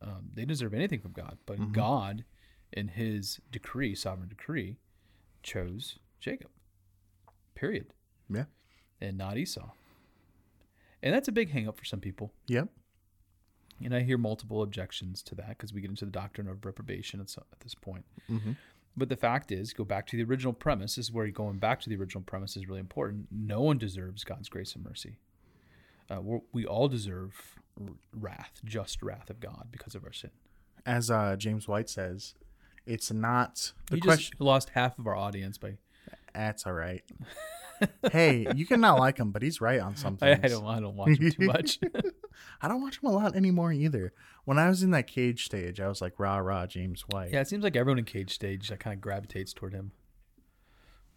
Um, 0.00 0.30
they 0.32 0.44
deserve 0.44 0.74
anything 0.74 1.00
from 1.00 1.12
God, 1.12 1.38
but 1.46 1.58
Mhm. 1.58 1.72
God, 1.72 2.24
in 2.72 2.88
His 2.88 3.40
decree, 3.50 3.94
sovereign 3.94 4.28
decree, 4.28 4.78
chose 5.42 5.98
Jacob. 6.20 6.50
Period. 7.54 7.92
Yeah. 8.28 8.44
And 9.00 9.18
not 9.18 9.36
Esau. 9.36 9.70
And 11.02 11.14
that's 11.14 11.28
a 11.28 11.32
big 11.32 11.52
hangup 11.52 11.76
for 11.76 11.84
some 11.84 12.00
people. 12.00 12.32
Yep. 12.46 12.68
And 13.82 13.94
I 13.94 14.00
hear 14.00 14.16
multiple 14.16 14.62
objections 14.62 15.22
to 15.24 15.34
that 15.34 15.48
because 15.50 15.74
we 15.74 15.80
get 15.80 15.90
into 15.90 16.04
the 16.04 16.10
doctrine 16.10 16.48
of 16.48 16.64
reprobation 16.64 17.20
at, 17.20 17.28
so- 17.28 17.44
at 17.52 17.60
this 17.60 17.74
point. 17.74 18.04
Mm-hmm. 18.30 18.52
But 18.96 19.08
the 19.08 19.16
fact 19.16 19.50
is, 19.50 19.72
go 19.72 19.84
back 19.84 20.06
to 20.08 20.16
the 20.16 20.22
original 20.22 20.52
premise. 20.52 20.96
This 20.96 21.06
is 21.06 21.12
where 21.12 21.28
going 21.28 21.58
back 21.58 21.80
to 21.80 21.88
the 21.90 21.96
original 21.96 22.22
premise 22.22 22.56
is 22.56 22.68
really 22.68 22.80
important. 22.80 23.26
No 23.30 23.60
one 23.60 23.76
deserves 23.76 24.22
God's 24.22 24.48
grace 24.48 24.74
and 24.74 24.84
mercy. 24.84 25.18
Uh, 26.08 26.20
we're, 26.20 26.64
all 26.66 26.86
deserve 26.86 27.56
wrath, 28.12 28.60
just 28.64 29.02
wrath 29.02 29.30
of 29.30 29.40
God 29.40 29.68
because 29.72 29.94
of 29.94 30.04
our 30.04 30.12
sin. 30.12 30.30
As 30.86 31.10
uh, 31.10 31.34
James 31.36 31.66
White 31.66 31.88
says, 31.88 32.34
it's 32.86 33.10
not 33.10 33.72
the 33.90 33.96
you 33.96 34.02
question. 34.02 34.36
lost 34.38 34.70
half 34.70 34.98
of 34.98 35.06
our 35.06 35.16
audience 35.16 35.58
by. 35.58 35.78
That's 36.34 36.66
all 36.66 36.72
right. 36.72 37.02
hey, 38.12 38.46
you 38.54 38.66
cannot 38.66 38.98
like 38.98 39.18
him, 39.18 39.30
but 39.30 39.42
he's 39.42 39.60
right 39.60 39.80
on 39.80 39.96
some 39.96 40.18
I, 40.20 40.34
things. 40.34 40.44
I 40.44 40.48
don't. 40.48 40.66
I 40.66 40.80
don't 40.80 40.96
watch 40.96 41.18
him 41.18 41.30
too 41.30 41.46
much. 41.46 41.78
I 42.62 42.68
don't 42.68 42.82
watch 42.82 43.00
him 43.02 43.10
a 43.10 43.12
lot 43.12 43.36
anymore 43.36 43.72
either. 43.72 44.12
When 44.44 44.58
I 44.58 44.68
was 44.68 44.82
in 44.82 44.90
that 44.92 45.06
cage 45.06 45.44
stage, 45.44 45.80
I 45.80 45.88
was 45.88 46.00
like, 46.00 46.18
rah 46.18 46.38
rah, 46.38 46.66
James 46.66 47.02
White. 47.08 47.32
yeah, 47.32 47.40
it 47.40 47.48
seems 47.48 47.64
like 47.64 47.76
everyone 47.76 47.98
in 47.98 48.04
cage 48.04 48.32
stage 48.32 48.68
that 48.68 48.80
kind 48.80 48.94
of 48.94 49.00
gravitates 49.00 49.52
toward 49.52 49.72
him. 49.72 49.92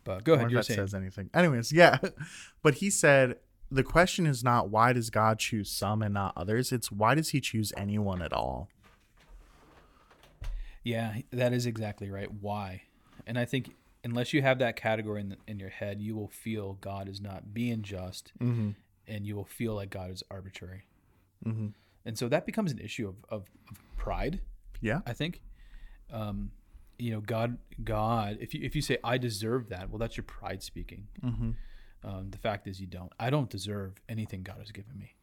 But 0.03 0.23
go 0.23 0.33
ahead. 0.33 0.51
You're 0.51 0.63
saying. 0.63 0.77
says 0.77 0.93
anything. 0.93 1.29
Anyways, 1.33 1.71
yeah. 1.71 1.97
But 2.63 2.75
he 2.75 2.89
said 2.89 3.37
the 3.69 3.83
question 3.83 4.25
is 4.25 4.43
not 4.43 4.69
why 4.69 4.93
does 4.93 5.09
God 5.09 5.39
choose 5.39 5.69
some 5.69 6.01
and 6.01 6.13
not 6.13 6.33
others? 6.35 6.71
It's 6.71 6.91
why 6.91 7.15
does 7.15 7.29
he 7.29 7.41
choose 7.41 7.73
anyone 7.75 8.21
at 8.21 8.33
all? 8.33 8.69
Yeah, 10.83 11.17
that 11.31 11.51
is 11.51 11.65
exactly 11.65 12.09
right. 12.09 12.31
Why? 12.31 12.83
And 13.25 13.37
I 13.37 13.43
think 13.43 13.75
unless 14.11 14.33
you 14.33 14.41
have 14.41 14.59
that 14.59 14.75
category 14.75 15.21
in, 15.21 15.29
the, 15.29 15.37
in 15.47 15.59
your 15.59 15.69
head, 15.69 16.01
you 16.01 16.15
will 16.15 16.27
feel 16.27 16.73
God 16.81 17.07
is 17.07 17.19
not 17.21 17.53
being 17.53 17.81
just, 17.81 18.31
Mm-hmm. 18.41 18.71
and 19.07 19.25
you 19.25 19.35
will 19.35 19.45
feel 19.45 19.75
like 19.75 19.89
God 19.89 20.11
is 20.11 20.23
arbitrary. 20.31 20.85
Mm-hmm. 21.45 21.67
And 22.05 22.17
so 22.17 22.27
that 22.29 22.45
becomes 22.45 22.71
an 22.71 22.79
issue 22.79 23.07
of, 23.07 23.15
of, 23.29 23.45
of 23.69 23.77
pride. 23.97 24.41
Yeah. 24.81 25.01
I 25.05 25.13
think. 25.13 25.41
Um, 26.11 26.51
you 26.97 27.11
know, 27.11 27.19
God, 27.19 27.57
God. 27.83 28.37
If 28.39 28.53
you 28.53 28.61
if 28.63 28.75
you 28.75 28.81
say 28.81 28.97
I 29.03 29.17
deserve 29.17 29.69
that, 29.69 29.89
well, 29.89 29.99
that's 29.99 30.17
your 30.17 30.23
pride 30.23 30.63
speaking. 30.63 31.07
Mm-hmm. 31.23 31.51
Um, 32.03 32.29
the 32.31 32.37
fact 32.37 32.67
is, 32.67 32.79
you 32.79 32.87
don't. 32.87 33.11
I 33.19 33.29
don't 33.29 33.49
deserve 33.49 33.99
anything 34.07 34.41
God 34.43 34.57
has 34.59 34.71
given 34.71 34.97
me. 34.97 35.13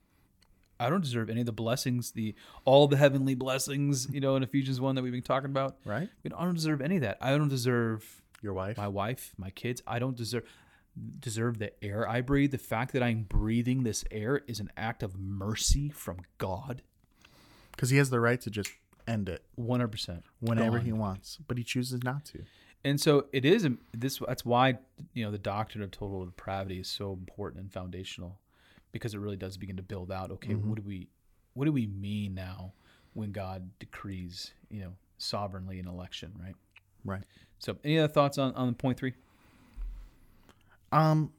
I 0.78 0.90
don't 0.90 1.00
deserve 1.02 1.30
any 1.30 1.40
of 1.40 1.46
the 1.46 1.52
blessings, 1.52 2.12
the 2.12 2.34
all 2.64 2.86
the 2.86 2.96
heavenly 2.96 3.34
blessings. 3.34 4.06
You 4.12 4.20
know, 4.20 4.36
in 4.36 4.42
Ephesians 4.42 4.80
one 4.80 4.94
that 4.94 5.02
we've 5.02 5.12
been 5.12 5.22
talking 5.22 5.50
about. 5.50 5.76
Right? 5.84 6.08
You 6.22 6.30
know, 6.30 6.36
I 6.38 6.44
don't 6.44 6.54
deserve 6.54 6.80
any 6.80 6.96
of 6.96 7.02
that. 7.02 7.16
I 7.20 7.30
don't 7.30 7.48
deserve 7.48 8.22
Your 8.44 8.52
wife. 8.52 8.76
my 8.76 8.86
wife, 8.88 9.32
my 9.38 9.50
kids. 9.50 9.82
I 9.86 9.98
don't 9.98 10.16
deserve 10.16 10.44
deserve 11.18 11.58
the 11.58 11.72
air 11.84 12.08
I 12.08 12.20
breathe. 12.20 12.52
The 12.52 12.58
fact 12.58 12.92
that 12.92 13.02
I'm 13.02 13.22
breathing 13.24 13.82
this 13.82 14.04
air 14.12 14.42
is 14.46 14.60
an 14.60 14.70
act 14.76 15.02
of 15.02 15.18
mercy 15.18 15.88
from 15.88 16.18
God. 16.38 16.82
Because 17.72 17.90
he 17.90 17.96
has 17.96 18.10
the 18.10 18.20
right 18.20 18.40
to 18.42 18.50
just 18.50 18.70
end 19.08 19.28
it 19.28 19.42
One 19.56 19.80
hundred 19.80 19.88
percent. 19.92 20.24
whenever 20.40 20.76
Gone. 20.76 20.86
he 20.86 20.92
wants, 20.92 21.38
but 21.48 21.58
he 21.58 21.64
chooses 21.64 22.04
not 22.04 22.24
to. 22.26 22.44
And 22.84 23.00
so 23.00 23.26
it 23.32 23.44
is 23.44 23.66
this. 23.92 24.20
That's 24.28 24.44
why 24.44 24.78
you 25.14 25.24
know 25.24 25.30
the 25.32 25.38
doctrine 25.38 25.82
of 25.82 25.90
total 25.90 26.24
depravity 26.26 26.78
is 26.78 26.86
so 26.88 27.12
important 27.14 27.62
and 27.62 27.72
foundational, 27.72 28.38
because 28.92 29.14
it 29.14 29.18
really 29.18 29.36
does 29.38 29.56
begin 29.56 29.76
to 29.78 29.82
build 29.82 30.12
out. 30.12 30.30
Okay, 30.32 30.52
Mm-hmm. 30.52 30.68
what 30.68 30.76
do 30.76 30.82
we, 30.86 31.08
what 31.54 31.64
do 31.64 31.72
we 31.72 31.86
mean 31.86 32.34
now 32.34 32.72
when 33.14 33.32
God 33.32 33.70
decrees, 33.78 34.52
you 34.70 34.82
know, 34.82 34.92
sovereignly 35.18 35.78
an 35.80 35.88
election, 35.88 36.32
right? 36.38 36.54
Right. 37.04 37.22
So, 37.58 37.76
any 37.84 37.98
other 37.98 38.12
thoughts 38.12 38.38
on 38.38 38.52
on 38.54 38.74
point 38.74 38.98
three? 38.98 39.14
Um, 40.92 41.32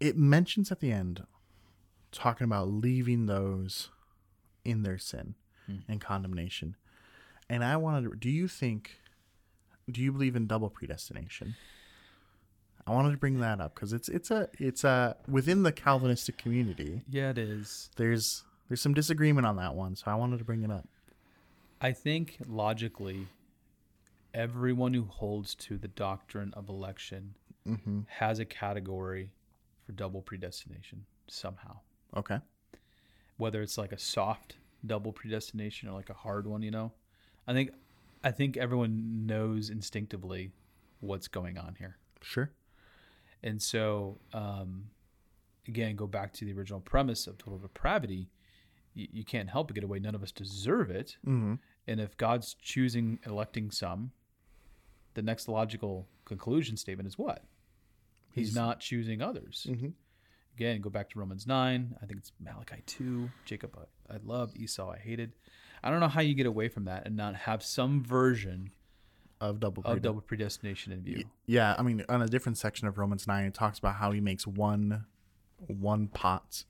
it 0.00 0.16
mentions 0.16 0.70
at 0.70 0.80
the 0.80 0.92
end 0.92 1.24
talking 2.12 2.44
about 2.44 2.68
leaving 2.68 3.26
those 3.26 3.90
in 4.64 4.82
their 4.82 4.98
sin 4.98 5.34
Hmm. 5.66 5.78
and 5.88 6.00
condemnation. 6.00 6.76
And 7.48 7.64
I 7.64 7.76
wanted 7.76 8.10
to, 8.10 8.16
do 8.16 8.30
you 8.30 8.46
think, 8.48 9.00
do 9.90 10.00
you 10.02 10.12
believe 10.12 10.36
in 10.36 10.46
double 10.46 10.68
predestination? 10.70 11.54
I 12.86 12.92
wanted 12.92 13.10
to 13.12 13.16
bring 13.16 13.40
that 13.40 13.60
up 13.60 13.74
because 13.74 13.92
it's 13.92 14.08
it's 14.08 14.30
a 14.30 14.48
it's 14.60 14.84
a 14.84 15.16
within 15.28 15.64
the 15.64 15.72
Calvinistic 15.72 16.38
community. 16.38 17.02
Yeah, 17.10 17.30
it 17.30 17.38
is. 17.38 17.90
There's 17.96 18.44
there's 18.68 18.80
some 18.80 18.94
disagreement 18.94 19.44
on 19.46 19.56
that 19.56 19.74
one, 19.74 19.96
so 19.96 20.04
I 20.08 20.14
wanted 20.14 20.38
to 20.38 20.44
bring 20.44 20.62
it 20.62 20.70
up. 20.70 20.86
I 21.80 21.90
think 21.92 22.36
logically, 22.46 23.26
everyone 24.36 24.94
who 24.94 25.04
holds 25.04 25.54
to 25.56 25.78
the 25.78 25.88
doctrine 25.88 26.52
of 26.54 26.68
election 26.68 27.34
Mm-hmm. 27.66 28.02
has 28.06 28.38
a 28.38 28.44
category 28.44 29.32
for 29.84 29.90
double 29.90 30.22
predestination 30.22 31.04
somehow. 31.26 31.78
Okay. 32.16 32.38
Whether 33.38 33.60
it's 33.60 33.76
like 33.76 33.90
a 33.90 33.98
soft 33.98 34.54
double 34.86 35.10
predestination 35.10 35.88
or 35.88 35.92
like 35.92 36.08
a 36.08 36.14
hard 36.14 36.46
one, 36.46 36.62
you 36.62 36.70
know. 36.70 36.92
I 37.44 37.54
think 37.54 37.72
I 38.22 38.30
think 38.30 38.56
everyone 38.56 39.26
knows 39.26 39.68
instinctively 39.68 40.52
what's 41.00 41.26
going 41.26 41.58
on 41.58 41.74
here. 41.76 41.96
Sure. 42.22 42.52
And 43.42 43.60
so, 43.60 44.18
um, 44.32 44.84
again, 45.66 45.96
go 45.96 46.06
back 46.06 46.32
to 46.34 46.44
the 46.44 46.52
original 46.52 46.78
premise 46.80 47.26
of 47.26 47.36
total 47.36 47.58
depravity. 47.58 48.28
You, 48.94 49.08
you 49.12 49.24
can't 49.24 49.50
help 49.50 49.66
but 49.66 49.74
get 49.74 49.82
away. 49.82 49.98
None 49.98 50.14
of 50.14 50.22
us 50.22 50.30
deserve 50.30 50.88
it. 50.90 51.16
Mm-hmm. 51.26 51.54
And 51.88 52.00
if 52.00 52.16
God's 52.16 52.54
choosing, 52.54 53.18
electing 53.26 53.72
some, 53.72 54.12
the 55.16 55.22
next 55.22 55.48
logical 55.48 56.06
conclusion 56.24 56.76
statement 56.76 57.06
is 57.08 57.18
what? 57.18 57.42
He's, 58.32 58.48
He's- 58.48 58.54
not 58.54 58.78
choosing 58.80 59.20
others. 59.20 59.66
Mhm. 59.68 59.92
Again, 60.54 60.80
go 60.80 60.88
back 60.88 61.10
to 61.10 61.18
Romans 61.18 61.46
9. 61.46 61.96
I 62.00 62.06
think 62.06 62.18
it's 62.20 62.32
Malachi 62.40 62.82
2. 62.86 63.28
Jacob, 63.44 63.76
I, 64.10 64.14
I 64.14 64.18
loved. 64.24 64.56
Esau, 64.56 64.90
I 64.90 64.96
hated. 64.98 65.32
I 65.82 65.90
don't 65.90 66.00
know 66.00 66.08
how 66.08 66.22
you 66.22 66.34
get 66.34 66.46
away 66.46 66.68
from 66.68 66.84
that 66.84 67.06
and 67.06 67.14
not 67.16 67.34
have 67.34 67.62
some 67.62 68.02
version 68.02 68.70
Of 69.40 69.60
double 69.60 69.80
of 69.82 69.84
predestination. 69.84 70.02
double 70.02 70.20
predestination 70.22 70.92
in 70.92 71.02
view. 71.02 71.24
Yeah, 71.46 71.74
I 71.78 71.82
mean, 71.82 72.04
on 72.08 72.22
a 72.22 72.26
different 72.26 72.56
section 72.56 72.88
of 72.88 72.96
Romans 72.96 73.26
nine, 73.26 73.44
it 73.44 73.52
talks 73.52 73.78
about 73.78 73.96
how 73.96 74.12
he 74.12 74.20
makes 74.22 74.46
one, 74.46 75.04
one 75.66 76.08
pot 76.08 76.64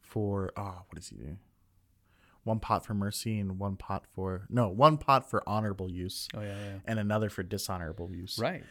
for 0.00 0.52
oh, 0.56 0.82
what 0.88 0.94
does 0.94 1.08
he 1.08 1.16
do? 1.16 1.36
One 2.46 2.60
pot 2.60 2.86
for 2.86 2.94
mercy 2.94 3.40
and 3.40 3.58
one 3.58 3.74
pot 3.76 4.04
for 4.14 4.46
no, 4.48 4.68
one 4.68 4.98
pot 4.98 5.28
for 5.28 5.42
honorable 5.48 5.90
use 5.90 6.28
Oh, 6.32 6.40
yeah, 6.42 6.46
yeah. 6.48 6.78
and 6.84 7.00
another 7.00 7.28
for 7.28 7.42
dishonorable 7.42 8.12
use. 8.14 8.38
Right. 8.38 8.62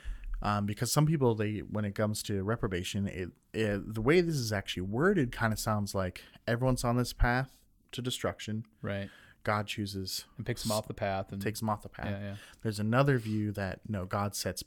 Um, 0.42 0.66
because 0.66 0.92
some 0.94 1.06
people 1.06 1.36
they 1.36 1.60
when 1.60 1.84
it 1.84 1.94
comes 1.94 2.24
to 2.24 2.42
reprobation, 2.42 3.06
it, 3.06 3.32
it 3.54 3.94
the 3.94 4.00
way 4.02 4.22
this 4.22 4.36
is 4.36 4.54
actually 4.54 4.84
worded 4.84 5.34
kind 5.34 5.52
of 5.52 5.60
sounds 5.60 5.94
like 5.94 6.24
everyone's 6.48 6.86
on 6.86 6.96
this 6.96 7.12
path 7.12 7.52
to 7.92 8.02
destruction. 8.02 8.66
Right. 8.82 9.10
God 9.44 9.68
chooses 9.68 10.24
And 10.38 10.46
picks 10.46 10.64
them 10.64 10.72
off 10.72 10.88
the 10.88 10.94
path 10.94 11.34
and 11.34 11.42
takes 11.42 11.60
them 11.60 11.70
off 11.70 11.82
the 11.84 11.90
path. 11.90 12.08
Yeah, 12.12 12.20
yeah. 12.20 12.36
There's 12.64 12.80
another 12.80 13.18
view 13.18 13.52
that 13.52 13.82
no, 13.88 14.06
God 14.06 14.36
sets 14.36 14.64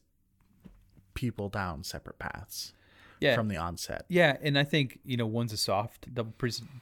people 1.15 1.49
down 1.49 1.83
separate 1.83 2.19
paths 2.19 2.75
Yeah. 3.21 3.35
from 3.35 3.49
the 3.49 3.57
onset. 3.57 4.05
yeah, 4.09 4.37
and 4.43 4.59
I 4.59 4.65
think, 4.65 5.01
you 5.05 5.17
know, 5.17 5.27
one's 5.27 5.53
a 5.53 5.57
soft 5.57 6.13
double 6.15 6.33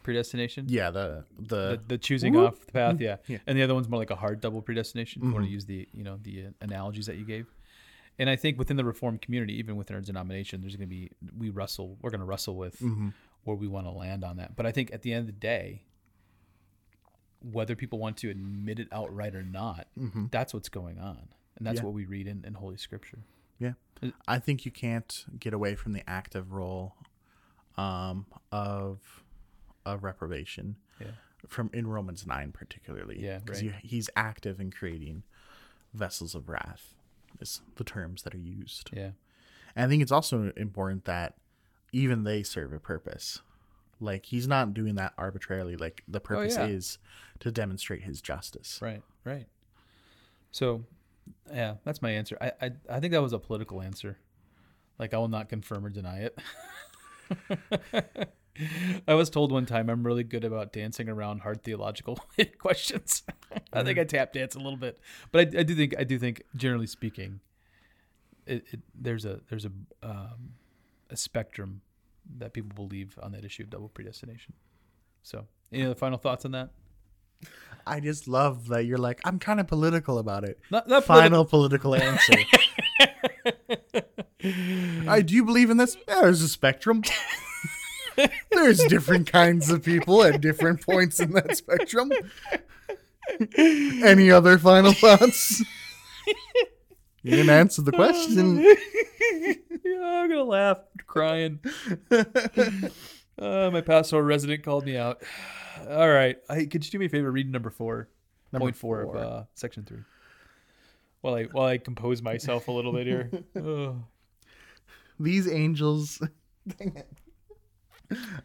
predestination. 0.03 0.67
Yeah, 0.69 0.91
the 0.91 1.25
the, 1.39 1.45
the, 1.47 1.81
the 1.89 1.99
choosing 1.99 2.35
Whoop. 2.35 2.53
off 2.53 2.67
the 2.67 2.73
path, 2.73 3.01
yeah. 3.01 3.17
Yeah. 3.27 3.39
And 3.47 3.57
the 3.59 3.63
other 3.63 3.75
one's 3.75 3.89
more 3.89 3.99
like 3.99 4.11
a 4.11 4.17
hard 4.17 4.41
double 4.41 4.63
predestination. 4.63 5.23
If 5.23 5.27
you 5.29 5.33
want 5.35 5.47
to 5.47 5.51
use 5.51 5.65
the 5.67 5.89
you 5.93 6.05
know 6.05 6.19
the 6.23 6.47
uh, 6.47 6.51
analogies 6.61 7.07
that 7.07 7.17
you 7.17 7.25
gave. 7.25 7.47
And 8.19 8.31
I 8.31 8.37
think 8.37 8.59
within 8.59 8.77
the 8.79 8.85
reform 8.85 9.19
community, 9.19 9.59
even 9.59 9.77
within 9.77 9.95
our 9.97 10.01
denomination, 10.03 10.63
there's 10.63 10.75
going 10.77 10.89
to 10.89 10.95
be 10.95 11.11
we 11.39 11.51
wrestle. 11.51 11.99
We're 12.01 12.11
going 12.11 12.21
to 12.21 12.27
wrestle 12.27 12.57
with 12.57 12.79
Mhm. 12.81 13.13
where 13.45 13.57
we 13.57 13.69
want 13.69 13.87
to 13.87 13.91
land 13.91 14.25
on 14.25 14.37
that. 14.39 14.57
But 14.57 14.65
I 14.67 14.73
think 14.73 14.91
at 14.93 15.03
the 15.03 15.13
end 15.13 15.21
of 15.21 15.27
the 15.27 15.39
day, 15.41 15.83
whether 17.41 17.77
people 17.77 17.99
want 17.99 18.17
to 18.19 18.31
admit 18.31 18.79
it 18.79 18.89
outright 18.91 19.35
or 19.35 19.43
not, 19.43 19.87
that's 20.31 20.55
what's 20.55 20.69
going 20.69 20.99
on, 20.99 21.29
and 21.57 21.67
that's 21.67 21.81
Yeah. 21.81 21.85
what 21.85 21.95
we 21.95 22.05
read 22.07 22.27
in, 22.27 22.45
in 22.45 22.55
Holy 22.55 22.77
Scripture. 22.77 23.19
Yeah. 23.59 23.73
I 24.29 24.39
think 24.39 24.65
you 24.65 24.71
can't 24.71 25.25
get 25.39 25.55
away 25.55 25.75
from 25.75 25.93
the 25.93 26.03
active 26.09 26.53
role 26.53 26.95
um, 27.77 28.27
of 28.53 28.99
of 29.85 30.03
reprobation 30.03 30.77
Yeah. 31.01 31.13
from 31.47 31.71
in 31.73 31.87
Romans 31.87 32.27
9 32.27 32.53
particularly. 32.53 33.23
Yeah, 33.23 33.39
Because 33.39 33.63
right. 33.63 33.75
he's 33.83 34.11
active 34.17 34.59
in 34.61 34.71
creating 34.73 35.23
vessels 35.95 36.35
of 36.35 36.49
wrath 36.49 36.95
is 37.41 37.61
the 37.77 37.85
terms 37.85 38.23
that 38.23 38.35
are 38.35 38.39
used. 38.39 38.91
Yeah. 38.93 39.11
And 39.75 39.85
I 39.87 39.89
think 39.89 40.03
it's 40.03 40.11
also 40.13 40.53
important 40.57 41.05
that 41.05 41.35
even 41.93 42.25
they 42.25 42.43
serve 42.43 42.73
a 42.73 42.81
purpose. 42.81 43.41
Like 44.01 44.27
he's 44.27 44.47
not 44.49 44.75
doing 44.75 44.97
that 44.97 45.13
arbitrarily. 45.17 45.77
Like 45.77 46.03
the 46.09 46.21
purpose 46.21 46.57
Oh, 46.59 46.65
yeah. 46.67 46.73
is 46.75 46.99
to 47.41 47.51
demonstrate 47.53 48.03
his 48.03 48.21
justice. 48.21 48.79
Right. 48.83 49.03
Right. 49.25 49.47
So, 50.51 50.85
yeah, 51.53 51.75
that's 51.85 52.03
my 52.03 52.11
answer. 52.11 52.37
I, 52.41 52.53
I 52.61 52.71
I 52.91 53.01
think 53.01 53.13
that 53.13 53.23
was 53.23 53.33
a 53.33 53.39
political 53.39 53.83
answer. 53.83 54.19
Like 54.99 55.15
I 55.15 55.19
will 55.19 55.29
not 55.29 55.49
confirm 55.49 55.85
or 55.85 55.91
deny 55.91 56.21
it. 56.21 56.39
I 59.07 59.15
was 59.15 59.29
told 59.29 59.53
one 59.53 59.67
time 59.67 59.91
I'm 59.91 60.07
really 60.07 60.25
good 60.25 60.45
about 60.45 60.73
dancing 60.73 61.09
around 61.09 61.41
hard 61.41 61.63
theological 61.63 62.19
questions. 62.59 63.23
I 63.73 63.83
think 63.83 63.99
I 63.99 64.05
tap 64.05 64.33
dance 64.33 64.55
a 64.55 64.59
little 64.59 64.79
bit, 64.79 64.99
but 65.33 65.55
I, 65.55 65.61
I 65.61 65.63
do 65.63 65.75
think 65.75 65.95
I 65.99 66.05
do 66.05 66.19
think 66.19 66.43
generally 66.55 66.87
speaking, 66.87 67.41
it, 68.47 68.65
it, 68.73 68.81
there's 68.95 69.25
a 69.25 69.41
there's 69.49 69.67
a 69.67 69.73
um, 70.03 70.55
a 71.11 71.17
spectrum 71.17 71.83
that 72.39 72.53
people 72.53 72.73
believe 72.75 73.19
on 73.23 73.33
that 73.33 73.45
issue 73.45 73.63
of 73.65 73.71
double 73.71 73.89
predestination. 73.89 74.55
So, 75.23 75.47
any 75.73 75.85
other 75.85 75.95
final 75.95 76.19
thoughts 76.19 76.45
on 76.45 76.53
that? 76.53 76.71
I 77.87 78.01
just 78.01 78.27
love 78.27 78.69
that 78.69 78.85
you're 78.85 78.99
like, 78.99 79.21
I'm 79.25 79.39
kind 79.39 79.61
of 79.61 79.69
political 79.69 80.19
about 80.19 80.45
it. 80.45 80.59
Not, 80.71 80.89
not 80.89 81.05
politi- 81.05 81.07
Final 81.07 81.45
political 81.45 81.95
answer. 81.95 82.35
I 85.09 85.23
do 85.23 85.35
you 85.35 85.45
believe 85.45 85.71
in 85.71 85.77
this? 85.77 85.97
Yeah, 86.09 86.23
there's 86.23 86.43
a 86.43 86.49
spectrum. 86.49 87.03
there's 88.51 88.83
different 88.85 89.31
kinds 89.31 89.71
of 89.71 89.85
people 89.85 90.23
at 90.25 90.41
different 90.41 90.81
points 90.81 91.21
in 91.21 91.33
that 91.33 91.57
spectrum. 91.57 92.11
Any 93.57 94.31
other 94.31 94.59
final 94.59 94.93
thoughts? 94.93 95.63
You 97.23 97.33
didn't 97.33 97.51
answer 97.51 97.83
the 97.83 97.93
question. 97.93 98.59
yeah, 98.63 98.75
I'm 99.85 100.29
gonna 100.29 100.45
laugh, 100.45 100.79
crying. 101.07 101.61
uh, 103.39 103.71
my 103.73 103.81
pastoral 103.81 104.23
resident 104.23 104.63
called 104.63 104.85
me 104.85 104.97
out. 104.97 105.23
All 105.89 106.09
right, 106.09 106.37
hey, 106.49 106.67
could 106.67 106.85
you 106.85 106.91
do 106.91 106.99
me 106.99 107.07
a 107.07 107.09
favor? 107.09 107.31
Read 107.31 107.51
number 107.51 107.71
four, 107.71 108.09
Number 108.53 108.65
point 108.65 108.77
four, 108.77 109.05
four. 109.05 109.17
of 109.17 109.23
uh, 109.23 109.45
section 109.55 109.85
three. 109.85 109.99
While 111.21 111.35
I 111.35 111.45
while 111.45 111.67
I 111.67 111.79
compose 111.79 112.23
myself 112.23 112.69
a 112.69 112.73
little 112.73 112.93
bit 112.93 113.07
here. 113.07 113.31
Ugh. 113.57 113.97
These 115.19 115.49
angels. 115.51 116.21
Dang 116.79 116.97
it. 116.97 117.09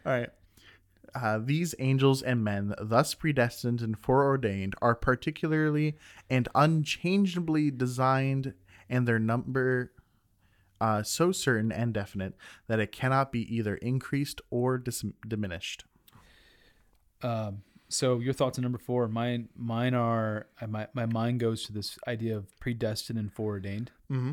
All 0.04 0.12
right. 0.12 0.30
Uh, 1.14 1.38
these 1.44 1.74
angels 1.78 2.22
and 2.22 2.42
men, 2.42 2.74
thus 2.80 3.12
predestined 3.14 3.82
and 3.82 3.98
foreordained, 3.98 4.74
are 4.80 4.94
particularly 4.94 5.96
and 6.30 6.48
unchangeably 6.54 7.70
designed, 7.70 8.54
and 8.88 9.06
their 9.06 9.18
number 9.18 9.92
uh, 10.82 11.02
so 11.02 11.32
certain 11.32 11.70
and 11.72 11.94
definite 11.94 12.34
that 12.68 12.78
it 12.80 12.90
cannot 12.92 13.30
be 13.32 13.42
either 13.56 13.74
increased 13.76 14.40
or 14.50 14.78
dis- 14.78 15.04
diminished. 15.26 15.84
Um, 17.22 17.62
so 17.88 18.18
your 18.18 18.32
thoughts 18.32 18.58
on 18.58 18.62
number 18.62 18.78
four? 18.78 19.06
Mine 19.08 19.48
mine 19.56 19.94
are 19.94 20.46
my 20.68 20.88
my 20.94 21.06
mind 21.06 21.40
goes 21.40 21.64
to 21.66 21.72
this 21.72 21.98
idea 22.08 22.36
of 22.36 22.58
predestined 22.58 23.18
and 23.18 23.32
foreordained, 23.32 23.90
Mm-hmm. 24.10 24.32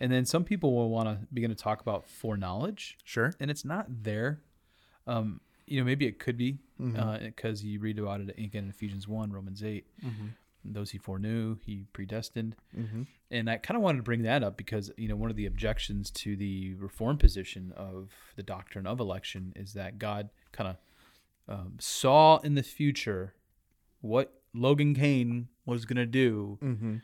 and 0.00 0.12
then 0.12 0.24
some 0.24 0.44
people 0.44 0.74
will 0.74 0.88
want 0.90 1.08
to 1.08 1.26
begin 1.32 1.50
to 1.50 1.56
talk 1.56 1.80
about 1.80 2.08
foreknowledge. 2.08 2.96
Sure. 3.04 3.34
and 3.40 3.50
it's 3.50 3.64
not 3.64 3.86
there. 4.04 4.40
Um, 5.06 5.40
you 5.66 5.78
know, 5.80 5.84
maybe 5.84 6.06
it 6.06 6.18
could 6.18 6.36
be 6.36 6.58
Mm-hmm. 6.80 7.26
because 7.26 7.62
you 7.64 7.78
read 7.80 7.98
about 7.98 8.20
it 8.22 8.30
again 8.38 8.64
in 8.64 8.70
Ephesians 8.70 9.06
one, 9.06 9.30
Romans 9.32 9.62
8 9.62 9.84
Mm-hmm. 10.04 10.26
Those 10.64 10.90
he 10.92 10.98
foreknew, 10.98 11.56
he 11.64 11.86
predestined, 11.92 12.54
Mm-hmm. 12.78 13.02
and 13.30 13.50
I 13.50 13.56
kind 13.58 13.76
of 13.76 13.82
wanted 13.82 13.98
to 13.98 14.02
bring 14.04 14.22
that 14.22 14.42
up 14.44 14.56
because 14.56 14.90
you 14.96 15.08
know 15.08 15.16
one 15.16 15.30
of 15.30 15.36
the 15.36 15.46
objections 15.46 16.10
to 16.12 16.36
the 16.36 16.74
reform 16.74 17.18
position 17.18 17.72
of 17.76 18.12
the 18.36 18.42
doctrine 18.42 18.86
of 18.86 19.00
election 19.00 19.52
is 19.56 19.72
that 19.74 19.98
God 19.98 20.30
kind 20.52 20.70
of 20.70 20.76
um, 21.58 21.74
saw 21.80 22.38
in 22.38 22.54
the 22.54 22.62
future 22.62 23.34
what 24.00 24.32
Logan 24.54 24.94
Kane 24.94 25.48
was 25.66 25.84
going 25.84 25.96
to 25.96 26.06
do, 26.06 26.58
Mm-hmm. 26.62 26.96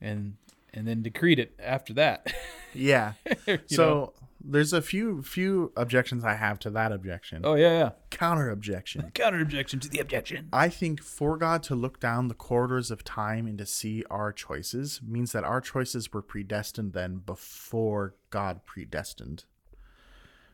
and 0.00 0.36
and 0.74 0.86
then 0.86 1.02
decreed 1.02 1.38
it 1.38 1.54
after 1.58 1.92
that. 1.94 2.32
Yeah. 2.74 3.12
So 3.66 3.84
know? 3.84 4.12
there's 4.42 4.72
a 4.72 4.80
few 4.80 5.22
few 5.22 5.72
objections 5.76 6.24
I 6.24 6.36
have 6.36 6.58
to 6.60 6.70
that 6.70 6.90
objection. 6.90 7.42
oh 7.44 7.52
yeah, 7.52 7.78
yeah. 7.78 7.90
Counter 8.08 8.48
objection. 8.48 9.10
Counter 9.14 9.42
objection 9.42 9.78
to 9.80 9.90
the 9.90 9.98
objection. 9.98 10.48
I 10.54 10.70
think 10.70 11.02
for 11.02 11.36
God 11.36 11.62
to 11.64 11.74
look 11.74 12.00
down 12.00 12.28
the 12.28 12.34
corridors 12.34 12.90
of 12.90 13.04
time 13.04 13.46
and 13.46 13.58
to 13.58 13.66
see 13.66 14.04
our 14.10 14.32
choices 14.32 15.00
means 15.06 15.32
that 15.32 15.44
our 15.44 15.60
choices 15.60 16.14
were 16.14 16.22
predestined 16.22 16.94
then 16.94 17.16
before 17.16 18.14
God 18.30 18.64
predestined. 18.64 19.44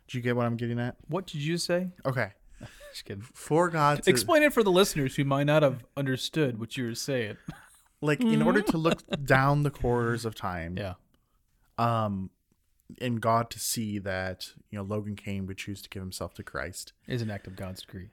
Do 0.09 0.19
you 0.19 0.23
get 0.23 0.35
what 0.35 0.47
I'm 0.47 0.57
getting 0.57 0.81
at? 0.81 0.97
What 1.07 1.29
did 1.29 1.43
you 1.43 1.57
say? 1.57 1.91
Okay. 2.05 2.33
Just 2.93 3.05
kidding. 3.05 3.23
For 3.23 3.69
God 3.69 4.03
to 4.03 4.11
Explain 4.11 4.43
it 4.43 4.53
for 4.53 4.63
the 4.63 4.73
listeners 4.73 5.15
who 5.15 5.25
might 5.25 5.45
not 5.45 5.63
have 5.63 5.85
understood 5.97 6.59
what 6.59 6.77
you 6.77 6.87
were 6.87 6.95
saying. 6.95 7.37
Like 8.01 8.21
in 8.21 8.43
order 8.43 8.61
to 8.63 8.77
look 8.79 9.03
down 9.25 9.63
the 9.63 9.71
corridors 9.71 10.25
of 10.25 10.35
time, 10.35 10.77
Yeah. 10.77 10.95
um 11.79 12.31
and 13.03 13.21
God 13.21 13.51
to 13.51 13.59
see 13.61 13.99
that, 13.99 14.53
you 14.71 14.79
know, 14.79 14.83
Logan 14.83 15.15
Kane 15.15 15.45
would 15.47 15.59
choose 15.59 15.83
to 15.83 15.91
give 15.91 16.01
himself 16.03 16.33
to 16.35 16.43
Christ. 16.43 16.95
Is 17.07 17.21
an 17.21 17.31
act 17.31 17.47
of 17.47 17.55
God's 17.55 17.83
decree. 17.83 18.09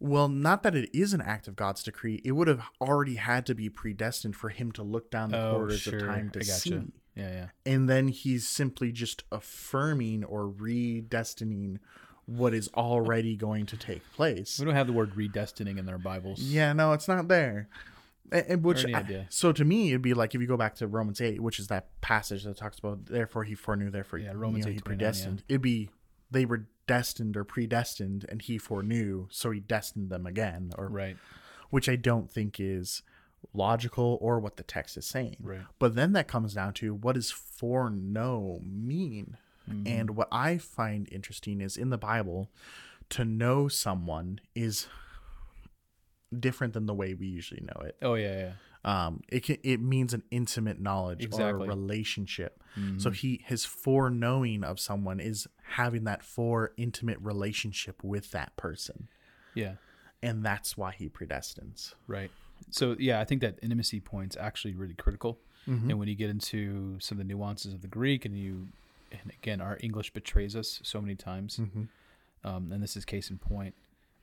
Well, 0.00 0.28
not 0.28 0.62
that 0.64 0.74
it 0.74 0.90
is 0.92 1.12
an 1.12 1.20
act 1.20 1.46
of 1.46 1.54
God's 1.54 1.82
decree. 1.84 2.20
It 2.24 2.32
would 2.32 2.48
have 2.48 2.62
already 2.80 3.16
had 3.16 3.46
to 3.46 3.54
be 3.54 3.68
predestined 3.68 4.34
for 4.34 4.48
him 4.48 4.72
to 4.72 4.82
look 4.82 5.10
down 5.12 5.30
the 5.30 5.50
corridors 5.52 5.86
of 5.86 6.00
time 6.00 6.30
to 6.30 6.38
Oh, 6.38 6.42
gotcha. 6.42 6.52
see. 6.60 6.82
Yeah, 7.14 7.30
yeah. 7.30 7.46
and 7.72 7.88
then 7.88 8.08
he's 8.08 8.48
simply 8.48 8.90
just 8.92 9.24
affirming 9.30 10.24
or 10.24 10.48
redestining 10.48 11.78
what 12.26 12.54
is 12.54 12.68
already 12.74 13.36
going 13.36 13.66
to 13.66 13.76
take 13.76 14.10
place. 14.12 14.58
We 14.58 14.64
don't 14.64 14.74
have 14.74 14.86
the 14.86 14.92
word 14.92 15.14
redestining 15.14 15.76
in 15.78 15.88
our 15.88 15.98
Bibles. 15.98 16.40
Yeah, 16.40 16.72
no, 16.72 16.92
it's 16.94 17.08
not 17.08 17.28
there. 17.28 17.68
And, 18.32 18.62
which 18.64 18.84
I- 18.86 18.98
idea. 19.00 19.26
so 19.28 19.52
to 19.52 19.64
me 19.64 19.88
it'd 19.90 20.02
be 20.02 20.14
like 20.14 20.34
if 20.34 20.40
you 20.40 20.46
go 20.46 20.56
back 20.56 20.74
to 20.76 20.86
Romans 20.86 21.20
eight, 21.20 21.40
which 21.40 21.58
is 21.58 21.66
that 21.68 21.88
passage 22.00 22.44
that 22.44 22.56
talks 22.56 22.78
about 22.78 23.06
therefore 23.06 23.44
he 23.44 23.54
foreknew, 23.54 23.90
therefore 23.90 24.18
Yeah, 24.18 24.32
you 24.32 24.38
Romans 24.38 24.66
know, 24.66 24.72
he 24.72 24.78
8:29, 24.78 24.84
predestined. 24.84 25.42
It'd 25.48 25.62
be 25.62 25.90
they 26.30 26.44
were 26.44 26.66
destined 26.86 27.36
or 27.36 27.44
predestined, 27.44 28.24
and 28.28 28.40
he 28.42 28.56
foreknew, 28.58 29.26
so 29.30 29.50
he 29.50 29.60
destined 29.60 30.10
them 30.10 30.26
again, 30.26 30.72
or 30.78 30.88
Right. 30.88 31.16
which 31.70 31.88
I 31.88 31.96
don't 31.96 32.30
think 32.30 32.58
is 32.60 33.02
logical 33.52 34.18
or 34.20 34.38
what 34.38 34.56
the 34.56 34.62
text 34.62 34.96
is 34.96 35.06
saying. 35.06 35.36
Right. 35.40 35.62
But 35.78 35.94
then 35.94 36.12
that 36.12 36.28
comes 36.28 36.54
down 36.54 36.74
to 36.74 36.94
what 36.94 37.14
does 37.14 37.30
foreknow 37.30 38.60
mean? 38.64 39.36
Mm-hmm. 39.68 39.86
And 39.86 40.10
what 40.16 40.28
I 40.32 40.58
find 40.58 41.08
interesting 41.12 41.60
is 41.60 41.76
in 41.76 41.90
the 41.90 41.98
Bible, 41.98 42.50
to 43.10 43.24
know 43.24 43.66
someone 43.68 44.40
is 44.54 44.86
different 46.38 46.74
than 46.74 46.86
the 46.86 46.94
way 46.94 47.14
we 47.14 47.26
usually 47.26 47.62
know 47.62 47.82
it. 47.86 47.96
Oh 48.02 48.14
yeah, 48.14 48.38
yeah. 48.38 48.52
Um, 48.82 49.20
it 49.28 49.44
can, 49.44 49.58
it 49.62 49.80
means 49.80 50.14
an 50.14 50.22
intimate 50.30 50.80
knowledge 50.80 51.22
Exactly. 51.22 51.52
or 51.52 51.64
a 51.64 51.68
relationship. 51.68 52.62
Mm-hmm. 52.78 52.98
So 52.98 53.10
he 53.10 53.42
his 53.44 53.64
foreknowing 53.64 54.64
of 54.64 54.80
someone 54.80 55.20
is 55.20 55.46
having 55.62 56.04
that 56.04 56.22
fore 56.22 56.72
intimate 56.76 57.18
relationship 57.20 58.02
with 58.02 58.30
that 58.30 58.56
person, 58.56 59.08
Yeah. 59.54 59.74
and 60.22 60.42
that's 60.44 60.76
why 60.76 60.92
he 60.92 61.08
predestines. 61.08 61.94
Right. 62.06 62.30
So 62.70 62.96
yeah, 62.98 63.20
I 63.20 63.24
think 63.24 63.40
that 63.42 63.58
intimacy 63.62 64.00
point's 64.00 64.36
actually 64.36 64.74
really 64.74 64.94
critical. 64.94 65.38
Mm-hmm. 65.68 65.90
And 65.90 65.98
when 65.98 66.08
you 66.08 66.14
get 66.14 66.30
into 66.30 66.98
some 67.00 67.20
of 67.20 67.26
the 67.26 67.32
nuances 67.32 67.74
of 67.74 67.82
the 67.82 67.88
Greek, 67.88 68.24
and 68.24 68.36
you, 68.38 68.68
and 69.12 69.30
again, 69.30 69.60
our 69.60 69.78
English 69.82 70.12
betrays 70.12 70.56
us 70.56 70.80
so 70.82 71.00
many 71.00 71.14
times. 71.16 71.58
Mm-hmm. 71.58 71.82
Um, 72.44 72.72
and 72.72 72.82
this 72.82 72.96
is 72.96 73.04
case 73.04 73.28
in 73.30 73.36
point. 73.38 73.74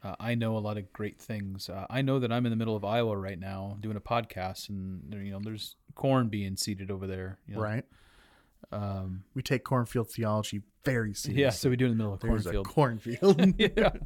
Uh, 0.03 0.15
I 0.19 0.35
know 0.35 0.57
a 0.57 0.59
lot 0.59 0.77
of 0.77 0.91
great 0.93 1.19
things. 1.19 1.69
Uh, 1.69 1.85
I 1.89 2.01
know 2.01 2.19
that 2.19 2.31
I'm 2.31 2.45
in 2.45 2.49
the 2.51 2.55
middle 2.55 2.75
of 2.75 2.85
Iowa 2.85 3.17
right 3.17 3.39
now 3.39 3.77
doing 3.79 3.97
a 3.97 4.01
podcast, 4.01 4.69
and 4.69 5.01
there, 5.09 5.21
you 5.21 5.31
know, 5.31 5.39
there's 5.41 5.75
corn 5.95 6.29
being 6.29 6.55
seeded 6.55 6.91
over 6.91 7.07
there. 7.07 7.39
You 7.47 7.55
know? 7.55 7.61
Right? 7.61 7.85
Um, 8.71 9.23
We 9.33 9.41
take 9.41 9.63
cornfield 9.63 10.09
theology 10.11 10.61
very 10.83 11.13
seriously. 11.13 11.33
yeah. 11.41 11.49
So 11.49 11.69
we 11.69 11.75
do 11.77 11.85
it 11.85 11.91
in 11.91 11.97
the 11.97 12.03
middle 12.03 12.13
of 12.13 12.19
There's 12.19 12.43
cornfield. 12.43 12.67
a 12.67 12.69
cornfield. 12.69 13.55
yeah. 13.77 13.89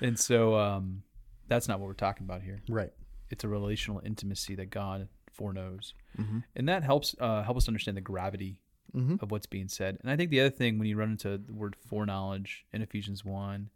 And 0.00 0.18
so 0.18 0.56
um, 0.58 1.02
that's 1.48 1.68
not 1.68 1.78
what 1.80 1.86
we're 1.86 1.94
talking 1.94 2.24
about 2.26 2.42
here. 2.42 2.60
right. 2.68 2.92
It's 3.30 3.42
a 3.44 3.48
relational 3.48 4.00
intimacy 4.04 4.54
that 4.56 4.66
God 4.70 5.08
foreknows, 5.32 5.94
Mm-hmm. 6.18 6.38
and 6.56 6.68
that 6.68 6.82
helps 6.84 7.14
uh, 7.20 7.42
help 7.42 7.56
us 7.56 7.68
understand 7.68 7.96
the 7.96 8.00
gravity 8.02 8.60
Mm-hmm. 8.94 9.16
of 9.20 9.30
what's 9.32 9.46
being 9.46 9.66
said. 9.68 9.98
And 10.02 10.10
I 10.10 10.16
think 10.16 10.30
the 10.30 10.40
other 10.40 10.50
thing 10.50 10.78
when 10.78 10.86
you 10.86 10.96
run 10.96 11.10
into 11.12 11.36
the 11.38 11.52
word 11.52 11.74
foreknowledge 11.88 12.64
in 12.72 12.80
Ephesians 12.82 13.24
one 13.24 13.70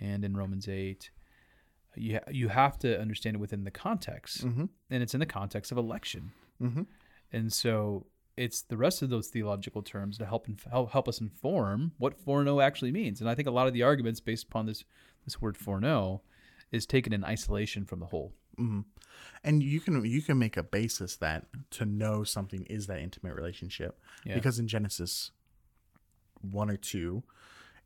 and 0.00 0.24
in 0.24 0.36
Romans 0.36 0.68
eight, 0.68 1.10
you 1.96 2.14
ha- 2.14 2.30
you 2.30 2.48
have 2.48 2.78
to 2.78 2.98
understand 3.00 3.36
it 3.36 3.40
within 3.40 3.64
the 3.64 3.70
context, 3.70 4.44
Mhm. 4.46 4.68
and 4.90 5.02
it's 5.02 5.14
in 5.14 5.20
the 5.20 5.26
context 5.26 5.70
of 5.72 5.78
election. 5.78 6.32
Mhm. 6.60 6.86
And 7.32 7.52
so 7.52 8.06
it's 8.36 8.62
the 8.62 8.76
rest 8.78 9.02
of 9.02 9.10
those 9.10 9.28
theological 9.28 9.82
terms 9.82 10.16
to 10.18 10.24
help 10.26 10.48
inf- 10.48 10.64
help 10.64 10.90
help 10.92 11.06
us 11.08 11.20
inform 11.20 11.92
what 11.98 12.14
foreknow 12.18 12.60
actually 12.60 12.92
means. 12.92 13.20
And 13.20 13.28
I 13.28 13.34
think 13.34 13.46
a 13.46 13.50
lot 13.50 13.66
of 13.66 13.74
the 13.74 13.82
arguments 13.82 14.20
based 14.20 14.44
upon 14.44 14.66
this 14.66 14.84
this 15.24 15.40
word 15.40 15.56
foreknow 15.56 16.22
is 16.70 16.86
taken 16.86 17.12
in 17.12 17.22
isolation 17.24 17.84
from 17.84 18.00
the 18.00 18.06
whole. 18.06 18.34
and 19.44 19.62
you 19.62 19.80
can 19.80 20.04
you 20.04 20.20
can 20.22 20.38
make 20.38 20.56
a 20.58 20.62
basis 20.62 21.16
that 21.16 21.46
to 21.70 21.84
know 21.86 22.22
something 22.22 22.64
is 22.66 22.86
that 22.86 22.98
intimate 23.00 23.34
relationship 23.34 23.98
Yeah. 24.26 24.34
because 24.34 24.58
in 24.58 24.68
genesis 24.68 25.30
1 26.42 26.70
or 26.70 26.76
2 26.76 27.22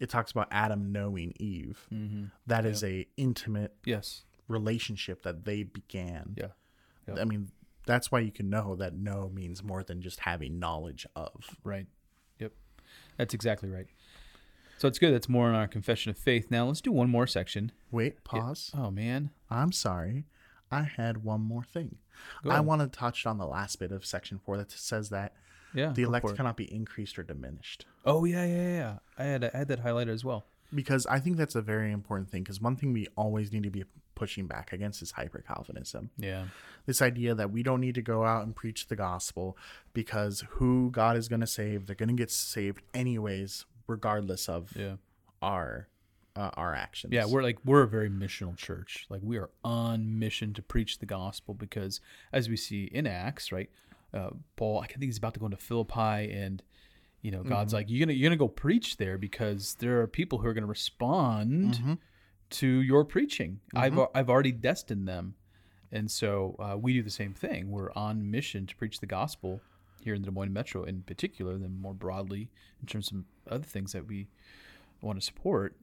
it 0.00 0.08
talks 0.10 0.30
about 0.30 0.48
adam 0.50 0.92
knowing 0.92 1.32
eve 1.38 1.86
mm-hmm. 1.92 2.24
That 2.46 2.64
is 2.66 2.82
a 2.84 3.06
intimate 3.16 3.74
Yes. 3.84 4.24
relationship 4.48 5.22
that 5.22 5.44
they 5.44 5.62
began 5.62 6.34
Yeah. 6.36 6.48
Yeah. 7.08 7.20
i 7.20 7.24
mean 7.24 7.50
that's 7.86 8.10
why 8.10 8.18
you 8.20 8.32
can 8.32 8.50
know 8.50 8.74
that 8.76 8.94
know 8.96 9.30
means 9.32 9.62
more 9.62 9.82
than 9.84 10.02
just 10.02 10.20
having 10.20 10.58
knowledge 10.58 11.06
of 11.14 11.56
Right. 11.62 11.86
Yep. 12.40 12.52
That's 13.16 13.32
exactly 13.34 13.68
right. 13.68 13.86
So 14.78 14.88
it's 14.88 14.98
good. 14.98 15.14
That's 15.14 15.28
more 15.28 15.46
on 15.48 15.54
our 15.54 15.66
confession 15.68 16.10
of 16.10 16.18
faith. 16.18 16.50
Now 16.50 16.66
let's 16.66 16.80
do 16.82 16.92
one 16.92 17.08
more 17.08 17.26
section. 17.26 17.72
wait 17.90 18.22
pause 18.24 18.70
Oh 18.76 18.90
man. 18.90 19.30
i'm 19.50 19.72
sorry 19.72 20.24
i 20.70 20.82
had 20.82 21.22
one 21.24 21.40
more 21.42 21.62
thing 21.62 21.96
i 22.44 22.58
want 22.60 22.80
to 22.82 22.88
touch 22.88 23.24
on 23.24 23.38
the 23.38 23.46
last 23.46 23.78
bit 23.78 23.92
of 23.92 24.04
section 24.04 24.38
4 24.44 24.56
that 24.58 24.70
says 24.72 25.10
that 25.10 25.32
Yeah. 25.74 25.92
the 25.92 26.02
elect 26.02 26.34
cannot 26.36 26.56
be 26.56 26.72
increased 26.72 27.18
or 27.18 27.22
diminished 27.22 27.86
Oh 28.04 28.24
yeah, 28.24 28.44
yeah, 28.46 28.68
yeah. 28.78 28.98
I 29.18 29.24
had 29.24 29.44
I 29.44 29.56
had 29.58 29.68
that 29.68 29.84
highlighted 29.84 30.08
as 30.10 30.24
well. 30.24 30.44
because 30.74 31.06
I 31.06 31.18
think 31.20 31.36
that's 31.36 31.54
a 31.54 31.62
very 31.62 31.92
important 31.92 32.30
thing. 32.30 32.42
Because 32.42 32.60
one 32.60 32.76
thing 32.76 32.92
we 32.92 33.06
always 33.16 33.52
need 33.52 33.62
to 33.64 33.70
be 33.70 33.84
pushing 34.14 34.46
back 34.46 34.72
against 34.72 35.02
is 35.02 35.10
hyper 35.12 35.44
Calvinism. 35.46 36.10
Yeah. 36.16 36.44
This 36.86 37.02
idea 37.02 37.34
that 37.34 37.50
we 37.50 37.62
don't 37.62 37.80
need 37.80 37.94
to 37.96 38.02
go 38.02 38.24
out 38.24 38.44
and 38.46 38.54
preach 38.56 38.86
the 38.88 38.96
gospel 38.96 39.56
because 39.92 40.44
who 40.50 40.90
God 40.90 41.16
is 41.16 41.28
going 41.28 41.40
to 41.40 41.46
save, 41.46 41.86
they're 41.86 41.94
going 41.96 42.08
to 42.08 42.14
get 42.14 42.30
saved 42.30 42.82
anyways, 42.94 43.66
regardless 43.86 44.48
of 44.48 44.72
Yeah. 44.76 44.96
our 45.42 45.88
uh, 46.34 46.50
our 46.54 46.74
actions. 46.74 47.12
Yeah, 47.14 47.24
we're 47.26 47.42
like 47.42 47.58
we're 47.64 47.82
a 47.82 47.88
very 47.88 48.10
missional 48.10 48.54
church. 48.56 49.06
Like 49.08 49.22
we 49.24 49.38
are 49.38 49.48
on 49.64 50.18
mission 50.18 50.52
to 50.54 50.62
preach 50.62 50.98
the 50.98 51.06
gospel 51.06 51.54
because, 51.54 52.00
as 52.30 52.48
we 52.50 52.56
see 52.58 52.84
in 52.92 53.06
Acts, 53.06 53.50
right, 53.52 53.70
uh, 54.14 54.30
Paul, 54.56 54.80
I 54.80 54.86
think 54.86 55.02
he's 55.04 55.18
about 55.18 55.34
to 55.34 55.40
go 55.40 55.46
into 55.46 55.56
Philippi, 55.58 56.30
and 56.32 56.62
you 57.22 57.30
know, 57.30 57.42
God's 57.42 57.72
like, 57.72 57.86
you're 57.88 58.04
gonna 58.06 58.12
you're 58.16 58.28
gonna 58.28 58.38
go 58.38 58.48
preach 58.48 58.96
there 58.98 59.18
because 59.18 59.74
there 59.80 60.00
are 60.00 60.06
people 60.06 60.38
who 60.38 60.46
are 60.48 60.54
gonna 60.54 60.66
respond 60.66 61.74
to 62.50 62.66
your 62.82 63.04
preaching. 63.04 63.60
I've 63.74 63.94
I've 64.14 64.30
already 64.30 64.52
destined 64.52 65.08
them, 65.08 65.34
and 65.90 66.10
so 66.10 66.56
uh, 66.58 66.76
we 66.78 66.92
do 66.92 67.02
the 67.02 67.10
same 67.10 67.34
thing. 67.34 67.70
We're 67.70 67.92
on 67.94 68.30
mission 68.30 68.66
to 68.66 68.76
preach 68.76 69.00
the 69.00 69.06
gospel 69.06 69.60
here 70.00 70.14
in 70.14 70.22
the 70.22 70.26
Des 70.26 70.32
Moines 70.32 70.52
Metro, 70.52 70.84
in 70.84 71.02
particular, 71.02 71.58
then 71.58 71.80
more 71.80 71.94
broadly 71.94 72.48
in 72.80 72.86
terms 72.86 73.10
of 73.10 73.24
other 73.50 73.64
things 73.64 73.92
that 73.92 74.06
we 74.06 74.28
want 75.02 75.18
to 75.18 75.24
support 75.24 75.74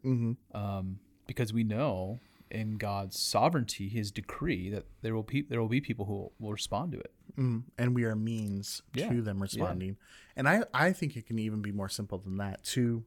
um, 0.54 1.00
because 1.28 1.52
we 1.52 1.64
know 1.64 2.20
in 2.50 2.78
God's 2.78 3.20
sovereignty, 3.20 3.90
His 3.90 4.12
decree, 4.12 4.70
that 4.70 4.86
there 5.02 5.14
will 5.14 5.24
be 5.24 5.42
there 5.42 5.60
will 5.60 5.68
be 5.68 5.82
people 5.82 6.06
who 6.06 6.32
will 6.40 6.52
respond 6.54 6.94
to 6.94 7.00
it. 7.00 7.12
Mm, 7.38 7.64
and 7.78 7.96
we 7.96 8.04
are 8.04 8.16
means 8.16 8.82
Yeah, 8.94 9.10
to 9.10 9.22
them 9.22 9.42
responding. 9.42 9.98
And 10.36 10.48
I, 10.48 10.64
I 10.74 10.92
think 10.94 11.16
it 11.18 11.26
can 11.26 11.40
even 11.40 11.62
be 11.62 11.72
more 11.72 11.90
simple 11.90 12.18
than 12.18 12.38
that 12.38 12.64
to 12.66 13.04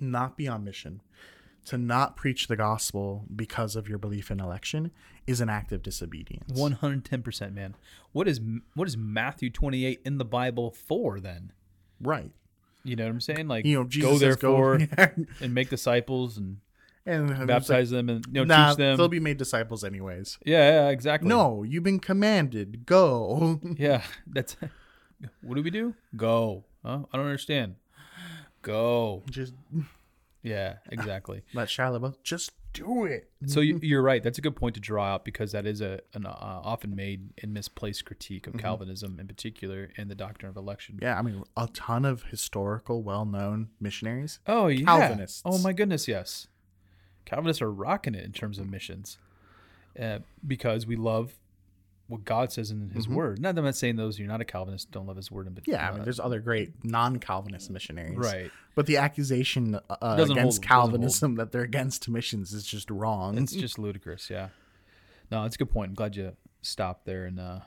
not 0.00 0.36
be 0.36 0.48
on 0.48 0.64
mission, 0.64 1.00
to 1.66 1.78
not 1.78 2.16
preach 2.16 2.48
the 2.48 2.56
gospel 2.56 3.24
because 3.34 3.76
of 3.76 3.88
your 3.88 3.98
belief 3.98 4.30
in 4.30 4.40
election 4.40 4.90
is 5.26 5.40
an 5.40 5.48
act 5.48 5.72
of 5.72 5.82
disobedience. 5.82 6.58
One 6.58 6.72
hundred 6.72 7.04
ten 7.04 7.22
percent, 7.22 7.54
man. 7.54 7.74
What 8.12 8.28
is 8.28 8.40
what 8.74 8.86
is 8.88 8.96
Matthew 8.96 9.50
twenty 9.50 9.84
eight 9.84 10.00
in 10.04 10.18
the 10.18 10.24
Bible 10.24 10.70
for 10.70 11.20
then? 11.20 11.52
right. 12.00 12.30
You 12.86 12.96
know 12.96 13.04
what 13.04 13.12
I'm 13.12 13.20
saying? 13.22 13.48
Like 13.48 13.64
You 13.64 13.78
know, 13.78 13.84
Jesus 13.84 14.10
go 14.10 14.18
says 14.18 14.36
go- 14.36 14.76
therefore 14.78 15.16
and 15.40 15.54
make 15.54 15.70
disciples 15.70 16.36
and 16.36 16.58
and 17.06 17.30
it's 17.30 17.38
like, 17.38 17.48
baptize 17.48 17.90
them 17.90 18.08
and 18.08 18.24
you 18.26 18.32
know 18.32 18.44
nah, 18.44 18.68
teach 18.70 18.78
them. 18.78 18.96
they'll 18.96 19.08
be 19.08 19.20
made 19.20 19.36
disciples 19.36 19.84
anyways. 19.84 20.38
yeah, 20.44 20.70
yeah, 20.70 20.88
exactly. 20.88 21.28
No, 21.28 21.62
you've 21.62 21.82
been 21.84 22.00
commanded. 22.00 22.86
Go. 22.86 23.60
Yeah, 23.76 24.02
that's 24.26 24.56
what 25.42 25.56
do 25.56 25.62
we 25.62 25.70
do? 25.70 25.94
Go. 26.16 26.64
Huh? 26.84 27.00
I 27.12 27.16
don't 27.16 27.26
understand. 27.26 27.76
Go. 28.62 29.22
Just 29.30 29.54
Yeah, 30.42 30.76
exactly. 30.90 31.42
let 31.54 31.68
Shia 31.68 31.98
LaBeouf 31.98 32.16
just 32.22 32.52
do 32.72 33.04
it. 33.04 33.30
So 33.46 33.60
you, 33.60 33.78
you're 33.82 34.02
right. 34.02 34.22
That's 34.22 34.38
a 34.38 34.40
good 34.40 34.56
point 34.56 34.74
to 34.74 34.80
draw 34.80 35.04
out 35.14 35.24
because 35.24 35.52
that 35.52 35.66
is 35.66 35.80
a 35.80 36.00
an 36.12 36.26
uh, 36.26 36.30
often 36.30 36.94
made 36.94 37.30
and 37.42 37.54
misplaced 37.54 38.04
critique 38.04 38.46
of 38.46 38.56
Calvinism 38.58 39.18
in 39.18 39.26
particular 39.26 39.90
and 39.96 40.10
the 40.10 40.14
doctrine 40.14 40.50
of 40.50 40.56
election. 40.56 40.98
Yeah, 41.00 41.18
I 41.18 41.22
mean, 41.22 41.42
a 41.56 41.68
ton 41.72 42.04
of 42.04 42.24
historical, 42.24 43.02
well-known 43.02 43.70
missionaries. 43.80 44.40
Oh 44.46 44.66
yeah. 44.66 44.84
Calvinists. 44.84 45.42
Oh 45.44 45.58
my 45.58 45.72
goodness, 45.72 46.06
yes. 46.08 46.48
Calvinists 47.24 47.62
are 47.62 47.70
rocking 47.72 48.14
it 48.14 48.24
in 48.24 48.32
terms 48.32 48.58
of 48.58 48.68
missions, 48.68 49.18
uh, 50.00 50.18
because 50.46 50.86
we 50.86 50.96
love 50.96 51.34
what 52.06 52.24
God 52.24 52.52
says 52.52 52.70
in 52.70 52.90
His 52.90 53.08
Word. 53.08 53.40
Not 53.40 53.54
that 53.54 53.60
I'm 53.62 53.64
not 53.64 53.76
saying 53.76 53.96
those 53.96 54.18
you're 54.18 54.28
not 54.28 54.40
a 54.42 54.44
Calvinist 54.44 54.90
don't 54.90 55.06
love 55.06 55.16
His 55.16 55.30
Word, 55.30 55.52
but 55.54 55.62
Mm-hmm. 55.64 55.70
Yeah, 55.72 55.88
I 55.88 55.94
mean, 55.94 56.04
there's 56.04 56.20
other 56.20 56.38
great 56.40 56.84
non-Calvinist 56.84 57.70
missionaries. 57.70 58.18
right. 58.18 58.50
But 58.74 58.86
the 58.86 58.98
accusation 58.98 59.78
uh, 59.88 59.96
against 60.18 60.58
hold- 60.58 60.62
Calvinism 60.62 61.36
that 61.36 61.50
they're 61.52 61.62
against 61.62 62.08
missions 62.08 62.52
is 62.52 62.64
just 62.66 62.90
wrong. 62.90 63.38
It's 63.38 63.52
just 63.54 63.78
ludicrous. 63.78 64.28
Yeah. 64.28 64.48
No, 65.30 65.44
it's 65.44 65.54
a 65.54 65.58
good 65.58 65.70
point. 65.70 65.90
I'm 65.90 65.94
glad 65.94 66.16
you 66.16 66.36
stopped 66.60 67.06
there 67.06 67.24
and 67.24 67.40
uh, 67.40 67.60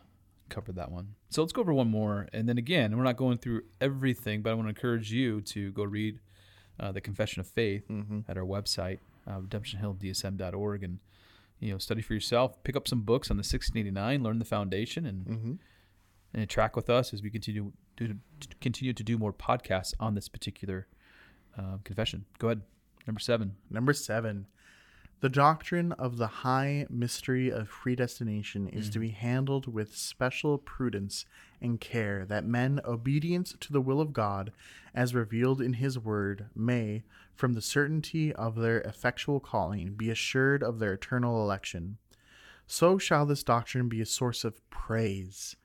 covered 0.50 0.76
that 0.76 0.92
one. 0.92 1.16
So 1.30 1.42
let's 1.42 1.52
go 1.54 1.62
over 1.62 1.74
one 1.74 1.90
more, 1.90 2.28
and 2.32 2.48
then 2.48 2.58
again, 2.60 2.96
we're 2.96 3.04
not 3.04 3.18
going 3.18 3.40
through 3.40 3.64
everything, 3.82 4.42
but 4.44 4.52
I 4.52 4.54
want 4.54 4.68
to 4.68 4.70
encourage 4.70 5.12
you 5.12 5.42
to 5.42 5.72
go 5.72 5.84
read 5.84 6.20
uh, 6.80 6.92
the 6.92 7.02
Confession 7.02 7.40
of 7.40 7.48
Faith 7.48 7.90
at 8.30 8.38
our 8.38 8.44
website, 8.46 9.00
uh, 9.28 9.40
redemptionhilldsm.org, 9.40 10.84
and 10.84 11.00
you 11.60 11.72
know 11.72 11.78
study 11.78 12.02
for 12.02 12.14
yourself. 12.14 12.62
Pick 12.64 12.76
up 12.76 12.88
some 12.88 13.02
books 13.02 13.30
on 13.30 13.38
the 13.38 13.42
1689, 13.42 14.24
learn 14.24 14.40
the 14.40 14.46
foundation, 14.46 15.06
and 15.06 15.26
and 16.34 16.50
track 16.50 16.76
with 16.76 16.90
us 16.90 17.14
as 17.14 17.22
we 17.24 17.30
continue 17.30 17.72
to, 17.98 18.08
to 18.08 18.48
continue 18.62 18.94
to 18.94 19.04
do 19.04 19.18
more 19.18 19.34
podcasts 19.34 19.94
on 20.00 20.14
this 20.16 20.28
particular 20.30 20.88
uh, 21.58 21.78
confession. 21.84 22.26
Go 22.40 22.48
ahead, 22.50 22.62
number 23.08 23.20
seven. 23.20 23.56
Number 23.70 23.94
seven, 23.94 24.46
the 25.20 25.30
doctrine 25.30 25.94
of 25.94 26.18
the 26.18 26.28
high 26.28 26.86
mystery 26.92 27.50
of 27.50 27.70
predestination 27.70 28.68
is 28.68 28.90
to 28.92 29.00
be 29.00 29.10
handled 29.10 29.66
with 29.74 29.96
special 29.96 30.60
prudence 30.60 31.26
and 31.60 31.82
care, 31.82 32.24
that 32.26 32.46
men 32.46 32.80
obedient 32.86 33.60
to 33.62 33.74
the 33.74 33.82
will 33.82 34.00
of 34.00 34.14
God, 34.14 34.52
as 34.94 35.16
revealed 35.16 35.60
in 35.60 35.74
His 35.74 35.98
Word, 35.98 36.50
may, 36.56 37.02
from 37.38 37.54
the 37.54 37.62
certainty 37.62 38.34
of 38.34 38.56
their 38.56 38.82
effectual 38.82 39.40
calling, 39.40 39.94
be 39.94 40.10
assured 40.10 40.62
of 40.64 40.80
their 40.80 40.94
eternal 40.94 41.42
election. 41.42 41.98
So 42.66 42.98
shall 42.98 43.26
this 43.26 43.44
doctrine 43.44 43.88
be 43.88 44.02
a 44.02 44.06
source 44.06 44.44
of 44.44 44.68
praise, 44.70 45.56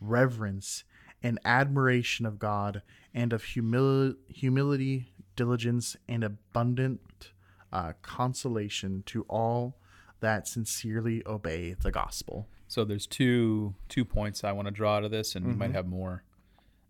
reverence, 0.00 0.84
and 1.22 1.38
admiration 1.44 2.24
of 2.26 2.38
God, 2.38 2.82
and 3.14 3.32
of 3.32 3.42
humil- 3.44 4.16
humility, 4.28 5.12
diligence, 5.36 5.96
and 6.08 6.24
abundant 6.24 7.32
uh, 7.72 7.92
consolation 8.02 9.02
to 9.06 9.22
all 9.28 9.76
that 10.20 10.48
sincerely 10.48 11.22
obey 11.26 11.74
the 11.74 11.90
gospel. 11.90 12.48
So 12.68 12.84
there's 12.84 13.06
two 13.06 13.74
two 13.88 14.04
points 14.04 14.42
I 14.44 14.52
want 14.52 14.66
to 14.66 14.72
draw 14.72 14.96
out 14.96 15.04
of 15.04 15.10
this, 15.10 15.34
and 15.34 15.44
we 15.44 15.50
Mm-hmm. 15.52 15.58
might 15.58 15.72
have 15.72 15.86
more. 15.86 16.22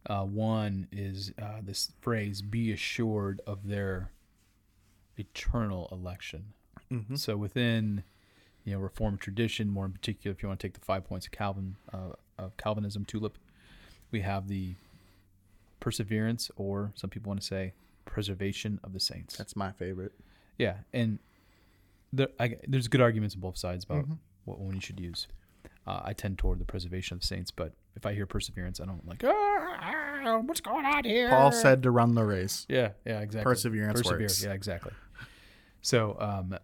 Uh, 0.06 0.24
one 0.24 0.88
is 0.92 1.32
uh, 1.40 1.60
this 1.62 1.92
phrase: 2.00 2.40
"Be 2.42 2.72
assured 2.72 3.40
of 3.46 3.66
their 3.66 4.10
eternal 5.20 5.88
election." 5.92 6.52
Mm-hmm. 6.90 7.14
So 7.16 7.36
within 7.36 8.02
you 8.64 8.72
know 8.74 8.80
Reformed 8.80 9.20
tradition, 9.20 9.68
more 9.70 9.84
in 9.86 9.92
particular, 9.92 10.34
if 10.34 10.42
you 10.42 10.48
want 10.48 10.60
to 10.60 10.66
take 10.66 10.74
the 10.74 10.84
five 10.84 11.04
points 11.04 11.26
of 11.26 11.32
Calvin 11.32 11.76
uh, 11.92 12.12
of 12.38 12.56
Calvinism 12.56 13.04
tulip, 13.04 13.38
we 14.10 14.20
have 14.22 14.48
the 14.48 14.74
perseverance, 15.80 16.50
or 16.56 16.92
some 16.94 17.10
people 17.10 17.30
want 17.30 17.40
to 17.40 17.46
say 17.46 17.72
preservation 18.04 18.80
of 18.82 18.92
the 18.92 19.00
saints. 19.00 19.36
That's 19.36 19.56
my 19.56 19.72
favorite. 19.72 20.12
Yeah, 20.58 20.74
and 20.92 21.18
there, 22.12 22.28
I, 22.38 22.56
there's 22.66 22.88
good 22.88 23.00
arguments 23.00 23.34
on 23.34 23.40
both 23.40 23.56
sides 23.56 23.84
about 23.84 24.04
Mm-hmm. 24.04 24.14
what 24.44 24.58
one 24.58 24.74
you 24.74 24.80
should 24.80 25.00
use. 25.00 25.26
Uh, 25.86 26.00
I 26.04 26.12
tend 26.12 26.38
toward 26.38 26.58
the 26.58 26.64
preservation 26.64 27.14
of 27.16 27.20
the 27.20 27.26
saints, 27.26 27.50
but 27.50 27.72
if 27.96 28.04
I 28.04 28.12
hear 28.14 28.26
perseverance, 28.26 28.80
I 28.80 28.84
don't 28.84 29.06
like. 29.08 29.22
"Ah, 29.24 30.40
what's 30.44 30.60
going 30.60 30.84
on 30.84 31.04
here? 31.04 31.28
Paul 31.30 31.50
said 31.52 31.82
to 31.84 31.90
run 31.90 32.14
the 32.14 32.24
race. 32.24 32.66
Yeah, 32.68 32.90
yeah, 33.06 33.20
exactly. 33.20 33.50
Perseverance 33.50 34.04
works. 34.04 34.44
Yeah, 34.44 34.52
exactly. 34.52 34.92
So, 35.82 36.16
um, 36.20 36.56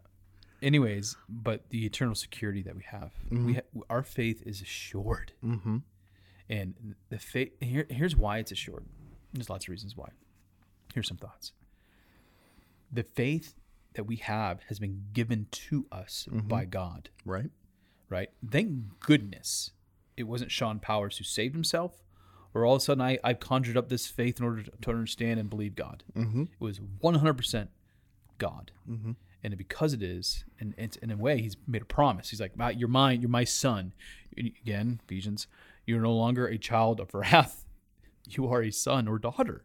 anyways, 0.63 1.17
but 1.29 1.69
the 1.71 1.85
eternal 1.87 2.15
security 2.15 2.63
that 2.63 2.77
we 2.77 2.83
have, 2.91 3.13
we 3.31 3.55
ha- 3.55 3.81
our 3.91 4.03
faith 4.03 4.43
is 4.47 4.61
assured, 4.61 5.33
Mm-hmm. 5.45 5.79
and 6.49 6.95
the 7.09 7.19
faith. 7.19 7.53
Here, 7.61 7.87
here's 7.89 8.15
why 8.17 8.39
it's 8.39 8.53
assured. 8.53 8.85
There's 9.33 9.51
lots 9.51 9.65
of 9.67 9.71
reasons 9.71 9.97
why. 9.97 10.09
Here's 10.95 11.09
some 11.09 11.17
thoughts. 11.19 11.53
The 12.93 13.03
faith 13.03 13.55
that 13.95 14.05
we 14.05 14.17
have 14.17 14.61
has 14.69 14.79
been 14.79 15.05
given 15.13 15.47
to 15.51 15.87
us 15.91 16.29
by 16.31 16.65
God, 16.67 17.09
Right. 17.25 17.51
right? 18.09 18.31
Thank 18.49 19.01
goodness 19.01 19.73
it 20.17 20.25
wasn't 20.25 20.51
Sean 20.51 20.79
Powers 20.79 21.19
who 21.19 21.25
saved 21.25 21.55
himself, 21.55 22.03
or 22.55 22.65
all 22.65 22.77
of 22.77 22.83
a 22.83 22.85
sudden 22.85 23.01
I, 23.03 23.19
I 23.25 23.35
conjured 23.35 23.77
up 23.77 23.89
this 23.89 24.07
faith 24.07 24.39
in 24.39 24.45
order 24.45 24.63
to, 24.63 24.71
to 24.83 24.91
understand 24.91 25.41
and 25.41 25.51
believe 25.51 25.75
God. 25.75 26.05
Mm-hmm. 26.15 26.43
It 26.43 26.61
was 26.61 26.79
100% 26.79 27.69
God. 28.39 28.73
Mm-hmm. 28.89 29.13
And 29.43 29.57
because 29.57 29.93
it 29.93 30.03
is, 30.03 30.45
and 30.59 30.75
it's 30.77 30.97
in 30.97 31.11
a 31.11 31.17
way, 31.17 31.41
he's 31.41 31.57
made 31.67 31.83
a 31.83 31.87
promise. 31.87 32.31
He's 32.31 32.41
like, 32.41 32.53
You're 32.77 32.89
mine, 32.89 33.21
you're 33.21 33.31
my 33.31 33.45
son. 33.45 33.93
Again, 34.37 35.01
Ephesians, 35.05 35.47
you're 35.87 36.01
no 36.01 36.15
longer 36.15 36.47
a 36.47 36.59
child 36.59 37.01
of 37.01 37.15
wrath, 37.15 37.65
you 38.29 38.49
are 38.49 38.63
a 38.63 38.71
son 38.71 39.07
or 39.09 39.19
daughter. 39.19 39.65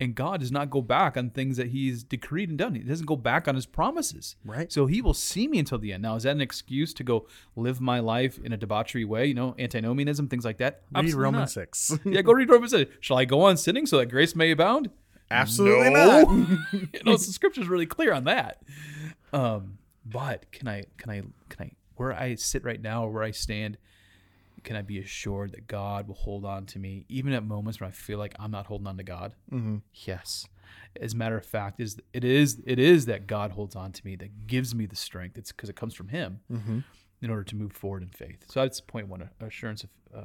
And 0.00 0.14
God 0.14 0.40
does 0.40 0.50
not 0.50 0.70
go 0.70 0.80
back 0.80 1.18
on 1.18 1.28
things 1.28 1.58
that 1.58 1.68
He's 1.68 2.02
decreed 2.02 2.48
and 2.48 2.56
done. 2.56 2.74
He 2.74 2.80
doesn't 2.80 3.04
go 3.04 3.16
back 3.16 3.46
on 3.46 3.54
His 3.54 3.66
promises. 3.66 4.36
Right. 4.44 4.72
So 4.72 4.86
He 4.86 5.02
will 5.02 5.14
see 5.14 5.46
me 5.46 5.58
until 5.58 5.78
the 5.78 5.92
end. 5.92 6.02
Now, 6.02 6.16
is 6.16 6.22
that 6.22 6.30
an 6.30 6.40
excuse 6.40 6.94
to 6.94 7.04
go 7.04 7.26
live 7.54 7.82
my 7.82 8.00
life 8.00 8.38
in 8.42 8.52
a 8.52 8.56
debauchery 8.56 9.04
way? 9.04 9.26
You 9.26 9.34
know, 9.34 9.54
antinomianism, 9.58 10.28
things 10.28 10.44
like 10.44 10.56
that. 10.56 10.82
Read 10.94 11.00
Absolutely 11.00 11.22
Romans 11.22 11.56
not. 11.56 11.76
6. 11.76 11.98
yeah, 12.06 12.22
go 12.22 12.32
read 12.32 12.48
Romans. 12.48 12.70
6. 12.70 12.90
Shall 13.00 13.18
I 13.18 13.26
go 13.26 13.42
on 13.42 13.58
sinning 13.58 13.84
so 13.84 13.98
that 13.98 14.06
grace 14.06 14.34
may 14.34 14.50
abound? 14.50 14.88
Absolutely 15.30 15.90
No. 15.90 16.22
not. 16.22 16.72
you 16.72 16.88
know, 17.04 17.16
so 17.16 17.30
Scripture's 17.32 17.68
really 17.68 17.86
clear 17.86 18.12
on 18.12 18.24
that. 18.24 18.62
Um, 19.32 19.78
but 20.04 20.50
can 20.52 20.68
I, 20.68 20.84
can 20.96 21.10
I, 21.10 21.22
can 21.48 21.66
I, 21.66 21.70
where 21.96 22.12
I 22.12 22.34
sit 22.34 22.64
right 22.64 22.80
now, 22.80 23.04
or 23.04 23.10
where 23.10 23.22
I 23.22 23.30
stand, 23.30 23.78
can 24.64 24.76
I 24.76 24.82
be 24.82 24.98
assured 24.98 25.52
that 25.52 25.66
God 25.66 26.08
will 26.08 26.14
hold 26.14 26.44
on 26.44 26.66
to 26.66 26.78
me, 26.78 27.04
even 27.08 27.32
at 27.32 27.44
moments 27.44 27.80
when 27.80 27.88
I 27.88 27.92
feel 27.92 28.18
like 28.18 28.34
I'm 28.38 28.50
not 28.50 28.66
holding 28.66 28.86
on 28.86 28.96
to 28.96 29.02
God? 29.02 29.34
Mm-hmm. 29.52 29.76
Yes. 29.94 30.46
As 31.00 31.12
a 31.14 31.16
matter 31.16 31.36
of 31.36 31.44
fact, 31.46 31.80
is 31.80 31.98
it 32.12 32.24
is 32.24 32.60
it 32.66 32.78
is 32.78 33.06
that 33.06 33.26
God 33.26 33.52
holds 33.52 33.76
on 33.76 33.92
to 33.92 34.04
me 34.04 34.16
that 34.16 34.46
gives 34.46 34.74
me 34.74 34.86
the 34.86 34.96
strength. 34.96 35.38
It's 35.38 35.52
because 35.52 35.68
it 35.68 35.76
comes 35.76 35.94
from 35.94 36.08
Him 36.08 36.40
in 37.22 37.30
order 37.30 37.44
to 37.44 37.56
move 37.56 37.72
forward 37.72 38.02
in 38.02 38.08
faith. 38.08 38.44
So 38.48 38.60
that's 38.60 38.80
point 38.80 39.08
one: 39.08 39.28
assurance 39.40 39.84
of 39.84 39.90
uh, 40.16 40.22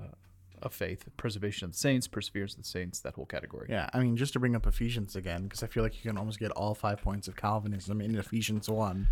of 0.61 0.73
faith, 0.73 1.05
preservation 1.17 1.65
of 1.65 1.71
the 1.71 1.77
saints, 1.77 2.07
perseverance 2.07 2.53
of 2.53 2.63
the 2.63 2.67
saints. 2.67 2.99
That 3.01 3.13
whole 3.15 3.25
category. 3.25 3.67
Yeah, 3.69 3.89
I 3.93 3.99
mean, 3.99 4.15
just 4.17 4.33
to 4.33 4.39
bring 4.39 4.55
up 4.55 4.65
Ephesians 4.67 5.15
again, 5.15 5.43
because 5.43 5.63
I 5.63 5.67
feel 5.67 5.83
like 5.83 5.95
you 6.03 6.09
can 6.09 6.17
almost 6.17 6.39
get 6.39 6.51
all 6.51 6.73
five 6.75 7.01
points 7.01 7.27
of 7.27 7.35
Calvinism 7.35 8.01
in 8.01 8.15
Ephesians 8.15 8.69
one. 8.69 9.07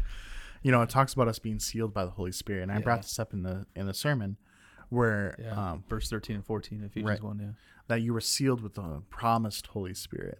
You 0.62 0.72
know, 0.72 0.82
it 0.82 0.90
talks 0.90 1.14
about 1.14 1.28
us 1.28 1.40
being 1.40 1.60
sealed 1.60 1.94
by 1.94 2.06
the 2.06 2.12
Holy 2.12 2.32
Spirit, 2.32 2.64
and 2.64 2.72
I 2.72 2.80
brought 2.80 3.02
this 3.02 3.20
up 3.20 3.34
in 3.34 3.44
the 3.44 3.66
in 3.76 3.86
the 3.88 3.94
sermon, 3.94 4.38
where 4.90 5.36
Yeah. 5.40 5.72
um, 5.72 5.84
Verse 5.90 6.10
thirteen 6.10 6.38
and 6.38 6.46
fourteen, 6.46 6.84
Ephesians 6.84 7.10
Right. 7.10 7.24
one. 7.24 7.40
Yeah. 7.40 7.50
that 7.90 8.02
you 8.02 8.14
were 8.14 8.22
sealed 8.22 8.62
with 8.62 8.76
the 8.76 9.02
promised 9.10 9.68
Holy 9.68 9.94
Spirit, 9.94 10.40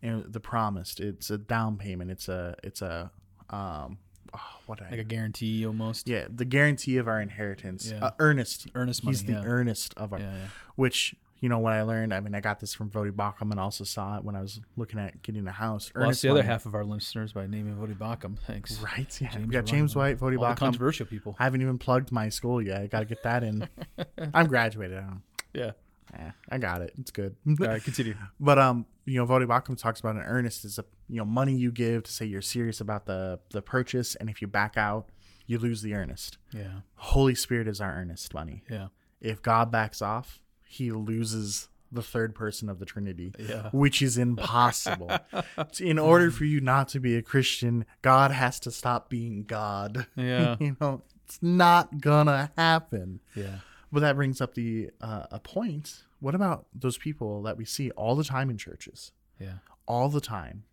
and 0.00 0.32
the 0.32 0.38
promised 0.38 1.00
it's 1.00 1.28
a 1.28 1.36
down 1.36 1.76
payment. 1.76 2.08
It's 2.10 2.28
a 2.28 2.54
it's 2.62 2.80
a 2.82 3.10
um, 3.50 3.98
oh, 4.34 4.40
what 4.66 4.80
I 4.82 4.90
Like 4.90 5.00
a 5.00 5.04
guarantee 5.04 5.64
almost. 5.66 6.08
yeah 6.08 6.26
the 6.28 6.44
guarantee 6.44 6.96
of 6.98 7.08
our 7.08 7.20
inheritance, 7.20 7.90
Yeah. 7.90 8.04
uh, 8.06 8.10
earnest 8.18 8.68
Earnest 8.74 9.02
He's 9.04 9.24
the 9.24 9.32
yeah. 9.34 9.42
earnest 9.44 9.94
of 9.96 10.12
our 10.12 10.18
Yeah, 10.20 10.32
yeah. 10.32 10.46
which 10.76 11.14
you 11.40 11.48
know 11.48 11.60
what 11.60 11.72
I 11.72 11.82
learned. 11.82 12.12
I 12.12 12.18
mean, 12.18 12.34
I 12.34 12.40
got 12.40 12.58
this 12.58 12.74
from 12.74 12.90
Voddie 12.90 13.12
Baucham 13.12 13.52
and 13.52 13.60
also 13.60 13.84
saw 13.84 14.16
it 14.16 14.24
when 14.24 14.34
I 14.34 14.40
was 14.42 14.60
looking 14.76 14.98
at 14.98 15.22
getting 15.22 15.46
a 15.46 15.52
house. 15.52 15.92
Well, 15.94 16.00
that's 16.02 16.06
Earnest 16.08 16.22
the 16.22 16.28
other 16.30 16.38
money. 16.40 16.48
half 16.48 16.66
of 16.66 16.74
our 16.74 16.84
listeners 16.84 17.32
by 17.32 17.46
naming 17.46 17.76
Voddie 17.76 17.96
Baucham. 17.96 18.36
Thanks. 18.44 18.80
Right. 18.80 19.20
Yeah. 19.20 19.28
James 19.30 19.46
we 19.46 19.52
got 19.52 19.64
James 19.64 19.94
White, 19.94 20.18
the 20.18 20.24
Baucham. 20.26 20.56
controversial 20.56 21.06
people. 21.06 21.36
I 21.38 21.44
haven't 21.44 21.62
even 21.62 21.78
plugged 21.78 22.10
my 22.10 22.28
school 22.28 22.60
yet. 22.60 22.80
I 22.82 22.86
got 22.88 22.98
to 23.00 23.04
get 23.04 23.22
that 23.22 23.44
in. 23.44 23.68
I'm 24.34 24.48
graduated. 24.48 24.98
I 24.98 25.02
don't. 25.02 25.22
Yeah. 25.54 25.70
Eh, 26.14 26.30
I 26.50 26.58
got 26.58 26.80
it. 26.82 26.92
It's 26.98 27.10
good. 27.10 27.36
All 27.46 27.66
right, 27.66 27.82
continue. 27.82 28.14
But 28.40 28.58
um, 28.58 28.86
you 29.04 29.18
know, 29.18 29.26
Voddie 29.26 29.46
Baucham 29.46 29.76
talks 29.76 30.00
about 30.00 30.16
an 30.16 30.22
earnest 30.22 30.64
is 30.64 30.78
a 30.78 30.84
you 31.08 31.16
know 31.16 31.24
money 31.24 31.54
you 31.54 31.70
give 31.72 32.04
to 32.04 32.12
say 32.12 32.24
you're 32.26 32.42
serious 32.42 32.80
about 32.80 33.06
the 33.06 33.40
the 33.50 33.62
purchase, 33.62 34.14
and 34.14 34.28
if 34.30 34.40
you 34.42 34.48
back 34.48 34.76
out, 34.76 35.08
you 35.46 35.58
lose 35.58 35.82
the 35.82 35.94
earnest. 35.94 36.38
Yeah. 36.52 36.80
Holy 36.94 37.34
Spirit 37.34 37.68
is 37.68 37.80
our 37.80 37.92
earnest 37.94 38.32
money. 38.34 38.62
Yeah. 38.70 38.88
If 39.20 39.42
God 39.42 39.70
backs 39.70 40.00
off, 40.02 40.40
He 40.64 40.92
loses 40.92 41.68
the 41.90 42.02
third 42.02 42.34
person 42.34 42.68
of 42.68 42.78
the 42.78 42.84
Trinity, 42.84 43.32
Yeah. 43.38 43.70
which 43.72 44.02
is 44.02 44.18
impossible. 44.18 45.10
In 45.80 45.98
order 45.98 46.30
for 46.30 46.44
you 46.44 46.60
not 46.60 46.88
to 46.88 47.00
be 47.00 47.16
a 47.16 47.22
Christian, 47.22 47.86
God 48.02 48.30
has 48.30 48.60
to 48.60 48.70
stop 48.70 49.08
being 49.08 49.44
God. 49.44 50.06
Yeah. 50.14 50.56
you 50.60 50.76
know, 50.80 51.02
it's 51.24 51.38
not 51.42 52.00
gonna 52.00 52.52
happen. 52.56 53.20
Yeah. 53.34 53.58
But 53.90 54.00
that 54.00 54.16
brings 54.16 54.40
up 54.40 54.54
the 54.54 54.90
uh, 55.00 55.26
a 55.30 55.40
point. 55.40 56.04
What 56.20 56.34
about 56.34 56.66
those 56.74 56.98
people 56.98 57.42
that 57.42 57.56
we 57.56 57.64
see 57.64 57.90
all 57.92 58.14
the 58.16 58.24
time 58.24 58.50
in 58.50 58.58
churches? 58.58 59.12
Yeah. 59.40 59.54
All 59.86 60.08
the 60.08 60.20
time, 60.20 60.64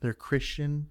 they're 0.00 0.14
Christian. 0.14 0.88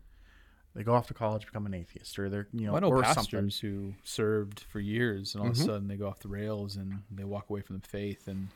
They 0.75 0.83
go 0.83 0.93
off 0.93 1.07
to 1.07 1.13
college, 1.15 1.45
become 1.45 1.65
an 1.65 1.73
atheist, 1.73 2.19
or 2.19 2.29
they're 2.29 2.47
you 2.53 2.67
know, 2.67 2.73
Well, 2.73 2.77
I 2.85 2.87
know 2.87 2.93
or 2.95 3.01
pastors 3.01 3.55
something. 3.55 3.69
who 3.69 3.93
served 4.03 4.59
for 4.69 4.79
years 4.79 5.33
and 5.33 5.41
all 5.43 5.49
Mm-hmm. 5.49 5.61
of 5.61 5.67
a 5.67 5.71
sudden 5.71 5.87
they 5.87 5.95
go 5.97 6.07
off 6.07 6.19
the 6.19 6.27
rails 6.29 6.75
and 6.75 7.01
they 7.11 7.23
walk 7.23 7.49
away 7.49 7.61
from 7.61 7.79
the 7.79 7.87
faith. 7.87 8.27
And, 8.27 8.47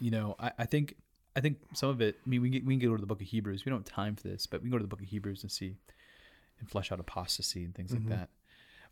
you 0.00 0.10
know, 0.10 0.34
I, 0.40 0.50
I 0.58 0.66
think, 0.66 0.96
I 1.36 1.40
think 1.40 1.58
some 1.74 1.88
of 1.88 2.00
it, 2.00 2.16
I 2.26 2.28
mean, 2.28 2.42
we, 2.42 2.50
get, 2.50 2.64
we 2.66 2.76
can 2.76 2.88
go 2.90 2.96
to 2.96 3.00
the 3.00 3.06
book 3.06 3.20
of 3.22 3.28
Hebrews. 3.28 3.64
We 3.64 3.70
don't 3.70 3.86
have 3.86 3.94
time 3.94 4.16
for 4.16 4.26
this, 4.26 4.46
but 4.46 4.60
we 4.60 4.64
can 4.64 4.72
go 4.72 4.78
to 4.78 4.84
the 4.84 4.88
book 4.88 5.00
of 5.00 5.06
Hebrews 5.06 5.42
and 5.44 5.52
see 5.52 5.76
and 6.58 6.68
flesh 6.68 6.90
out 6.90 6.98
apostasy 6.98 7.64
and 7.64 7.72
things 7.74 7.92
Mm-hmm. 7.92 8.10
like 8.10 8.18
that. 8.18 8.28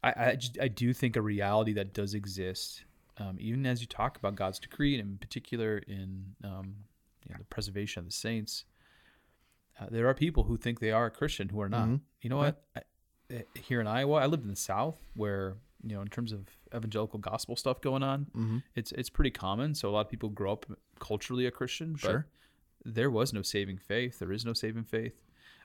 I, 0.05 0.31
I, 0.31 0.35
just, 0.37 0.57
I 0.61 0.69
do 0.69 0.93
think 0.95 1.17
a 1.17 1.21
reality 1.23 1.73
that 1.73 1.93
does 1.93 2.15
exist, 2.15 2.85
um, 3.19 3.37
even 3.39 3.67
as 3.67 3.81
you 3.81 3.87
talk 3.87 4.17
about 4.17 4.35
God's 4.37 4.59
decree, 4.59 4.99
and 4.99 5.11
in 5.13 5.19
particular 5.19 5.79
in 5.79 6.35
um, 6.45 6.75
you 7.27 7.33
know, 7.35 7.39
the 7.39 7.45
preservation 7.47 8.01
of 8.01 8.07
the 8.07 8.13
saints, 8.13 8.65
uh, 9.81 9.87
there 9.91 10.09
are 10.09 10.15
people 10.15 10.45
who 10.45 10.57
think 10.57 10.81
they 10.81 10.91
are 10.93 11.07
a 11.07 11.11
Christian 11.11 11.49
who 11.49 11.61
are 11.61 11.69
not. 11.69 11.89
You 12.23 12.31
know 12.31 12.37
what? 12.39 12.63
I, 12.77 12.83
here 13.61 13.81
in 13.81 13.87
Iowa, 13.87 14.15
I 14.15 14.27
lived 14.27 14.43
in 14.45 14.49
the 14.49 14.57
South, 14.57 14.99
where 15.15 15.57
you 15.85 15.95
know, 15.95 16.01
in 16.03 16.09
terms 16.09 16.33
of 16.33 16.49
evangelical 16.75 17.19
gospel 17.21 17.55
stuff 17.57 17.81
going 17.81 18.03
on, 18.03 18.27
it's 18.75 18.91
it's 18.93 19.11
pretty 19.11 19.31
common. 19.31 19.75
So 19.75 19.89
a 19.89 19.93
lot 19.93 20.01
of 20.07 20.11
people 20.11 20.29
grow 20.29 20.53
up 20.53 20.67
culturally 20.99 21.47
a 21.47 21.51
Christian, 21.51 21.93
but 21.93 22.01
Sure. 22.01 22.27
there 22.85 23.11
was 23.11 23.33
no 23.33 23.43
saving 23.43 23.79
faith. 23.79 24.19
There 24.19 24.33
is 24.33 24.45
no 24.45 24.53
saving 24.55 24.85
faith, 24.85 25.15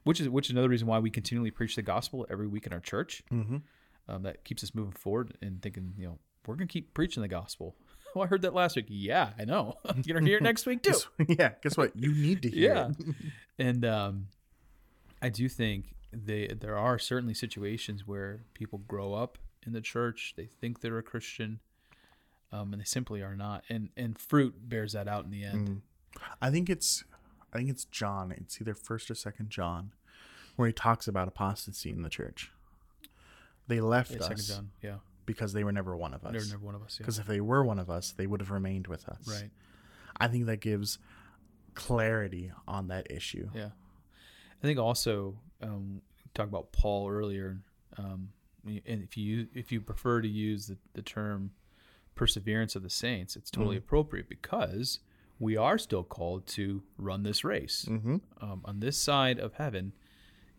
which 0.03 0.19
is 0.19 0.29
which 0.29 0.47
is 0.47 0.51
another 0.51 0.69
reason 0.69 0.87
why 0.87 0.99
we 0.99 1.09
continually 1.09 1.51
preach 1.51 1.75
the 1.75 1.81
gospel 1.81 2.27
every 2.29 2.47
week 2.47 2.65
in 2.67 2.73
our 2.73 2.79
church. 2.79 3.23
Mm-hmm. 3.31 3.57
Um, 4.07 4.23
that 4.23 4.43
keeps 4.43 4.63
us 4.63 4.75
moving 4.75 4.91
forward 4.91 5.37
and 5.41 5.61
thinking, 5.61 5.93
you 5.97 6.05
know, 6.07 6.19
we're 6.47 6.55
gonna 6.55 6.67
keep 6.67 6.93
preaching 6.93 7.21
the 7.21 7.27
gospel. 7.29 7.75
Well, 8.15 8.23
I 8.25 8.27
heard 8.27 8.41
that 8.43 8.53
last 8.53 8.75
week. 8.75 8.85
Yeah, 8.89 9.29
I 9.39 9.45
know. 9.45 9.75
You're 10.05 10.17
gonna 10.19 10.27
hear 10.29 10.37
it 10.37 10.43
next 10.43 10.65
week 10.65 10.83
too. 10.83 10.93
yeah. 11.27 11.51
Guess 11.61 11.77
what? 11.77 11.95
You 11.95 12.13
need 12.13 12.41
to 12.43 12.49
hear 12.49 12.73
Yeah, 12.73 12.89
it. 12.89 13.15
and 13.59 13.85
um, 13.85 14.27
I 15.21 15.29
do 15.29 15.47
think 15.49 15.95
they 16.11 16.47
there 16.47 16.77
are 16.77 16.99
certainly 16.99 17.33
situations 17.33 18.05
where 18.07 18.41
people 18.53 18.79
grow 18.87 19.13
up 19.13 19.37
in 19.65 19.73
the 19.73 19.81
church, 19.81 20.33
they 20.35 20.45
think 20.45 20.81
they're 20.81 20.97
a 20.97 21.03
Christian, 21.03 21.59
um, 22.51 22.73
and 22.73 22.81
they 22.81 22.85
simply 22.85 23.21
are 23.21 23.35
not, 23.35 23.63
and 23.69 23.89
and 23.97 24.17
fruit 24.19 24.53
bears 24.69 24.93
that 24.93 25.07
out 25.07 25.23
in 25.25 25.31
the 25.31 25.43
end. 25.43 25.81
I 26.41 26.51
think 26.51 26.69
it's 26.69 27.03
I 27.53 27.57
think 27.57 27.69
it's 27.69 27.85
John. 27.85 28.31
It's 28.31 28.59
either 28.61 28.75
first 28.75 29.09
or 29.09 29.15
second 29.15 29.49
John, 29.49 29.93
where 30.57 30.67
he 30.67 30.73
talks 30.73 31.07
about 31.07 31.27
apostasy 31.27 31.89
in 31.91 32.01
the 32.03 32.09
church. 32.09 32.51
They 33.67 33.79
left 33.79 34.11
Yeah, 34.11 34.17
us 34.17 34.27
Second 34.27 34.43
John, 34.45 34.69
yeah, 34.81 34.95
because 35.25 35.53
they 35.53 35.63
were 35.63 35.71
never 35.71 35.95
one 35.95 36.13
of 36.13 36.23
us. 36.25 36.31
they're 36.33 36.53
never 36.57 36.65
one 36.65 36.75
of 36.75 36.83
us. 36.83 36.97
Yeah. 36.99 37.03
Because 37.03 37.19
if 37.19 37.27
they 37.27 37.41
were 37.41 37.63
one 37.63 37.79
of 37.79 37.89
us, 37.89 38.11
they 38.11 38.27
would 38.27 38.39
have 38.41 38.51
remained 38.51 38.87
with 38.87 39.07
us. 39.07 39.27
Right. 39.27 39.49
I 40.17 40.27
think 40.27 40.45
that 40.45 40.59
gives 40.61 40.99
clarity 41.73 42.51
on 42.67 42.87
that 42.89 43.09
issue. 43.09 43.49
Yeah, 43.53 43.69
I 44.61 44.61
think 44.65 44.79
also 44.79 45.35
um, 45.61 46.01
talk 46.33 46.47
about 46.47 46.71
Paul 46.71 47.09
earlier, 47.09 47.57
um, 47.97 48.29
and 48.65 49.03
if 49.03 49.17
you 49.17 49.47
if 49.53 49.71
you 49.71 49.81
prefer 49.81 50.21
to 50.21 50.27
use 50.27 50.67
the, 50.67 50.77
the 50.93 51.01
term 51.01 51.51
perseverance 52.15 52.75
of 52.75 52.83
the 52.83 52.89
saints, 52.89 53.35
it's 53.35 53.49
totally 53.49 53.77
appropriate 53.77 54.29
because 54.29 54.99
we 55.39 55.57
are 55.57 55.77
still 55.79 56.03
called 56.03 56.45
to 56.45 56.83
run 56.97 57.23
this 57.23 57.43
race 57.43 57.85
um, 57.89 58.61
on 58.65 58.79
this 58.79 58.97
side 58.97 59.39
of 59.39 59.55
heaven. 59.55 59.93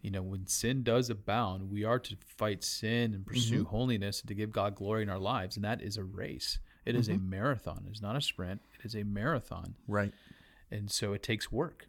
You 0.05 0.11
know, 0.11 0.21
when 0.23 0.47
sin 0.47 0.83
does 0.83 1.09
abound, 1.09 1.71
we 1.71 1.83
are 1.83 1.99
to 1.99 2.15
fight 2.27 2.63
sin 2.63 3.15
and 3.15 3.25
pursue 3.25 3.61
mm-hmm. 3.61 3.71
holiness 3.71 4.21
and 4.21 4.29
to 4.29 4.35
give 4.35 4.53
God 4.53 4.75
glory 4.75 5.03
in 5.03 5.09
our 5.09 5.19
lives, 5.19 5.57
and 5.57 5.65
that 5.65 5.81
is 5.81 5.97
a 5.97 6.05
race. 6.05 6.59
It 6.85 6.95
is 6.95 7.09
a 7.09 7.13
mm-hmm. 7.13 7.31
marathon. 7.31 7.87
It's 7.89 8.03
not 8.03 8.15
a 8.15 8.21
sprint. 8.21 8.61
It 8.79 8.85
is 8.85 8.95
a 8.95 9.03
marathon 9.03 9.77
Right. 9.89 10.13
and 10.71 10.91
so 10.91 11.15
it 11.15 11.23
takes 11.23 11.51
work. 11.51 11.89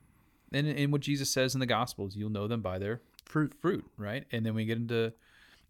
And 0.54 0.66
and 0.66 0.94
what 0.94 1.02
Jesus 1.02 1.30
says 1.30 1.56
in 1.56 1.60
the 1.60 1.66
Gospels, 1.66 2.16
you'll 2.16 2.30
know 2.30 2.48
them 2.48 2.62
by 2.62 2.80
their 2.80 3.02
Fruit. 3.26 3.54
fruit, 3.60 3.84
right? 3.98 4.24
And 4.32 4.46
then 4.46 4.54
we 4.56 4.64
get 4.64 4.78
into 4.78 5.12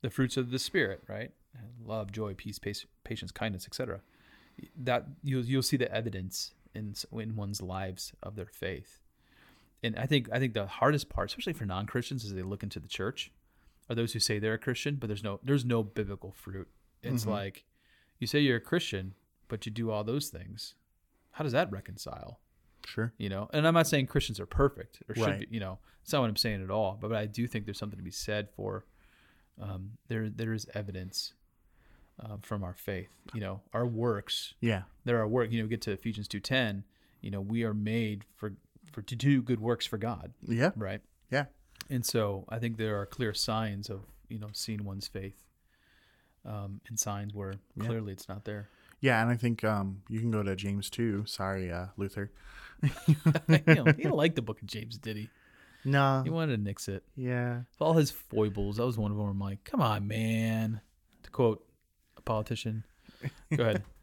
the 0.01 0.11
fruits 0.11 0.37
of 0.37 0.51
the 0.51 0.59
Spirit, 0.59 1.01
right? 1.09 1.31
Love, 1.83 2.11
joy, 2.11 2.35
peace, 2.35 2.59
pace- 2.59 2.85
patience, 3.03 3.31
kindness, 3.31 3.65
etc. 3.65 4.01
That 4.77 5.07
you'll 5.23 5.45
you'll 5.45 5.63
see 5.63 5.77
the 5.77 5.91
evidence 5.91 6.53
in 6.75 6.93
in 7.11 7.35
one's 7.35 7.59
lives 7.59 8.13
of 8.21 8.35
their 8.35 8.45
faith. 8.45 9.01
And 9.83 9.97
I 9.97 10.05
think 10.05 10.29
I 10.31 10.39
think 10.39 10.53
the 10.53 10.67
hardest 10.67 11.09
part, 11.09 11.29
especially 11.29 11.53
for 11.53 11.65
non 11.65 11.85
Christians, 11.85 12.23
is 12.23 12.33
they 12.33 12.41
look 12.41 12.63
into 12.63 12.79
the 12.79 12.87
church, 12.87 13.31
are 13.89 13.95
those 13.95 14.13
who 14.13 14.19
say 14.19 14.39
they're 14.39 14.53
a 14.53 14.59
Christian, 14.59 14.95
but 14.95 15.07
there's 15.07 15.23
no 15.23 15.39
there's 15.43 15.65
no 15.65 15.83
biblical 15.83 16.31
fruit. 16.31 16.67
It's 17.03 17.25
like 17.27 17.65
you 18.19 18.25
say 18.25 18.39
you're 18.39 18.57
a 18.57 18.61
Christian, 18.61 19.13
but 19.47 19.65
you 19.65 19.71
do 19.71 19.91
all 19.91 20.03
those 20.03 20.29
things. 20.29 20.73
How 21.31 21.43
does 21.43 21.53
that 21.53 21.71
reconcile? 21.71 22.39
Sure. 22.85 23.13
You 23.17 23.29
know, 23.29 23.49
and 23.53 23.67
I'm 23.67 23.73
not 23.73 23.87
saying 23.87 24.07
Christians 24.07 24.39
are 24.39 24.45
perfect 24.45 25.03
or 25.07 25.15
should 25.15 25.39
be. 25.39 25.47
You 25.49 25.59
know, 25.59 25.79
it's 26.01 26.13
not 26.13 26.21
what 26.21 26.29
I'm 26.29 26.35
saying 26.35 26.63
at 26.63 26.71
all. 26.71 26.97
But, 26.99 27.09
but 27.09 27.17
I 27.17 27.25
do 27.25 27.47
think 27.47 27.65
there's 27.65 27.77
something 27.77 27.97
to 27.97 28.03
be 28.03 28.11
said 28.11 28.49
for 28.55 28.85
um, 29.61 29.91
there. 30.07 30.29
There 30.29 30.53
is 30.53 30.67
evidence 30.73 31.33
um, 32.19 32.39
from 32.41 32.63
our 32.63 32.73
faith. 32.73 33.09
You 33.33 33.41
know, 33.41 33.61
our 33.73 33.85
works. 33.85 34.53
Yeah. 34.61 34.83
There 35.03 35.19
are 35.19 35.27
work. 35.27 35.51
You 35.51 35.59
know, 35.59 35.65
we 35.65 35.69
get 35.69 35.81
to 35.83 35.91
Ephesians 35.91 36.27
two 36.27 36.39
ten. 36.39 36.83
You 37.21 37.31
know, 37.31 37.41
we 37.41 37.63
are 37.63 37.73
made 37.73 38.25
for 38.35 38.53
for 38.95 39.01
to 39.01 39.15
do 39.15 39.41
good 39.41 39.59
works 39.59 39.85
for 39.85 39.97
God. 39.97 40.33
Yeah. 40.47 40.71
Right. 40.77 41.01
Yeah. 41.29 41.45
And 41.89 42.05
so 42.05 42.45
I 42.49 42.59
think 42.59 42.77
there 42.77 42.99
are 42.99 43.05
clear 43.05 43.33
signs 43.33 43.89
of 43.89 44.01
you 44.29 44.39
know 44.39 44.47
seeing 44.53 44.85
one's 44.85 45.07
faith, 45.07 45.43
um, 46.45 46.79
and 46.87 46.97
signs 46.99 47.33
where 47.33 47.55
Yeah. 47.75 47.85
clearly 47.87 48.13
it's 48.13 48.29
not 48.29 48.45
there. 48.45 48.69
Yeah, 49.01 49.21
and 49.21 49.29
I 49.29 49.35
think 49.35 49.63
um, 49.63 50.01
you 50.07 50.19
can 50.21 50.31
go 50.31 50.41
to 50.41 50.55
James 50.55 50.89
too. 50.89 51.25
Sorry, 51.27 51.69
uh, 51.71 51.87
Luther. 51.97 52.31
you 52.81 53.15
know, 53.25 53.41
he 53.47 53.57
didn't 53.57 54.11
like 54.15 54.35
the 54.35 54.41
Book 54.41 54.61
of 54.61 54.67
James, 54.67 54.97
did 54.97 55.17
he? 55.17 55.29
No. 55.83 56.21
He 56.23 56.29
wanted 56.31 56.55
to 56.57 56.63
nix 56.63 56.87
it. 56.87 57.03
Yeah. 57.15 57.57
With 57.57 57.81
all 57.81 57.93
his 57.93 58.09
foibles, 58.09 58.77
that 58.77 58.85
was 58.85 58.97
one 58.97 59.11
of 59.11 59.17
them. 59.17 59.27
I'm 59.27 59.39
like, 59.39 59.63
come 59.65 59.81
on, 59.81 60.07
man. 60.07 60.81
To 61.23 61.29
quote 61.29 61.63
a 62.17 62.21
politician. 62.21 62.83
Go 63.55 63.63
ahead. 63.63 63.83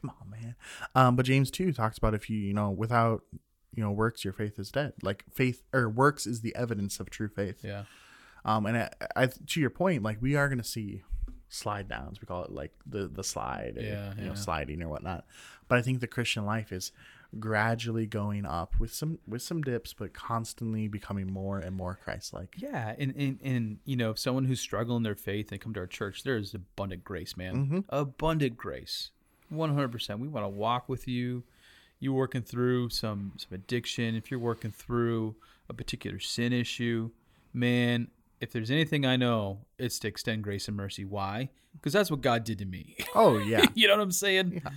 Come 0.00 0.12
on, 0.20 0.30
man. 0.30 0.54
Um, 0.94 1.16
but 1.16 1.26
James 1.26 1.50
two 1.50 1.72
talks 1.72 1.98
about 1.98 2.14
if 2.14 2.28
you 2.30 2.38
you 2.38 2.54
know 2.54 2.70
without 2.70 3.22
you 3.74 3.82
know 3.82 3.90
works 3.90 4.24
your 4.24 4.32
faith 4.32 4.58
is 4.58 4.70
dead. 4.70 4.94
Like 5.02 5.24
faith 5.32 5.62
or 5.72 5.88
works 5.88 6.26
is 6.26 6.40
the 6.40 6.54
evidence 6.56 7.00
of 7.00 7.10
true 7.10 7.28
faith. 7.28 7.60
Yeah. 7.64 7.84
Um, 8.44 8.64
and 8.66 8.76
I, 8.76 8.90
I, 9.16 9.26
to 9.26 9.60
your 9.60 9.70
point, 9.70 10.02
like 10.02 10.22
we 10.22 10.36
are 10.36 10.48
gonna 10.48 10.62
see 10.64 11.02
slide 11.48 11.88
downs. 11.88 12.20
We 12.20 12.26
call 12.26 12.44
it 12.44 12.52
like 12.52 12.72
the 12.86 13.08
the 13.08 13.24
slide, 13.24 13.74
or, 13.76 13.82
Yeah, 13.82 14.14
you 14.16 14.22
know, 14.22 14.28
yeah. 14.28 14.34
sliding 14.34 14.82
or 14.82 14.88
whatnot. 14.88 15.24
But 15.68 15.78
I 15.78 15.82
think 15.82 16.00
the 16.00 16.06
Christian 16.06 16.44
life 16.46 16.70
is 16.72 16.92
gradually 17.40 18.06
going 18.06 18.46
up 18.46 18.74
with 18.78 18.94
some 18.94 19.18
with 19.26 19.42
some 19.42 19.62
dips, 19.62 19.92
but 19.92 20.14
constantly 20.14 20.86
becoming 20.88 21.30
more 21.30 21.58
and 21.58 21.74
more 21.76 21.98
Christ-like. 22.02 22.54
Yeah, 22.56 22.94
and, 22.98 23.14
and 23.16 23.38
and 23.42 23.78
you 23.84 23.96
know, 23.96 24.10
if 24.12 24.18
someone 24.18 24.44
who's 24.44 24.60
struggling 24.60 24.98
in 24.98 25.02
their 25.02 25.16
faith 25.16 25.50
and 25.50 25.60
come 25.60 25.74
to 25.74 25.80
our 25.80 25.86
church, 25.88 26.22
there 26.22 26.36
is 26.36 26.54
abundant 26.54 27.02
grace, 27.04 27.36
man. 27.36 27.84
Abundant 27.88 28.56
grace, 28.56 29.10
one 29.48 29.72
hundred 29.72 29.92
percent. 29.92 30.20
We 30.20 30.28
want 30.28 30.44
to 30.44 30.48
walk 30.48 30.88
with 30.88 31.06
you. 31.08 31.44
You're 31.98 32.14
working 32.14 32.42
through 32.42 32.90
some 32.90 33.32
some 33.36 33.52
addiction. 33.52 34.14
If 34.14 34.30
you're 34.30 34.40
working 34.40 34.70
through 34.70 35.36
a 35.68 35.74
particular 35.74 36.18
sin 36.20 36.52
issue, 36.52 37.10
man, 37.52 38.08
if 38.40 38.52
there's 38.52 38.70
anything 38.70 39.06
I 39.06 39.16
know, 39.16 39.60
it's 39.78 39.98
to 40.00 40.08
extend 40.08 40.42
grace 40.44 40.68
and 40.68 40.76
mercy. 40.76 41.04
Why? 41.04 41.48
Because 41.74 41.92
that's 41.92 42.10
what 42.10 42.20
God 42.20 42.44
did 42.44 42.58
to 42.58 42.64
me. 42.66 42.96
Oh 43.14 43.38
yeah, 43.38 43.64
you 43.74 43.86
know 43.88 43.94
what 43.96 44.02
I'm 44.02 44.12
saying? 44.12 44.60
yeah. 44.64 44.70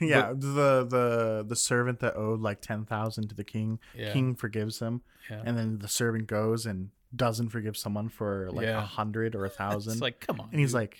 Yeah. 0.00 0.28
the 0.32 0.86
the 0.88 1.44
the 1.48 1.56
servant 1.56 1.98
that 2.00 2.16
owed 2.16 2.40
like 2.40 2.60
ten 2.60 2.84
thousand 2.84 3.28
to 3.28 3.34
the 3.34 3.42
king, 3.44 3.80
Yeah. 3.96 4.12
king 4.12 4.36
forgives 4.36 4.78
him, 4.78 5.02
Yeah. 5.28 5.42
and 5.44 5.58
then 5.58 5.78
the 5.80 5.88
servant 5.88 6.28
goes 6.28 6.66
and 6.66 6.90
doesn't 7.16 7.48
forgive 7.48 7.76
someone 7.76 8.08
for 8.08 8.48
like 8.52 8.66
a 8.66 8.70
Yeah. 8.70 8.80
hundred 8.86 9.34
or 9.34 9.44
a 9.44 9.48
thousand. 9.50 9.94
It's 9.94 10.00
like, 10.02 10.20
come 10.20 10.38
on. 10.40 10.50
and 10.52 10.60
he's 10.60 10.70
dude. 10.70 10.74
like, 10.82 10.98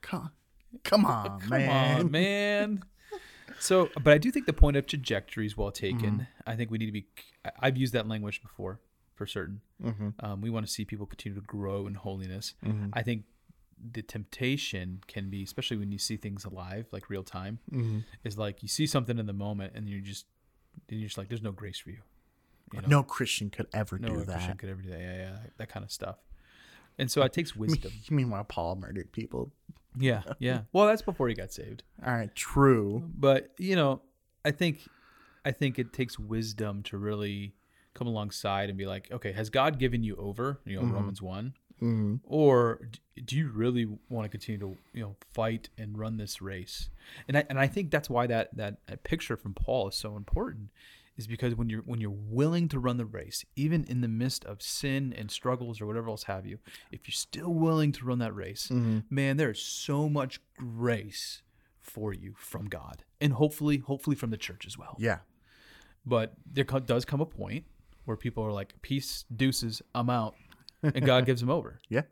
"Come, 0.00 0.30
come 0.84 1.04
on, 1.04 1.40
Come 1.40 1.48
man." 1.50 2.00
on, 2.00 2.10
man. 2.10 2.82
So, 3.58 3.88
but 4.02 4.12
I 4.12 4.18
do 4.18 4.30
think 4.30 4.46
the 4.46 4.52
point 4.52 4.76
of 4.76 4.86
trajectory 4.86 5.46
is 5.46 5.56
well 5.56 5.70
taken. 5.70 5.98
Mm-hmm. 6.12 6.22
I 6.50 6.56
think 6.56 6.70
we 6.70 6.78
need 6.78 6.86
to 6.86 6.92
be. 6.92 7.06
I've 7.60 7.76
used 7.76 7.92
that 7.94 8.06
language 8.06 8.42
before, 8.42 8.80
for 9.14 9.26
certain. 9.26 9.60
Mhm. 9.82 10.12
Um, 10.20 10.40
we 10.40 10.50
want 10.50 10.66
to 10.66 10.72
see 10.72 10.84
people 10.84 11.06
continue 11.06 11.38
to 11.40 11.46
grow 11.46 11.86
in 11.86 11.94
holiness. 11.94 12.54
Mm-hmm. 12.64 12.88
I 12.92 13.02
think 13.02 13.24
the 13.92 14.02
temptation 14.02 15.00
can 15.06 15.30
be, 15.30 15.42
especially 15.42 15.76
when 15.76 15.90
you 15.92 15.98
see 15.98 16.16
things 16.16 16.44
alive, 16.44 16.86
like 16.92 17.08
real 17.08 17.22
time, 17.22 17.58
Mm-hmm. 17.72 18.00
is 18.24 18.36
like 18.36 18.62
you 18.62 18.68
see 18.68 18.86
something 18.86 19.18
in 19.18 19.26
the 19.26 19.32
moment, 19.32 19.72
and 19.74 19.88
you're 19.88 20.00
just, 20.00 20.26
and 20.90 20.98
you're 21.00 21.06
just 21.08 21.18
like, 21.18 21.28
there's 21.28 21.42
no 21.42 21.52
grace 21.52 21.78
for 21.78 21.90
you. 21.90 22.00
You 22.72 22.80
know, 22.82 22.88
No 22.88 23.02
Christian 23.04 23.48
could 23.48 23.68
ever 23.72 23.98
no 23.98 24.08
do 24.08 24.14
Christian 24.24 24.48
that. 24.48 24.58
could 24.58 24.68
ever 24.68 24.82
do 24.82 24.90
that. 24.90 25.00
Yeah, 25.00 25.16
yeah, 25.16 25.36
that 25.56 25.68
kind 25.68 25.84
of 25.84 25.92
stuff. 25.92 26.16
And 26.98 27.10
so 27.10 27.22
it 27.22 27.32
takes 27.32 27.54
wisdom. 27.54 27.92
Meanwhile, 28.10 28.44
Paul 28.44 28.76
murdered 28.76 29.12
people. 29.12 29.52
yeah, 29.98 30.22
yeah. 30.38 30.60
Well, 30.72 30.86
that's 30.86 31.02
before 31.02 31.28
he 31.28 31.34
got 31.34 31.52
saved. 31.52 31.82
All 32.04 32.12
right, 32.12 32.34
true. 32.34 33.10
but 33.16 33.50
you 33.58 33.76
know 33.76 34.02
i 34.44 34.50
think 34.52 34.80
i 35.44 35.50
think 35.50 35.76
it 35.78 35.92
takes 35.92 36.18
wisdom 36.20 36.82
to 36.84 36.96
really 36.96 37.52
come 37.94 38.06
alongside 38.06 38.68
and 38.68 38.78
be 38.78 38.86
like 38.86 39.10
okay 39.10 39.32
has 39.32 39.50
god 39.50 39.78
given 39.78 40.04
you 40.04 40.14
over 40.16 40.60
you 40.64 40.76
know 40.80 40.86
romans 40.86 41.20
1 41.20 41.52
Mhm. 41.82 42.20
or 42.24 42.88
do 43.24 43.36
you 43.36 43.48
really 43.50 43.86
want 44.08 44.24
to 44.24 44.28
continue 44.30 44.58
to 44.60 44.76
you 44.94 45.02
know 45.02 45.16
fight 45.34 45.68
and 45.76 45.98
run 45.98 46.16
this 46.16 46.40
race 46.40 46.88
and 47.26 47.36
i 47.36 47.44
and 47.50 47.58
i 47.58 47.66
think 47.66 47.90
that's 47.90 48.08
why 48.08 48.26
that, 48.28 48.56
that 48.56 48.78
picture 49.02 49.36
from 49.36 49.52
paul 49.52 49.88
is 49.88 49.94
so 49.96 50.16
important 50.16 50.68
is 51.16 51.26
because 51.26 51.54
when 51.54 51.68
you're 51.68 51.82
when 51.82 52.00
you're 52.00 52.10
willing 52.10 52.68
to 52.68 52.78
run 52.78 52.96
the 52.96 53.04
race 53.06 53.44
even 53.56 53.84
in 53.84 54.00
the 54.00 54.08
midst 54.08 54.44
of 54.44 54.60
sin 54.62 55.14
and 55.16 55.30
struggles 55.30 55.80
or 55.80 55.86
whatever 55.86 56.08
else 56.08 56.24
have 56.24 56.44
you 56.46 56.58
if 56.92 57.06
you're 57.06 57.12
still 57.12 57.52
willing 57.54 57.92
to 57.92 58.04
run 58.04 58.18
that 58.18 58.34
race 58.34 58.70
man 59.10 59.36
there's 59.36 59.62
so 59.62 60.08
much 60.08 60.40
grace 60.56 61.42
for 61.80 62.12
you 62.12 62.34
from 62.36 62.66
god 62.66 63.04
and 63.20 63.32
hopefully 63.34 63.78
hopefully 63.78 64.16
from 64.16 64.30
the 64.30 64.36
church 64.36 64.66
as 64.66 64.76
well 64.76 64.96
Yeah. 64.98 65.18
but 66.04 66.34
there 66.50 66.64
co- 66.64 66.80
does 66.80 67.04
come 67.04 67.20
a 67.20 67.26
point 67.26 67.64
where 68.04 68.16
people 68.16 68.44
are 68.44 68.52
like 68.52 68.74
peace 68.82 69.24
deuces 69.34 69.80
i'm 69.94 70.10
out 70.10 70.34
and 70.82 71.04
god 71.06 71.24
gives 71.26 71.40
them 71.40 71.50
over 71.50 71.78
Yeah. 71.88 72.02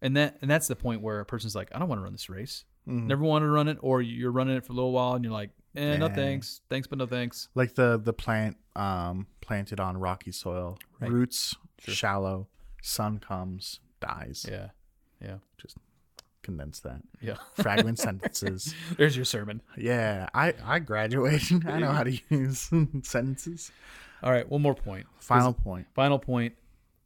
and 0.00 0.16
that 0.16 0.38
and 0.40 0.50
that's 0.50 0.68
the 0.68 0.76
point 0.76 1.02
where 1.02 1.20
a 1.20 1.24
person's 1.26 1.54
like, 1.54 1.68
I 1.74 1.78
don't 1.78 1.88
want 1.88 1.98
to 2.00 2.04
run 2.04 2.12
this 2.12 2.28
race. 2.30 2.64
Mm-hmm. 2.88 3.08
Never 3.08 3.22
wanted 3.24 3.46
to 3.46 3.50
run 3.52 3.66
it, 3.68 3.78
or 3.80 4.00
you're 4.00 4.30
running 4.30 4.56
it 4.56 4.64
for 4.64 4.72
a 4.72 4.76
little 4.76 4.92
while 4.92 5.14
and 5.14 5.24
you're 5.24 5.32
like, 5.32 5.50
eh, 5.76 5.96
no 5.96 6.08
thanks, 6.08 6.60
thanks 6.68 6.86
but 6.86 6.98
no 6.98 7.06
thanks. 7.06 7.48
Like 7.54 7.74
the 7.74 7.98
the 7.98 8.12
plant 8.12 8.56
um 8.74 9.26
planted 9.40 9.80
on 9.80 9.96
rocky 9.98 10.32
soil, 10.32 10.78
Right. 11.00 11.10
roots 11.10 11.54
shallow, 11.78 12.48
sun 12.82 13.18
comes, 13.18 13.80
dies. 14.00 14.46
Yeah, 14.48 14.68
yeah, 15.22 15.36
Just 15.58 15.76
condense 16.42 16.80
that. 16.80 17.02
yeah. 17.20 17.34
Fragment 17.54 17.98
sentences. 17.98 18.74
There's 18.96 19.16
your 19.16 19.24
sermon. 19.24 19.62
Yeah, 19.76 20.28
I 20.34 20.54
I 20.64 20.78
graduated. 20.78 21.66
I 21.68 21.78
know 21.80 21.90
how 21.92 22.04
to 22.04 22.18
use 22.30 22.70
sentences. 23.02 23.70
All 24.22 24.30
right, 24.32 24.48
one 24.48 24.62
more 24.62 24.74
point. 24.74 25.06
Final 25.18 25.52
point. 25.52 25.86
Final 25.94 26.18
point. 26.18 26.54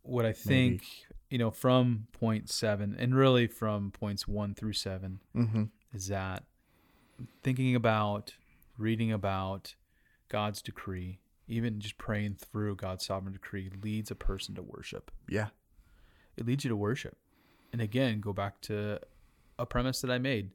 What 0.02 0.24
I 0.24 0.32
think, 0.32 0.82
you 1.28 1.38
know, 1.38 1.50
from 1.50 2.06
point 2.12 2.48
seven 2.50 2.96
and 2.98 3.14
really 3.14 3.46
from 3.46 3.90
points 3.90 4.26
one 4.28 4.54
through 4.54 4.72
seven 4.74 5.20
Mm-hmm. 5.36 5.64
is 5.92 6.06
that 6.08 6.44
thinking 7.42 7.74
about, 7.74 8.34
reading 8.80 9.12
about 9.12 9.74
God's 10.28 10.62
decree, 10.62 11.20
even 11.46 11.80
just 11.80 11.98
praying 11.98 12.36
through 12.36 12.76
God's 12.76 13.04
sovereign 13.04 13.32
decree 13.32 13.70
leads 13.82 14.10
a 14.10 14.14
person 14.14 14.54
to 14.54 14.62
worship. 14.62 15.10
Yeah. 15.28 15.48
it 16.36 16.46
leads 16.46 16.64
you 16.64 16.70
to 16.70 16.76
worship. 16.76 17.16
And 17.72 17.80
again, 17.80 18.20
go 18.20 18.32
back 18.32 18.60
to 18.62 19.00
a 19.58 19.66
premise 19.66 20.00
that 20.00 20.10
I 20.10 20.18
made. 20.18 20.50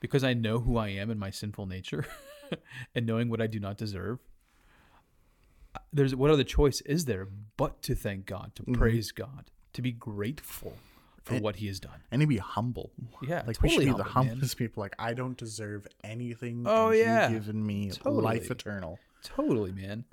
Because 0.00 0.22
I 0.22 0.32
know 0.32 0.60
who 0.60 0.76
I 0.76 0.88
am 0.88 1.10
in 1.10 1.18
my 1.18 1.30
sinful 1.30 1.66
nature 1.66 2.06
and 2.94 3.04
knowing 3.04 3.28
what 3.28 3.40
I 3.40 3.48
do 3.48 3.58
not 3.58 3.76
deserve, 3.76 4.20
there's 5.92 6.14
what 6.14 6.30
other 6.30 6.44
choice 6.44 6.80
is 6.82 7.04
there 7.04 7.26
but 7.56 7.82
to 7.82 7.94
thank 7.94 8.24
God, 8.24 8.52
to 8.54 8.62
mm-hmm. 8.62 8.74
praise 8.74 9.10
God, 9.10 9.50
to 9.72 9.82
be 9.82 9.90
grateful 9.90 10.74
for 11.24 11.34
And- 11.34 11.42
what 11.44 11.56
he 11.56 11.66
has 11.66 11.80
done. 11.80 12.00
And 12.10 12.20
to 12.20 12.26
be 12.26 12.38
humble. 12.38 12.92
Yeah, 13.22 13.42
Like 13.46 13.60
we 13.62 13.68
should 13.68 13.76
totally 13.80 13.86
be 13.86 13.96
the 13.96 14.04
humble, 14.04 14.22
man. 14.24 14.28
humblest 14.34 14.56
people. 14.56 14.80
Like 14.82 14.94
I 14.98 15.14
don't 15.14 15.36
deserve 15.36 15.86
anything. 16.04 16.64
Oh, 16.66 16.90
yeah. 16.90 17.28
you've 17.30 17.44
given 17.46 17.64
me 17.66 17.90
Totally. 17.90 18.22
life 18.22 18.50
eternal. 18.50 18.98
Totally, 19.22 19.72
man. 19.72 20.04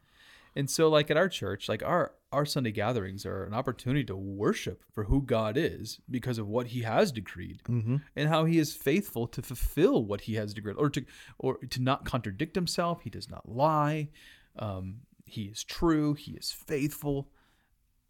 And 0.58 0.70
so 0.70 0.88
like 0.90 1.12
at 1.12 1.18
our 1.18 1.28
church, 1.30 1.68
like 1.70 1.84
our 1.84 2.14
our 2.32 2.46
Sunday 2.46 2.72
gatherings 2.72 3.26
are 3.26 3.46
an 3.46 3.54
opportunity 3.54 4.04
to 4.06 4.16
worship 4.16 4.84
for 4.94 5.06
who 5.06 5.22
God 5.22 5.56
is 5.58 6.00
because 6.10 6.38
of 6.38 6.48
what 6.50 6.68
he 6.68 6.82
has 6.82 7.12
decreed 7.14 7.62
Mm-hmm. 7.70 7.98
and 8.16 8.30
how 8.30 8.44
he 8.46 8.58
is 8.58 8.74
faithful 8.74 9.26
to 9.28 9.42
fulfill 9.42 10.04
what 10.04 10.22
he 10.22 10.34
has 10.36 10.54
decreed 10.54 10.76
or 10.78 10.90
to 10.90 11.06
or 11.40 11.58
to 11.58 11.82
not 11.82 12.04
contradict 12.06 12.56
himself. 12.56 13.02
He 13.04 13.10
does 13.10 13.30
not 13.30 13.48
lie. 13.50 14.10
Um, 14.58 15.02
he 15.26 15.44
is 15.44 15.64
true. 15.64 16.14
He 16.14 16.32
is 16.34 16.52
faithful. 16.52 17.30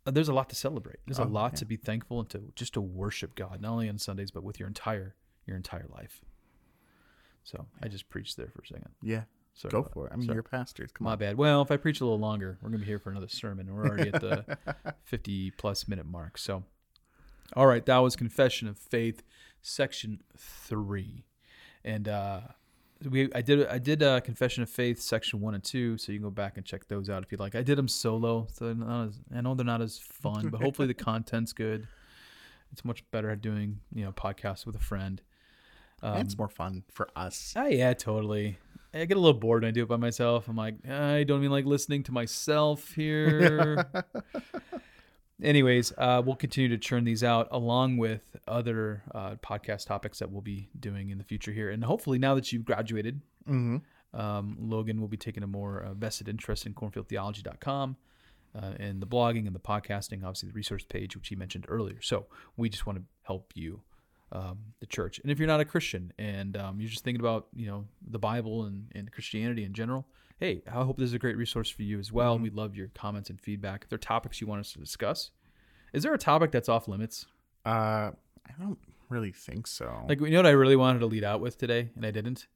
Uh, 0.06 0.12
there's 0.12 0.30
a 0.30 0.34
lot 0.34 0.50
to 0.50 0.56
celebrate. 0.56 0.98
There's 1.08 1.20
a 1.20 1.24
Oh, 1.24 1.28
lot 1.28 1.54
yeah. 1.54 1.58
to 1.60 1.66
be 1.66 1.76
thankful 1.78 2.20
and 2.20 2.30
to 2.30 2.52
just 2.56 2.74
to 2.76 2.82
worship 2.82 3.36
God, 3.36 3.62
not 3.62 3.72
only 3.72 3.90
on 3.90 3.98
Sundays 3.98 4.32
but 4.32 4.44
with 4.44 4.60
your 4.60 4.68
entire 4.68 5.16
your 5.46 5.58
entire 5.58 5.86
life. 5.90 6.22
So 7.44 7.68
I 7.82 7.88
just 7.88 8.10
preached 8.10 8.38
there 8.38 8.48
for 8.48 8.62
a 8.62 8.68
second. 8.68 8.90
Yeah. 9.04 9.24
Sorry 9.54 9.72
Go 9.72 9.84
for 9.84 10.08
it. 10.08 10.12
I 10.12 10.18
mean, 10.18 10.26
sorry. 10.26 10.36
you're 10.36 10.44
pastors. 10.44 10.92
Come 10.92 11.06
My 11.06 11.14
on. 11.14 11.18
bad. 11.20 11.38
Well, 11.38 11.62
if 11.62 11.72
I 11.72 11.78
preach 11.78 12.02
a 12.02 12.04
little 12.04 12.20
longer, 12.20 12.58
we're 12.62 12.70
gonna 12.70 12.80
be 12.80 12.86
here 12.86 13.00
for 13.00 13.10
another 13.12 13.28
sermon. 13.30 13.74
We're 13.74 13.88
already 13.88 14.10
at 14.12 14.22
the 14.22 14.58
fifty 15.04 15.52
plus 15.52 15.88
minute 15.88 16.06
mark. 16.06 16.38
So, 16.38 16.64
all 17.56 17.66
right, 17.68 17.86
that 17.86 17.98
was 18.00 18.16
Confession 18.16 18.68
of 18.68 18.78
Faith, 18.78 19.24
section 19.62 20.22
three, 20.38 21.26
and 21.86 22.08
uh, 22.10 22.42
we 23.10 23.30
I 23.34 23.42
did 23.42 23.68
I 23.68 23.78
did 23.78 24.04
uh, 24.04 24.20
Confession 24.22 24.64
of 24.64 24.70
Faith, 24.70 25.02
section 25.02 25.42
one 25.42 25.56
and 25.56 25.64
two. 25.64 25.98
So 25.98 26.12
you 26.12 26.20
can 26.20 26.28
go 26.28 26.32
back 26.32 26.58
and 26.58 26.66
check 26.66 26.88
those 26.88 27.10
out 27.10 27.24
if 27.24 27.32
you'd 27.32 27.40
like. 27.40 27.56
I 27.56 27.64
did 27.64 27.78
them 27.78 27.88
solo, 27.88 28.48
so 28.54 28.74
not 28.74 29.08
as, 29.08 29.20
I 29.36 29.42
know 29.42 29.56
they're 29.56 29.66
not 29.66 29.82
as 29.82 29.98
fun, 29.98 30.50
but 30.50 30.62
hopefully 30.62 30.88
the 30.88 30.94
content's 30.94 31.54
good. 31.54 31.88
It's 32.72 32.84
much 32.84 33.10
better 33.12 33.30
at 33.30 33.42
doing 33.42 33.80
you 33.94 34.04
know 34.04 34.12
podcasts 34.12 34.66
with 34.66 34.76
a 34.76 34.80
friend. 34.80 35.22
Um, 36.04 36.18
it's 36.18 36.38
more 36.38 36.50
fun 36.50 36.84
for 36.92 37.10
us. 37.16 37.54
Oh 37.56 37.68
yeah, 37.68 37.94
totally. 37.94 38.58
I 38.94 39.06
get 39.06 39.18
a 39.18 39.20
little 39.20 39.40
bored 39.40 39.64
when 39.64 39.70
I 39.70 39.72
do 39.72 39.84
it 39.84 39.90
by 39.90 39.98
myself. 39.98 40.48
I'm 40.48 40.56
like, 40.56 40.76
I 40.90 41.24
don't 41.24 41.40
even 41.40 41.52
like 41.52 41.66
listening 41.66 42.04
to 42.04 42.14
myself 42.14 42.94
here. 42.94 43.86
Anyways, 45.44 45.92
uh, 45.98 46.22
we'll 46.26 46.36
continue 46.36 46.70
to 46.70 46.78
churn 46.78 47.04
these 47.04 47.24
out 47.24 47.50
along 47.52 47.98
with 47.98 48.22
other 48.48 49.04
uh, 49.14 49.36
podcast 49.36 49.86
topics 49.86 50.20
that 50.20 50.32
we'll 50.32 50.42
be 50.42 50.70
doing 50.80 51.10
in 51.10 51.18
the 51.18 51.26
future 51.26 51.52
here. 51.52 51.70
And 51.70 51.84
hopefully, 51.84 52.18
now 52.18 52.36
that 52.36 52.52
you've 52.52 52.66
graduated, 52.66 53.22
hmm 53.46 53.78
um, 54.16 54.56
Logan 54.60 55.02
will 55.02 55.08
be 55.08 55.18
taking 55.18 55.44
a 55.44 55.48
more 55.48 55.82
uh, 55.82 55.94
vested 55.94 56.30
interest 56.30 56.66
in 56.66 56.74
cornfieldtheology.com 56.74 57.98
uh, 58.56 58.72
and 58.80 59.02
the 59.02 59.08
blogging 59.08 59.46
and 59.46 59.54
the 59.54 59.60
podcasting, 59.60 60.24
obviously 60.24 60.48
the 60.48 60.54
resource 60.56 60.84
page, 60.84 61.16
which 61.16 61.28
he 61.28 61.36
mentioned 61.36 61.66
earlier. 61.68 62.02
So 62.02 62.28
we 62.56 62.70
just 62.70 62.86
want 62.86 63.00
to 63.00 63.04
help 63.24 63.52
you, 63.56 63.82
um, 64.32 64.60
the 64.80 64.86
church. 64.86 65.20
And 65.20 65.32
if 65.32 65.38
you're 65.38 65.48
not 65.48 65.60
a 65.60 65.66
Christian 65.66 66.14
and 66.18 66.56
um, 66.56 66.80
you're 66.80 66.90
just 66.90 67.04
thinking 67.04 67.20
about, 67.20 67.48
you 67.54 67.68
know, 67.68 67.86
the 68.10 68.20
Bible 68.20 68.64
and, 68.64 68.90
and 68.96 69.12
Christianity 69.12 69.66
in 69.66 69.74
general, 69.74 70.08
hey, 70.40 70.62
I 70.68 70.84
hope 70.84 70.98
this 70.98 71.08
is 71.08 71.14
a 71.14 71.20
great 71.20 71.38
resource 71.38 71.70
for 71.70 71.84
you 71.84 72.00
as 72.00 72.12
well. 72.12 72.34
And 72.34 72.44
We 72.44 72.50
love 72.50 72.76
your 72.76 72.90
comments 72.94 73.30
and 73.30 73.40
feedback. 73.40 73.84
If 73.84 73.90
there 73.90 73.96
are 73.96 74.00
topics 74.00 74.42
you 74.42 74.48
want 74.48 74.60
us 74.62 74.74
to 74.74 74.80
discuss, 74.80 75.32
is 75.94 76.04
there 76.04 76.14
a 76.14 76.18
topic 76.18 76.52
that's 76.52 76.70
off 76.70 76.88
limits? 76.88 77.26
Uh, 77.66 78.12
I 78.48 78.52
don't 78.60 78.78
really 79.10 79.32
think 79.32 79.66
so. 79.68 80.04
Like, 80.08 80.20
you 80.20 80.30
know 80.30 80.40
what 80.40 80.46
I 80.46 80.52
really 80.52 80.76
wanted 80.76 81.00
to 81.00 81.06
lead 81.06 81.24
out 81.24 81.40
with 81.42 81.58
today, 81.58 81.90
and 81.96 82.06
I 82.06 82.12
didn't? 82.12 82.48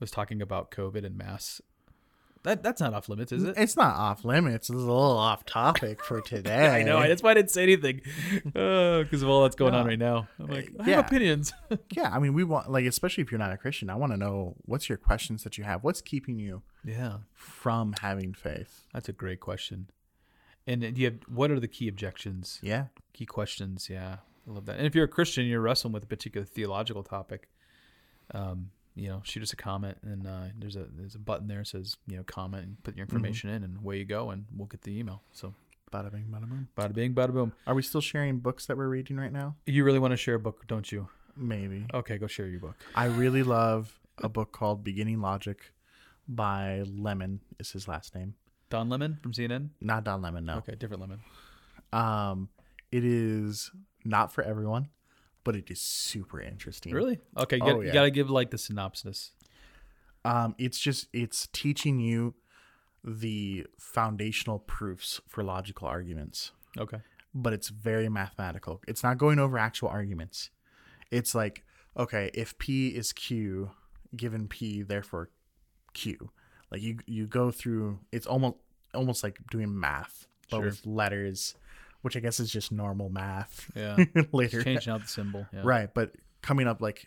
Was 0.00 0.10
talking 0.12 0.40
about 0.40 0.70
COVID 0.70 1.04
and 1.04 1.16
mass. 1.18 1.60
That 2.44 2.62
that's 2.62 2.80
not 2.80 2.94
off 2.94 3.08
limits, 3.08 3.32
is 3.32 3.42
it? 3.42 3.54
it's 3.58 3.76
not 3.76 3.96
off 3.96 4.24
limits. 4.24 4.70
It's 4.70 4.76
a 4.76 4.78
little 4.78 5.18
off 5.18 5.44
topic 5.44 6.04
for 6.04 6.20
today. 6.24 6.68
I 6.68 6.84
know. 6.84 7.00
That's 7.06 7.20
why 7.20 7.32
I 7.32 7.34
didn't 7.34 7.50
say 7.50 7.64
anything 7.64 8.00
because 8.44 9.22
of 9.22 9.28
all 9.28 9.42
that's 9.42 9.56
going 9.56 9.74
on 9.74 9.86
right 9.88 9.98
now. 9.98 10.28
I'm 10.38 10.46
like, 10.46 10.70
I 10.78 10.88
Yeah. 10.88 10.96
have 10.96 11.06
opinions. 11.06 11.52
Yeah, 11.90 12.10
I 12.14 12.20
mean, 12.20 12.32
we 12.32 12.44
want 12.44 12.70
like, 12.70 12.84
especially 12.86 13.22
if 13.24 13.32
you're 13.32 13.40
not 13.40 13.50
a 13.52 13.56
Christian, 13.56 13.90
I 13.90 13.96
want 13.96 14.12
to 14.12 14.16
know 14.16 14.54
what's 14.66 14.88
your 14.88 14.98
questions 14.98 15.42
that 15.42 15.58
you 15.58 15.64
have. 15.64 15.82
What's 15.82 16.00
keeping 16.00 16.38
you 16.38 16.62
yeah, 16.88 17.18
from 17.34 17.94
having 18.00 18.32
faith? 18.34 18.84
that's 18.92 19.08
a 19.08 19.12
great 19.12 19.40
question. 19.40 19.90
And 20.66 20.82
do 20.82 21.00
you 21.00 21.06
have 21.06 21.18
what 21.28 21.50
are 21.50 21.60
the 21.60 21.68
key 21.68 21.88
objections, 21.88 22.58
Yeah, 22.62 22.86
key 23.12 23.26
questions? 23.26 23.88
Yeah, 23.90 24.16
I 24.46 24.52
love 24.52 24.66
that. 24.66 24.76
And 24.76 24.86
if 24.86 24.94
you're 24.94 25.04
a 25.04 25.08
Christian, 25.08 25.46
you're 25.46 25.60
wrestling 25.60 25.92
with 25.92 26.04
a 26.04 26.06
particular 26.06 26.44
theological 26.44 27.02
topic. 27.02 27.48
Um, 28.34 28.70
you 28.94 29.08
know, 29.08 29.22
shoot 29.24 29.42
us 29.42 29.52
a 29.52 29.56
comment, 29.56 29.96
and 30.02 30.26
uh, 30.26 30.46
there's 30.58 30.76
a 30.76 30.86
there's 30.94 31.14
a 31.14 31.18
button 31.18 31.46
there 31.48 31.58
that 31.58 31.68
says 31.68 31.96
you 32.06 32.16
know 32.16 32.24
comment 32.24 32.64
and 32.64 32.82
put 32.82 32.96
your 32.96 33.04
information 33.04 33.48
in, 33.50 33.62
and 33.62 33.78
away 33.78 33.98
you 33.98 34.04
go, 34.04 34.30
and 34.30 34.44
we'll 34.54 34.66
get 34.66 34.82
the 34.82 34.98
email. 34.98 35.22
So 35.32 35.54
bada 35.92 36.10
bing, 36.12 36.26
bada 36.30 36.48
boom. 36.48 36.68
bada 36.76 36.92
bing, 36.92 37.14
bada 37.14 37.32
boom. 37.32 37.52
Are 37.66 37.74
we 37.74 37.82
still 37.82 38.00
sharing 38.00 38.38
books 38.38 38.66
that 38.66 38.76
we're 38.76 38.88
reading 38.88 39.16
right 39.16 39.32
now? 39.32 39.56
You 39.66 39.84
really 39.84 39.98
want 40.00 40.12
to 40.12 40.16
share 40.16 40.34
a 40.34 40.40
book, 40.40 40.66
don't 40.66 40.90
you? 40.90 41.08
Maybe. 41.36 41.86
Okay, 41.94 42.18
go 42.18 42.26
share 42.26 42.46
your 42.48 42.60
book. 42.60 42.74
I 42.94 43.04
really 43.06 43.42
love 43.44 43.98
a 44.18 44.28
book 44.28 44.52
called 44.52 44.82
Beginning 44.82 45.20
Logic 45.20 45.58
by 46.28 46.82
Lemmon. 46.86 47.38
Is 47.58 47.72
his 47.72 47.88
last 47.88 48.14
name? 48.14 48.34
Don 48.70 48.88
Lemon 48.88 49.18
from 49.22 49.32
CNN. 49.32 49.70
Not 49.80 50.04
Don 50.04 50.20
Lemon. 50.22 50.44
No. 50.44 50.56
Okay, 50.58 50.74
different 50.74 51.02
Lemmon. 51.02 51.98
Um, 51.98 52.50
it 52.92 53.04
is 53.04 53.70
not 54.04 54.32
for 54.32 54.42
everyone, 54.44 54.88
but 55.44 55.56
it 55.56 55.70
is 55.70 55.80
super 55.80 56.40
interesting. 56.40 56.92
Really? 56.92 57.18
Okay, 57.36 57.56
you, 57.56 57.62
Oh, 57.62 57.66
got, 57.66 57.78
you 57.80 57.86
yeah. 57.86 57.92
gotta 57.92 58.10
give 58.10 58.28
like 58.30 58.50
the 58.50 58.58
synopsis. 58.58 59.32
Um, 60.24 60.54
it's 60.58 60.78
just 60.78 61.06
it's 61.14 61.48
teaching 61.52 61.98
you 61.98 62.34
the 63.04 63.66
foundational 63.78 64.58
proofs 64.58 65.20
for 65.28 65.42
logical 65.42 65.86
arguments, 65.88 66.52
Okay. 66.76 66.98
but 67.34 67.52
it's 67.52 67.68
very 67.68 68.08
mathematical. 68.08 68.82
It's 68.86 69.02
not 69.02 69.16
going 69.16 69.38
over 69.38 69.56
actual 69.56 69.88
arguments. 69.88 70.50
It's 71.10 71.34
like, 71.34 71.64
okay, 71.96 72.30
if 72.34 72.58
P 72.58 72.88
is 72.88 73.12
Q, 73.12 73.70
given 74.14 74.48
P, 74.48 74.82
therefore 74.82 75.30
Q. 75.98 76.30
Like 76.70 76.82
you 76.82 76.98
you 77.06 77.26
go 77.26 77.50
through 77.50 77.98
it's 78.12 78.26
almost 78.26 78.56
almost 78.94 79.22
like 79.22 79.38
doing 79.50 79.78
math, 79.78 80.26
but 80.50 80.56
Sure. 80.58 80.64
with 80.66 80.86
letters, 80.86 81.54
which 82.02 82.16
I 82.16 82.20
guess 82.20 82.40
is 82.40 82.50
just 82.50 82.70
normal 82.72 83.08
math 83.10 83.70
Yeah. 83.74 83.96
later. 84.32 84.62
Changing 84.62 84.92
out 84.92 85.02
the 85.02 85.08
symbol. 85.08 85.46
Yeah. 85.52 85.62
Right, 85.64 85.92
but 85.92 86.14
coming 86.42 86.66
up 86.68 86.80
like 86.80 87.06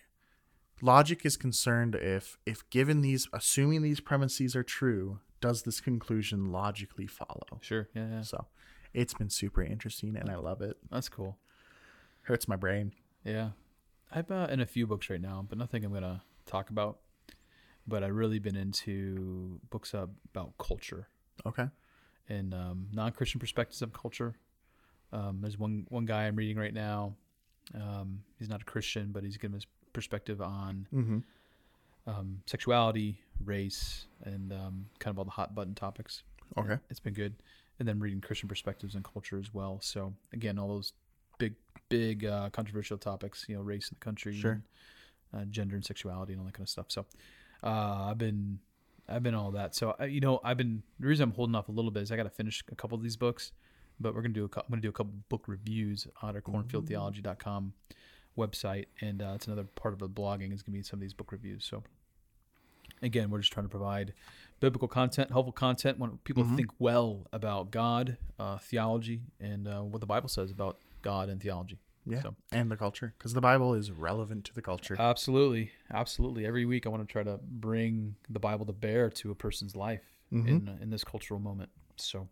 logic 0.82 1.26
is 1.26 1.38
concerned 1.38 1.96
if 1.96 2.38
if 2.46 2.68
given 2.70 3.02
these 3.02 3.28
assuming 3.34 3.82
these 3.84 4.00
premises 4.00 4.56
are 4.56 4.64
true, 4.64 5.20
does 5.40 5.64
this 5.64 5.80
conclusion 5.82 6.52
logically 6.52 7.08
follow? 7.08 7.60
Sure. 7.62 7.88
Yeah, 7.96 8.08
yeah. 8.10 8.22
So, 8.22 8.48
it's 8.94 9.14
been 9.14 9.30
super 9.30 9.62
interesting 9.64 10.16
and 10.18 10.30
I 10.30 10.36
love 10.36 10.62
it. 10.62 10.78
That's 10.92 11.10
cool. 11.10 11.38
Hurts 12.24 12.48
my 12.48 12.56
brain. 12.58 12.94
Yeah. 13.24 13.50
I'm 14.12 14.26
uh, 14.30 14.48
in 14.48 14.60
a 14.60 14.66
few 14.66 14.86
books 14.86 15.10
right 15.10 15.22
now, 15.22 15.46
but 15.48 15.58
nothing 15.58 15.86
I'm 15.86 15.94
gonna 15.94 16.24
talk 16.46 16.70
about. 16.70 17.00
But 17.88 18.04
I've 18.04 18.16
really 18.16 18.40
been 18.40 18.56
into 18.56 19.60
books 19.70 19.94
about 19.94 20.58
culture 20.58 21.08
Okay. 21.46 21.68
and 22.30 22.54
um, 22.54 22.88
non-Christian 22.94 23.40
perspectives 23.40 23.82
of 23.82 23.92
culture. 23.92 24.36
Um, 25.12 25.40
there's 25.42 25.58
one 25.58 25.86
one 25.90 26.06
guy 26.06 26.28
I'm 26.28 26.36
reading 26.36 26.58
right 26.58 26.74
now. 26.74 27.16
Um, 27.76 28.24
he's 28.38 28.50
not 28.50 28.62
a 28.62 28.66
Christian, 28.66 29.12
but 29.12 29.24
he's 29.24 29.38
giving 29.38 29.56
his 29.56 29.66
perspective 29.94 30.42
on 30.42 30.88
Mm-hmm. 30.94 31.20
um, 32.08 32.42
sexuality, 32.46 33.20
race, 33.44 34.06
and 34.24 34.52
um, 34.54 34.86
kind 35.00 35.14
of 35.14 35.18
all 35.20 35.26
the 35.26 35.32
hot 35.32 35.54
button 35.56 35.76
topics. 35.76 36.24
Okay. 36.58 36.78
It's 36.90 37.00
been 37.00 37.14
good. 37.14 37.34
And 37.80 37.88
then 37.88 38.00
reading 38.00 38.22
Christian 38.22 38.48
perspectives 38.48 38.94
and 38.96 39.04
culture 39.04 39.40
as 39.40 39.54
well. 39.54 39.80
So 39.82 40.14
again, 40.34 40.60
all 40.60 40.68
those 40.68 40.94
big, 41.40 41.56
big 41.90 42.26
uh, 42.26 42.50
controversial 42.52 42.98
topics, 42.98 43.46
you 43.48 43.56
know, 43.56 43.62
race 43.62 43.90
in 43.90 43.98
the 44.00 44.04
country, 44.06 44.36
Sure. 44.36 44.62
and, 45.34 45.42
uh, 45.42 45.46
gender 45.46 45.76
and 45.76 45.84
sexuality, 45.84 46.34
and 46.34 46.40
all 46.42 46.46
that 46.46 46.54
kind 46.54 46.66
of 46.66 46.70
stuff. 46.70 46.88
So 46.90 47.06
uh, 47.64 48.08
I've 48.10 48.18
been, 48.18 48.60
I've 49.08 49.24
been 49.24 49.36
all 49.36 49.52
that. 49.52 49.76
So 49.76 49.96
uh, 50.00 50.06
you 50.06 50.20
know, 50.22 50.40
I've 50.44 50.58
been 50.58 50.84
the 51.00 51.08
reason 51.08 51.24
I'm 51.30 51.36
holding 51.36 51.56
off 51.56 51.68
a 51.70 51.72
little 51.72 51.92
bit 51.92 52.04
is 52.04 52.12
I 52.12 52.16
got 52.18 52.24
to 52.24 52.30
finish 52.30 52.64
a 52.72 52.76
couple 52.76 52.96
of 52.98 53.04
these 53.04 53.16
books, 53.18 53.52
but 54.00 54.14
we're 54.16 54.22
gonna 54.22 54.34
do 54.34 54.46
a, 54.46 54.60
I'm 54.60 54.64
gonna 54.70 54.82
do 54.82 54.90
a 54.90 54.94
couple 54.94 55.14
book 55.30 55.44
reviews 55.48 56.08
on 56.22 56.36
our 56.36 56.42
cornfieldtheology.com 56.42 57.74
website, 58.38 58.86
and 59.02 59.22
uh, 59.22 59.34
it's 59.36 59.48
another 59.48 59.64
part 59.64 59.94
of 59.94 60.00
the 60.00 60.10
blogging 60.10 60.54
is 60.54 60.62
gonna 60.64 60.78
be 60.78 60.84
some 60.84 60.98
of 60.98 61.02
these 61.02 61.14
book 61.14 61.32
reviews. 61.32 61.66
So 61.66 61.84
again, 63.02 63.30
we're 63.30 63.40
just 63.40 63.52
trying 63.52 63.66
to 63.66 63.70
provide 63.70 64.14
biblical 64.60 64.88
content, 64.88 65.32
helpful 65.32 65.52
content, 65.52 65.98
when 66.00 66.18
people 66.24 66.44
Mhm. 66.44 66.56
think 66.56 66.70
well 66.80 67.26
about 67.34 67.72
God, 67.72 68.18
uh, 68.40 68.58
theology, 68.60 69.22
and 69.40 69.68
uh, 69.68 69.82
what 69.82 70.00
the 70.02 70.06
Bible 70.06 70.30
says 70.30 70.52
about 70.52 70.78
God 71.02 71.30
and 71.30 71.42
theology. 71.42 71.80
Yeah. 72.06 72.22
So- 72.24 72.36
And 72.52 72.72
the 72.72 72.78
culture 72.78 73.14
because 73.18 73.34
the 73.34 73.42
Bible 73.42 73.74
is 73.76 73.92
relevant 73.92 74.46
to 74.46 74.54
the 74.56 74.62
culture. 74.62 74.96
Absolutely, 74.98 75.72
absolutely. 75.92 76.46
Every 76.46 76.66
week, 76.66 76.86
I 76.86 76.90
want 76.90 77.08
to 77.08 77.12
try 77.12 77.24
to 77.24 77.40
bring 77.44 78.16
the 78.30 78.40
Bible 78.40 78.66
to 78.66 78.74
bear 78.74 79.10
to 79.12 79.32
a 79.32 79.36
person's 79.36 79.76
life 79.76 80.04
Mhm. 80.32 80.48
in 80.48 80.78
in 80.82 80.90
this 80.90 81.04
cultural 81.04 81.40
moment. 81.40 81.70
So, 81.98 82.28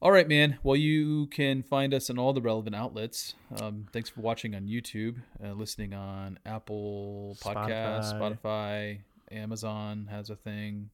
all 0.00 0.10
right, 0.12 0.26
man. 0.28 0.58
Well, 0.62 0.76
you 0.76 1.26
can 1.26 1.62
find 1.62 1.92
us 1.92 2.08
in 2.08 2.18
all 2.18 2.32
the 2.32 2.40
relevant 2.40 2.74
outlets. 2.74 3.34
Um, 3.60 3.86
thanks 3.92 4.08
for 4.08 4.20
watching 4.22 4.54
on 4.54 4.66
YouTube, 4.66 5.22
uh, 5.42 5.52
listening 5.52 5.92
on 5.92 6.38
Apple 6.46 7.36
Podcasts, 7.40 8.14
Spotify. 8.14 8.38
Spotify, 8.40 9.00
Amazon 9.30 10.06
has 10.10 10.30
a 10.30 10.36
thing, 10.36 10.88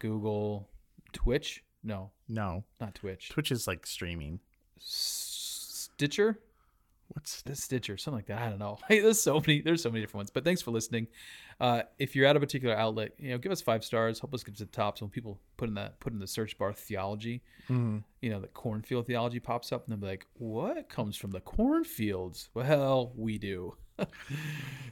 Google, 0.00 0.68
Twitch. 1.12 1.62
No, 1.84 2.10
no. 2.28 2.64
not 2.80 2.94
Twitch. 2.96 3.28
Twitch 3.30 3.50
is 3.52 3.66
like 3.66 3.86
streaming. 3.86 4.40
Stitcher. 4.78 6.38
What's 7.12 7.42
the 7.42 7.56
Stitcher, 7.56 7.96
something 7.96 8.18
like 8.18 8.26
that. 8.26 8.38
I 8.40 8.48
don't 8.50 8.58
know. 8.60 8.78
Hey, 8.88 9.00
there's 9.00 9.20
so 9.20 9.40
many. 9.40 9.60
There's 9.62 9.82
so 9.82 9.90
many 9.90 10.00
different 10.00 10.18
ones. 10.20 10.30
But 10.30 10.44
thanks 10.44 10.62
for 10.62 10.70
listening. 10.70 11.08
Uh, 11.58 11.82
if 11.98 12.14
you're 12.14 12.26
at 12.26 12.36
a 12.36 12.40
particular 12.40 12.74
outlet, 12.76 13.12
you 13.18 13.30
know, 13.30 13.38
give 13.38 13.50
us 13.52 13.60
five 13.60 13.84
stars. 13.84 14.20
Help 14.20 14.32
us 14.32 14.42
get 14.44 14.56
to 14.58 14.64
the 14.64 14.70
top. 14.70 14.96
So 14.98 15.04
when 15.06 15.10
people 15.10 15.40
put 15.56 15.68
in 15.68 15.74
that 15.74 15.98
put 16.00 16.12
in 16.12 16.18
the 16.20 16.26
search 16.26 16.56
bar 16.56 16.72
theology, 16.72 17.42
Mhm. 17.68 18.04
you 18.22 18.30
know, 18.30 18.40
the 18.40 18.46
cornfield 18.48 19.06
theology 19.06 19.40
pops 19.40 19.72
up, 19.72 19.88
and 19.88 20.00
they're 20.02 20.10
like, 20.10 20.26
"What 20.34 20.88
comes 20.88 21.16
from 21.16 21.32
the 21.32 21.40
cornfields?" 21.40 22.48
Well, 22.54 23.12
we 23.16 23.38
do. 23.38 23.76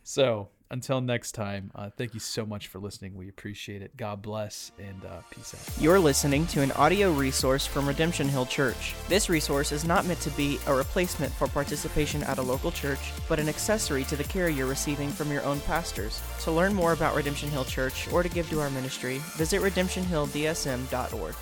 So 0.02 0.48
until 0.70 1.00
next 1.00 1.32
time, 1.32 1.70
uh, 1.74 1.88
thank 1.96 2.12
you 2.12 2.20
so 2.20 2.44
much 2.44 2.66
for 2.68 2.78
listening. 2.78 3.16
We 3.16 3.28
appreciate 3.28 3.80
it. 3.80 3.96
God 3.96 4.20
bless 4.20 4.70
and 4.78 5.02
uh, 5.04 5.20
peace 5.30 5.54
out. 5.54 5.82
You're 5.82 5.98
listening 5.98 6.46
to 6.48 6.60
an 6.60 6.72
audio 6.72 7.10
resource 7.10 7.66
from 7.66 7.88
Redemption 7.88 8.28
Hill 8.28 8.46
Church. 8.46 8.94
This 9.08 9.30
resource 9.30 9.72
is 9.72 9.84
not 9.84 10.04
meant 10.04 10.20
to 10.20 10.30
be 10.30 10.58
a 10.66 10.74
replacement 10.74 11.32
for 11.32 11.48
participation 11.48 12.22
at 12.24 12.38
a 12.38 12.42
local 12.42 12.70
church, 12.70 13.12
but 13.28 13.38
an 13.38 13.48
accessory 13.48 14.04
to 14.04 14.16
the 14.16 14.24
care 14.24 14.50
you're 14.50 14.66
receiving 14.66 15.08
from 15.08 15.32
your 15.32 15.42
own 15.44 15.60
pastors. 15.60 16.20
To 16.42 16.52
learn 16.52 16.74
more 16.74 16.92
about 16.92 17.16
Redemption 17.16 17.48
Hill 17.48 17.64
Church 17.64 18.12
or 18.12 18.22
to 18.22 18.28
give 18.28 18.50
to 18.50 18.60
our 18.60 18.70
ministry, 18.70 19.20
visit 19.36 19.62
redemptionhilldsm.org. 19.62 21.34